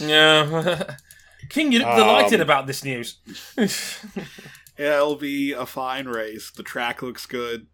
Yeah. 0.00 0.94
King, 1.50 1.70
you 1.70 1.78
look 1.80 1.88
Um, 1.88 1.96
delighted 1.98 2.40
about 2.40 2.66
this 2.66 2.82
news. 2.84 3.18
Yeah, 4.78 4.96
it'll 4.96 5.16
be 5.16 5.52
a 5.52 5.66
fine 5.66 6.06
race. 6.08 6.50
The 6.50 6.62
track 6.62 7.02
looks 7.02 7.26
good. 7.26 7.66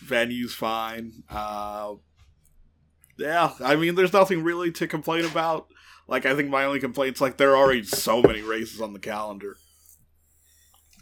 Venue's 0.00 0.52
fine. 0.52 1.22
Uh, 1.30 1.94
yeah, 3.20 3.52
I 3.60 3.76
mean, 3.76 3.94
there's 3.94 4.12
nothing 4.12 4.42
really 4.42 4.72
to 4.72 4.86
complain 4.88 5.24
about. 5.24 5.68
Like, 6.08 6.26
I 6.26 6.34
think 6.34 6.48
my 6.50 6.64
only 6.64 6.80
complaint's 6.80 7.20
like 7.20 7.36
there 7.36 7.50
are 7.52 7.56
already 7.56 7.84
so 7.84 8.20
many 8.22 8.42
races 8.42 8.80
on 8.80 8.92
the 8.92 8.98
calendar. 8.98 9.56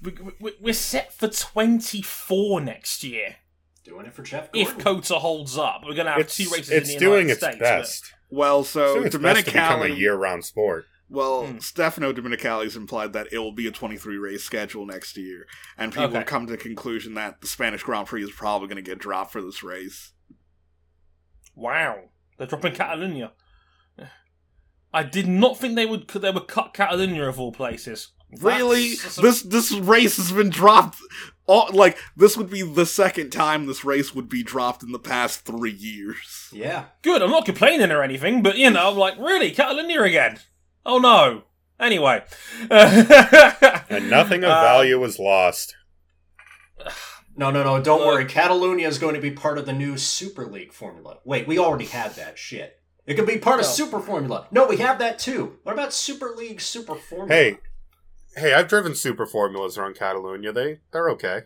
we, 0.02 0.12
we, 0.40 0.52
we're 0.60 0.74
set 0.74 1.12
for 1.14 1.28
24 1.28 2.60
next 2.60 3.02
year. 3.02 3.36
Doing 3.84 4.06
it 4.06 4.12
for 4.12 4.22
Jeff 4.22 4.50
If 4.52 4.68
Gordon. 4.78 4.82
Cota 4.84 5.14
holds 5.14 5.56
up, 5.56 5.80
we're 5.86 5.94
going 5.94 6.06
to 6.06 6.12
have 6.12 6.20
It's, 6.20 6.36
two 6.36 6.48
races 6.50 6.70
it's 6.70 6.88
in 6.90 6.94
the 6.96 7.00
doing 7.00 7.28
United 7.28 7.30
its 7.32 7.40
States. 7.40 7.56
but- 7.56 7.64
best. 7.64 8.12
Well, 8.30 8.62
so 8.64 8.94
doing 8.96 9.06
its 9.06 9.16
best 9.16 9.46
become 9.46 9.80
a 9.82 9.86
year-round 9.88 10.44
sport. 10.44 10.84
Well, 11.08 11.46
Hmm. 11.46 11.58
Stefano 11.60 12.12
Dominicali's 12.12 12.76
implied 12.76 13.14
that 13.14 13.28
it 13.32 13.38
will 13.38 13.52
be 13.52 13.66
a 13.66 13.70
23 13.70 14.18
race 14.18 14.44
schedule 14.44 14.84
next 14.84 15.16
year, 15.16 15.46
and 15.78 15.90
people 15.90 16.08
Okay. 16.18 16.24
come 16.24 16.44
to 16.44 16.50
the 16.52 16.58
conclusion 16.58 17.14
that 17.14 17.40
the 17.40 17.46
Spanish 17.46 17.82
Grand 17.82 18.06
Prix 18.08 18.24
is 18.24 18.30
probably 18.30 18.68
going 18.68 18.76
to 18.76 18.82
get 18.82 18.98
dropped 18.98 19.32
for 19.32 19.40
this 19.40 19.62
race. 19.62 20.12
Wow, 21.58 21.98
they're 22.38 22.46
dropping 22.46 22.72
Catalunya. 22.74 23.32
I 24.94 25.02
did 25.02 25.26
not 25.28 25.58
think 25.58 25.74
they 25.74 25.84
would 25.86 26.08
they 26.08 26.30
would 26.30 26.48
cut 26.48 26.72
Catalunya 26.72 27.28
of 27.28 27.38
all 27.38 27.52
places. 27.52 28.12
Really, 28.40 28.90
That's- 28.94 29.16
this 29.16 29.42
this 29.42 29.72
race 29.72 30.16
has 30.18 30.32
been 30.32 30.50
dropped. 30.50 30.98
All, 31.46 31.68
like 31.72 31.98
this 32.16 32.36
would 32.36 32.48
be 32.50 32.62
the 32.62 32.86
second 32.86 33.30
time 33.30 33.66
this 33.66 33.84
race 33.84 34.14
would 34.14 34.28
be 34.28 34.42
dropped 34.42 34.82
in 34.82 34.92
the 34.92 34.98
past 34.98 35.46
three 35.46 35.72
years. 35.72 36.48
Yeah. 36.52 36.84
good. 37.02 37.22
I'm 37.22 37.30
not 37.30 37.44
complaining 37.46 37.90
or 37.90 38.02
anything, 38.02 38.42
but 38.42 38.56
you 38.58 38.70
know, 38.70 38.90
I'm 38.90 38.96
like, 38.98 39.18
really, 39.18 39.50
Catalunya 39.50 40.06
again? 40.06 40.38
Oh 40.86 40.98
no. 40.98 41.42
Anyway, 41.80 42.22
And 42.70 44.10
nothing 44.10 44.44
of 44.44 44.50
Uh, 44.50 44.62
value 44.62 44.98
was 45.00 45.18
lost. 45.18 45.74
No, 47.38 47.50
no, 47.52 47.62
no. 47.62 47.80
Don't 47.80 48.00
Look. 48.00 48.08
worry. 48.08 48.24
Catalonia 48.24 48.88
is 48.88 48.98
going 48.98 49.14
to 49.14 49.20
be 49.20 49.30
part 49.30 49.58
of 49.58 49.64
the 49.64 49.72
new 49.72 49.96
Super 49.96 50.44
League 50.44 50.72
formula. 50.72 51.18
Wait, 51.24 51.46
we 51.46 51.58
already 51.58 51.84
had 51.86 52.14
that 52.16 52.36
shit. 52.36 52.80
It 53.06 53.14
could 53.14 53.26
be 53.26 53.38
part 53.38 53.60
of 53.60 53.64
Super 53.64 54.00
Formula. 54.00 54.46
No, 54.50 54.66
we 54.66 54.76
have 54.78 54.98
that 54.98 55.18
too. 55.18 55.56
What 55.62 55.72
about 55.72 55.94
Super 55.94 56.34
League 56.36 56.60
Super 56.60 56.94
Formula? 56.94 57.32
Hey, 57.32 57.56
hey, 58.36 58.52
I've 58.52 58.68
driven 58.68 58.94
super 58.94 59.24
formulas 59.24 59.78
around 59.78 59.94
Catalonia. 59.96 60.52
They 60.52 60.80
they're 60.92 61.08
okay. 61.10 61.44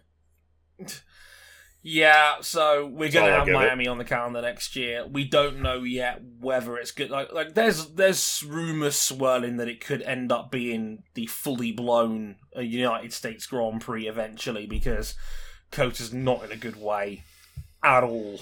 Yeah, 1.84 2.36
so 2.40 2.86
we're 2.86 3.06
That's 3.06 3.14
gonna 3.14 3.32
have 3.32 3.46
give 3.46 3.54
it. 3.54 3.58
Miami 3.58 3.88
on 3.88 3.98
the 3.98 4.04
calendar 4.04 4.40
next 4.40 4.76
year. 4.76 5.04
We 5.06 5.24
don't 5.24 5.60
know 5.62 5.82
yet 5.82 6.22
whether 6.40 6.76
it's 6.76 6.92
good. 6.92 7.10
Like, 7.10 7.32
like 7.32 7.54
there's 7.54 7.86
there's 7.94 8.44
rumors 8.48 8.96
swirling 8.96 9.56
that 9.56 9.68
it 9.68 9.84
could 9.84 10.02
end 10.02 10.30
up 10.30 10.50
being 10.50 11.02
the 11.14 11.26
fully 11.26 11.72
blown 11.72 12.36
uh, 12.56 12.60
United 12.60 13.12
States 13.12 13.46
Grand 13.46 13.80
Prix 13.80 14.06
eventually 14.08 14.66
because 14.66 15.14
Cota's 15.72 16.12
not 16.12 16.44
in 16.44 16.52
a 16.52 16.56
good 16.56 16.80
way 16.80 17.24
at 17.82 18.04
all 18.04 18.40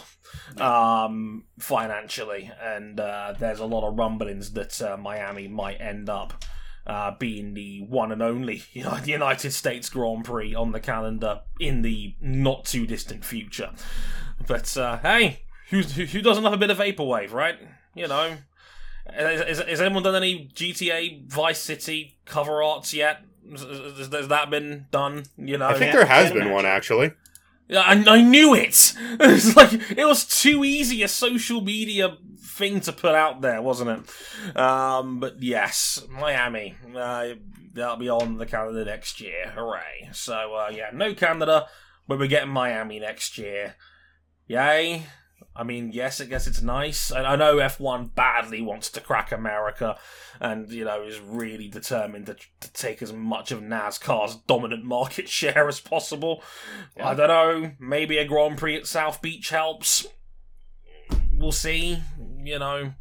um, 0.59 1.45
financially, 1.59 2.51
and 2.61 3.01
uh, 3.01 3.35
there's 3.39 3.61
a 3.61 3.65
lot 3.65 3.89
of 3.89 3.97
rumblings 3.97 4.53
that 4.53 4.83
uh, 4.83 4.97
Miami 4.97 5.49
might 5.49 5.81
end 5.81 6.11
up 6.11 6.45
uh, 6.87 7.13
being 7.19 7.55
the 7.55 7.81
one 7.83 8.13
and 8.13 8.23
only 8.23 8.63
United 8.73 9.53
States 9.53 9.89
Grand 9.89 10.25
Prix 10.25 10.55
on 10.55 10.73
the 10.73 10.81
calendar 10.81 11.41
in 11.59 11.83
the 11.83 12.15
not 12.21 12.65
too 12.65 12.87
distant 12.87 13.25
future. 13.25 13.71
But 14.47 14.77
uh, 14.77 14.99
hey, 14.99 15.45
who's, 15.71 15.95
who, 15.95 16.05
who 16.05 16.21
doesn't 16.21 16.45
have 16.45 16.53
a 16.53 16.59
bit 16.59 16.71
of 16.71 16.79
vaporwave, 16.79 17.33
right? 17.33 17.57
You 17.95 18.09
know, 18.09 18.37
has, 19.07 19.61
has 19.61 19.81
anyone 19.81 20.03
done 20.03 20.15
any 20.15 20.49
GTA 20.49 21.29
Vice 21.29 21.61
City 21.61 22.19
cover 22.25 22.63
arts 22.63 22.93
yet? 22.93 23.25
Has, 23.51 23.63
has, 23.63 24.13
has 24.13 24.29
that 24.29 24.51
been 24.51 24.87
done? 24.91 25.25
You 25.37 25.59
know, 25.59 25.69
I 25.69 25.73
think 25.73 25.93
yeah, 25.93 25.99
there 26.01 26.07
has 26.07 26.29
been 26.29 26.39
imagine. 26.43 26.55
one 26.55 26.67
actually. 26.67 27.13
yeah, 27.69 27.81
I, 27.81 27.93
I 28.07 28.23
knew 28.23 28.55
it. 28.55 28.95
It's 29.21 29.57
like 29.57 29.73
it 29.73 30.05
was 30.05 30.25
too 30.25 30.65
easy 30.65 31.03
a 31.03 31.09
social 31.09 31.61
media 31.61 32.17
thing 32.41 32.81
to 32.81 32.93
put 32.93 33.15
out 33.15 33.41
there, 33.41 33.61
wasn't 33.63 33.91
it? 33.91 34.57
Um, 34.57 35.21
but 35.21 35.43
yes, 35.43 36.05
Miami. 36.11 36.75
Uh, 36.95 37.35
that'll 37.75 37.97
be 37.97 38.09
on 38.09 38.39
the 38.39 38.47
calendar 38.47 38.85
next 38.85 39.21
year. 39.21 39.53
Hooray! 39.55 40.11
So 40.13 40.55
uh, 40.55 40.71
yeah, 40.73 40.91
no 40.93 41.15
Canada, 41.15 41.67
but 42.09 42.19
we're 42.19 42.27
getting 42.27 42.51
Miami 42.51 42.99
next 42.99 43.39
year. 43.39 43.75
Yay! 44.47 45.07
I 45.55 45.65
mean, 45.65 45.91
yes, 45.93 46.21
I 46.21 46.27
guess 46.27 46.47
it's 46.47 46.63
nice. 46.63 47.11
And 47.11 47.27
I 47.27 47.37
know 47.37 47.57
F1 47.57 48.15
badly 48.15 48.63
wants 48.63 48.89
to 48.91 49.01
crack 49.01 49.33
America 49.33 49.99
and, 50.41 50.71
you 50.71 50.85
know, 50.85 51.03
is 51.03 51.21
really 51.21 51.69
determined 51.69 52.27
to, 52.27 52.37
to 52.61 52.73
take 52.73 53.03
as 53.03 53.13
much 53.13 53.51
of 53.51 53.61
NASCAR's 53.61 54.37
dominant 54.47 54.85
market 54.85 55.29
share 55.29 55.69
as 55.69 55.81
possible. 55.81 56.43
Yeah. 56.97 57.09
I 57.09 57.15
don't 57.15 57.29
know. 57.29 57.73
Maybe 57.81 58.19
a 58.19 58.25
Grand 58.25 58.59
Prix 58.59 58.77
at 58.77 58.87
South 58.87 59.21
Beach 59.21 59.51
helps. 59.51 60.07
We'll 61.33 61.53
see. 61.53 61.99
You 62.43 62.59
know, 62.59 62.93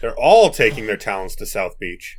They're 0.00 0.16
all 0.16 0.50
taking 0.50 0.86
their 0.86 0.96
talents 0.96 1.34
to 1.36 1.46
South 1.46 1.78
Beach. 1.78 2.16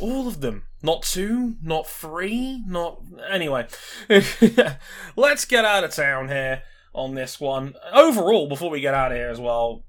all 0.00 0.26
of 0.28 0.40
them. 0.40 0.64
Not 0.82 1.02
two, 1.02 1.56
not 1.62 1.86
three, 1.88 2.62
not. 2.66 3.00
Anyway, 3.30 3.66
let's 5.16 5.44
get 5.44 5.64
out 5.64 5.82
of 5.84 5.92
town 5.92 6.28
here 6.28 6.62
on 6.94 7.14
this 7.14 7.38
one. 7.40 7.74
Overall, 7.92 8.48
before 8.48 8.70
we 8.70 8.80
get 8.80 8.94
out 8.94 9.12
of 9.12 9.18
here 9.18 9.28
as 9.30 9.40
well, 9.40 9.84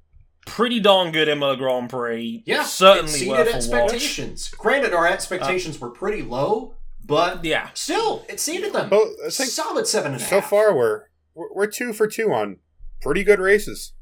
pretty 0.45 0.79
darn 0.79 1.11
good 1.11 1.27
Imola 1.27 1.57
Grand 1.57 1.89
Prix. 1.89 2.43
Yeah, 2.45 2.63
certainly 2.63 3.11
exceeded 3.11 3.29
worth 3.31 3.47
a 3.47 3.51
watch. 3.51 3.55
expectations. 3.55 4.49
Granted, 4.49 4.93
our 4.93 5.07
expectations 5.07 5.79
were 5.79 5.89
pretty 5.89 6.21
low, 6.21 6.75
but 7.05 7.43
Yeah, 7.45 7.69
still 7.73 8.25
it 8.27 8.33
exceeded 8.33 8.73
them. 8.73 8.89
Well, 8.89 9.13
I 9.25 9.29
think 9.29 9.49
Solid 9.49 9.87
seven 9.87 10.13
and 10.13 10.21
a 10.21 10.23
half. 10.23 10.29
so 10.29 10.41
far 10.41 10.75
we're 10.75 11.03
we're 11.35 11.53
we're 11.53 11.67
two 11.67 11.93
for 11.93 12.07
two 12.07 12.31
on 12.33 12.57
pretty 13.01 13.23
good 13.23 13.39
races. 13.39 13.93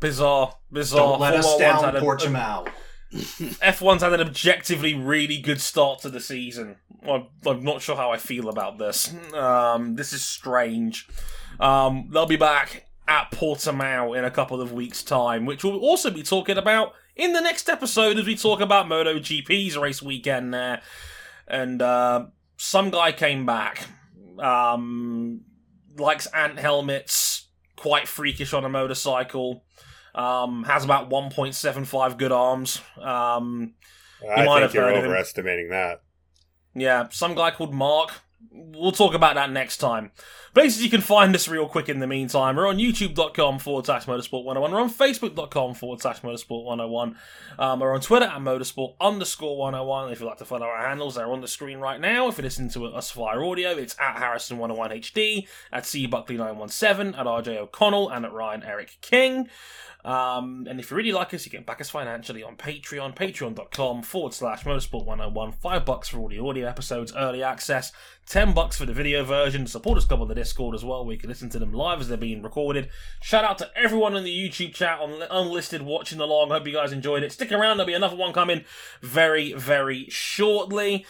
bizarre, 0.00 0.54
bizarre. 0.70 1.12
Don't 1.12 1.20
let 1.20 1.34
us 1.34 1.44
Formula 1.46 1.72
One's 1.72 1.82
down, 1.82 1.94
had 1.94 2.02
a- 2.02 2.06
Portimao. 2.06 2.68
F1's 3.12 4.02
had 4.02 4.12
an 4.12 4.20
objectively 4.20 4.92
really 4.92 5.38
good 5.38 5.60
start 5.60 6.00
to 6.00 6.10
the 6.10 6.20
season. 6.20 6.76
I'm, 7.08 7.28
I'm 7.46 7.62
not 7.62 7.80
sure 7.80 7.94
how 7.96 8.10
I 8.10 8.16
feel 8.16 8.48
about 8.48 8.78
this. 8.78 9.14
Um, 9.32 9.94
this 9.94 10.12
is 10.12 10.24
strange. 10.24 11.06
Um, 11.60 12.08
they'll 12.12 12.26
be 12.26 12.36
back 12.36 12.86
at 13.08 13.30
Portimao 13.30 14.16
in 14.16 14.24
a 14.24 14.30
couple 14.30 14.60
of 14.60 14.72
weeks' 14.72 15.02
time, 15.02 15.46
which 15.46 15.62
we'll 15.64 15.78
also 15.78 16.10
be 16.10 16.22
talking 16.22 16.58
about 16.58 16.92
in 17.14 17.32
the 17.32 17.40
next 17.40 17.68
episode 17.68 18.18
as 18.18 18.26
we 18.26 18.36
talk 18.36 18.60
about 18.60 18.86
MotoGP's 18.86 19.76
race 19.78 20.02
weekend 20.02 20.52
there. 20.52 20.82
And 21.48 21.80
uh, 21.80 22.26
some 22.56 22.90
guy 22.90 23.12
came 23.12 23.46
back. 23.46 23.86
Um, 24.38 25.42
likes 25.96 26.26
ant 26.26 26.58
helmets, 26.58 27.48
quite 27.76 28.08
freakish 28.08 28.52
on 28.52 28.64
a 28.64 28.68
motorcycle. 28.68 29.64
Um, 30.14 30.64
has 30.64 30.84
about 30.84 31.10
1.75 31.10 32.16
good 32.16 32.32
arms. 32.32 32.80
Um, 33.00 33.74
I 34.22 34.44
might 34.44 34.46
think 34.46 34.60
have 34.62 34.74
you're 34.74 34.84
heard 34.84 34.96
of 34.96 35.04
him. 35.04 35.10
overestimating 35.10 35.68
that. 35.70 36.02
yeah, 36.74 37.08
some 37.10 37.34
guy 37.34 37.50
called 37.50 37.74
Marc. 37.74 38.12
We'll 38.50 38.92
talk 38.92 39.14
about 39.14 39.34
that 39.34 39.50
next 39.50 39.78
time. 39.78 40.10
Places 40.54 40.82
you 40.82 40.90
can 40.90 41.00
find 41.00 41.34
us 41.34 41.48
real 41.48 41.68
quick 41.68 41.88
in 41.88 42.00
the 42.00 42.06
meantime. 42.06 42.56
We're 42.56 42.68
on 42.68 42.78
youtube.com 42.78 43.58
forward 43.58 43.86
slash 43.86 44.06
motorsport 44.06 44.44
101. 44.44 44.72
We're 44.72 44.80
on 44.80 44.90
facebook.com 44.90 45.74
forward 45.74 46.00
slash 46.00 46.20
motorsport 46.20 46.64
101. 46.64 47.16
Um, 47.58 47.80
we're 47.80 47.94
on 47.94 48.00
Twitter 48.00 48.26
at 48.26 48.38
motorsport 48.38 48.94
underscore 49.00 49.56
101. 49.58 50.12
If 50.12 50.20
you'd 50.20 50.26
like 50.26 50.38
to 50.38 50.44
follow 50.44 50.66
our 50.66 50.86
handles, 50.86 51.14
they're 51.14 51.30
on 51.30 51.40
the 51.40 51.48
screen 51.48 51.78
right 51.78 52.00
now. 52.00 52.28
If 52.28 52.38
you 52.38 52.44
listen 52.44 52.68
to 52.70 52.86
us 52.86 53.10
via 53.10 53.38
audio, 53.38 53.70
it's 53.70 53.96
at 53.98 54.16
Harrison101HD, 54.16 55.46
at 55.72 55.84
cbuckley917, 55.84 57.18
at 57.18 57.26
RJ 57.26 57.56
O'Connell, 57.58 58.10
and 58.10 58.24
at 58.24 58.32
Ryan 58.32 58.62
Eric 58.62 58.98
King. 59.00 59.48
Um, 60.06 60.68
and 60.70 60.78
if 60.78 60.92
you 60.92 60.96
really 60.96 61.10
like 61.10 61.34
us, 61.34 61.44
you 61.44 61.50
can 61.50 61.64
back 61.64 61.80
us 61.80 61.90
financially 61.90 62.40
on 62.44 62.54
Patreon, 62.54 63.16
patreon.com 63.16 64.02
forward 64.04 64.32
slash 64.32 64.62
motorsport 64.62 65.04
101. 65.04 65.50
Five 65.50 65.84
bucks 65.84 66.08
for 66.08 66.18
all 66.18 66.28
the 66.28 66.38
audio 66.38 66.68
episodes, 66.68 67.12
early 67.16 67.42
access, 67.42 67.90
ten 68.24 68.54
bucks 68.54 68.78
for 68.78 68.86
the 68.86 68.92
video 68.92 69.24
version. 69.24 69.66
Support 69.66 69.98
us 69.98 70.04
club 70.04 70.22
on 70.22 70.28
the 70.28 70.34
Discord 70.36 70.76
as 70.76 70.84
well, 70.84 71.04
where 71.04 71.14
you 71.14 71.18
can 71.18 71.28
listen 71.28 71.50
to 71.50 71.58
them 71.58 71.72
live 71.72 72.00
as 72.00 72.06
they're 72.06 72.16
being 72.16 72.40
recorded. 72.40 72.88
Shout 73.20 73.44
out 73.44 73.58
to 73.58 73.70
everyone 73.74 74.16
in 74.16 74.22
the 74.22 74.30
YouTube 74.30 74.74
chat 74.74 75.00
on 75.00 75.22
unlisted 75.28 75.82
watching 75.82 76.20
along. 76.20 76.50
Hope 76.50 76.68
you 76.68 76.72
guys 76.72 76.92
enjoyed 76.92 77.24
it. 77.24 77.32
Stick 77.32 77.50
around, 77.50 77.78
there'll 77.78 77.88
be 77.88 77.94
another 77.94 78.16
one 78.16 78.32
coming 78.32 78.64
very, 79.02 79.54
very 79.54 80.06
shortly. 80.08 81.04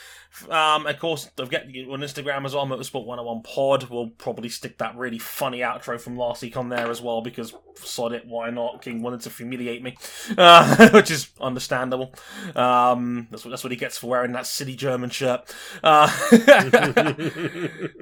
Um, 0.50 0.86
of 0.86 0.98
course, 0.98 1.30
don't 1.36 1.46
forget 1.46 1.64
on 1.64 2.00
Instagram 2.00 2.44
as 2.44 2.54
well, 2.54 2.66
Motorsport 2.66 3.06
101 3.06 3.42
Pod. 3.42 3.88
We'll 3.90 4.10
probably 4.10 4.48
stick 4.48 4.78
that 4.78 4.96
really 4.96 5.18
funny 5.18 5.60
outro 5.60 6.00
from 6.00 6.16
last 6.16 6.42
week 6.42 6.56
on 6.56 6.68
there 6.68 6.90
as 6.90 7.00
well 7.00 7.22
because 7.22 7.54
sod 7.74 8.12
it, 8.12 8.26
why 8.26 8.50
not? 8.50 8.82
King 8.82 9.02
wanted 9.02 9.20
to 9.22 9.30
humiliate 9.30 9.82
me, 9.82 9.96
uh, 10.38 10.90
which 10.90 11.10
is 11.10 11.30
understandable. 11.40 12.12
Um, 12.54 13.28
that's 13.30 13.44
what 13.44 13.50
that's 13.50 13.64
what 13.64 13.70
he 13.70 13.76
gets 13.76 13.98
for 13.98 14.08
wearing 14.08 14.32
that 14.32 14.46
silly 14.46 14.76
German 14.76 15.10
shirt. 15.10 15.54
Uh, 15.82 16.08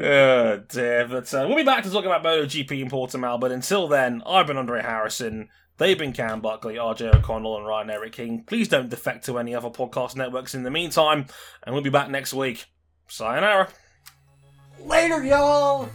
oh 0.01 0.63
dear, 0.69 1.07
but 1.09 1.33
uh, 1.35 1.45
we'll 1.47 1.57
be 1.57 1.65
back 1.65 1.85
to 1.85 1.91
talk 1.91 2.05
about 2.05 2.25
MotoGP 2.25 2.81
in 2.81 2.91
Portimao. 2.91 3.39
But 3.41 3.53
until 3.53 3.89
then, 3.89 4.23
I've 4.27 4.47
been 4.47 4.57
Andre 4.57 4.83
Harrison. 4.83 5.49
They've 5.77 5.99
been 5.99 6.13
Cam 6.13 6.41
Buckley, 6.41 6.77
RJ 6.77 7.15
O'Connell, 7.15 7.57
and 7.57 7.67
Ryan 7.67 7.91
Eric 7.91 8.13
King. 8.13 8.45
Please 8.47 8.69
don't 8.69 8.89
defect 8.89 9.25
to 9.27 9.39
any 9.39 9.55
other 9.55 9.71
podcast 9.71 10.15
networks 10.15 10.55
in 10.55 10.63
the 10.63 10.71
meantime, 10.71 11.27
and 11.65 11.75
we'll 11.75 11.83
be 11.83 11.91
back 11.91 12.09
next 12.09 12.33
week. 12.33 12.67
Sayonara. 13.09 13.69
Later, 14.81 15.25
y'all! 15.25 15.89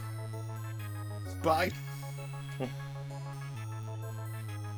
Bye. 1.42 1.70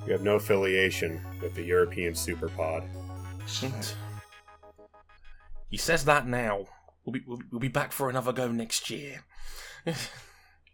You 0.06 0.12
have 0.12 0.22
no 0.22 0.36
affiliation 0.36 1.20
with 1.40 1.54
the 1.54 1.62
European 1.62 2.14
Superpod. 2.14 2.84
He 5.70 5.76
says 5.76 6.04
that 6.04 6.26
now. 6.26 6.66
we'll 7.04 7.12
be 7.12 7.22
we'll, 7.26 7.38
we'll 7.50 7.60
be 7.60 7.68
back 7.68 7.92
for 7.92 8.10
another 8.10 8.32
go 8.32 8.50
next 8.50 8.90
year. 8.90 9.24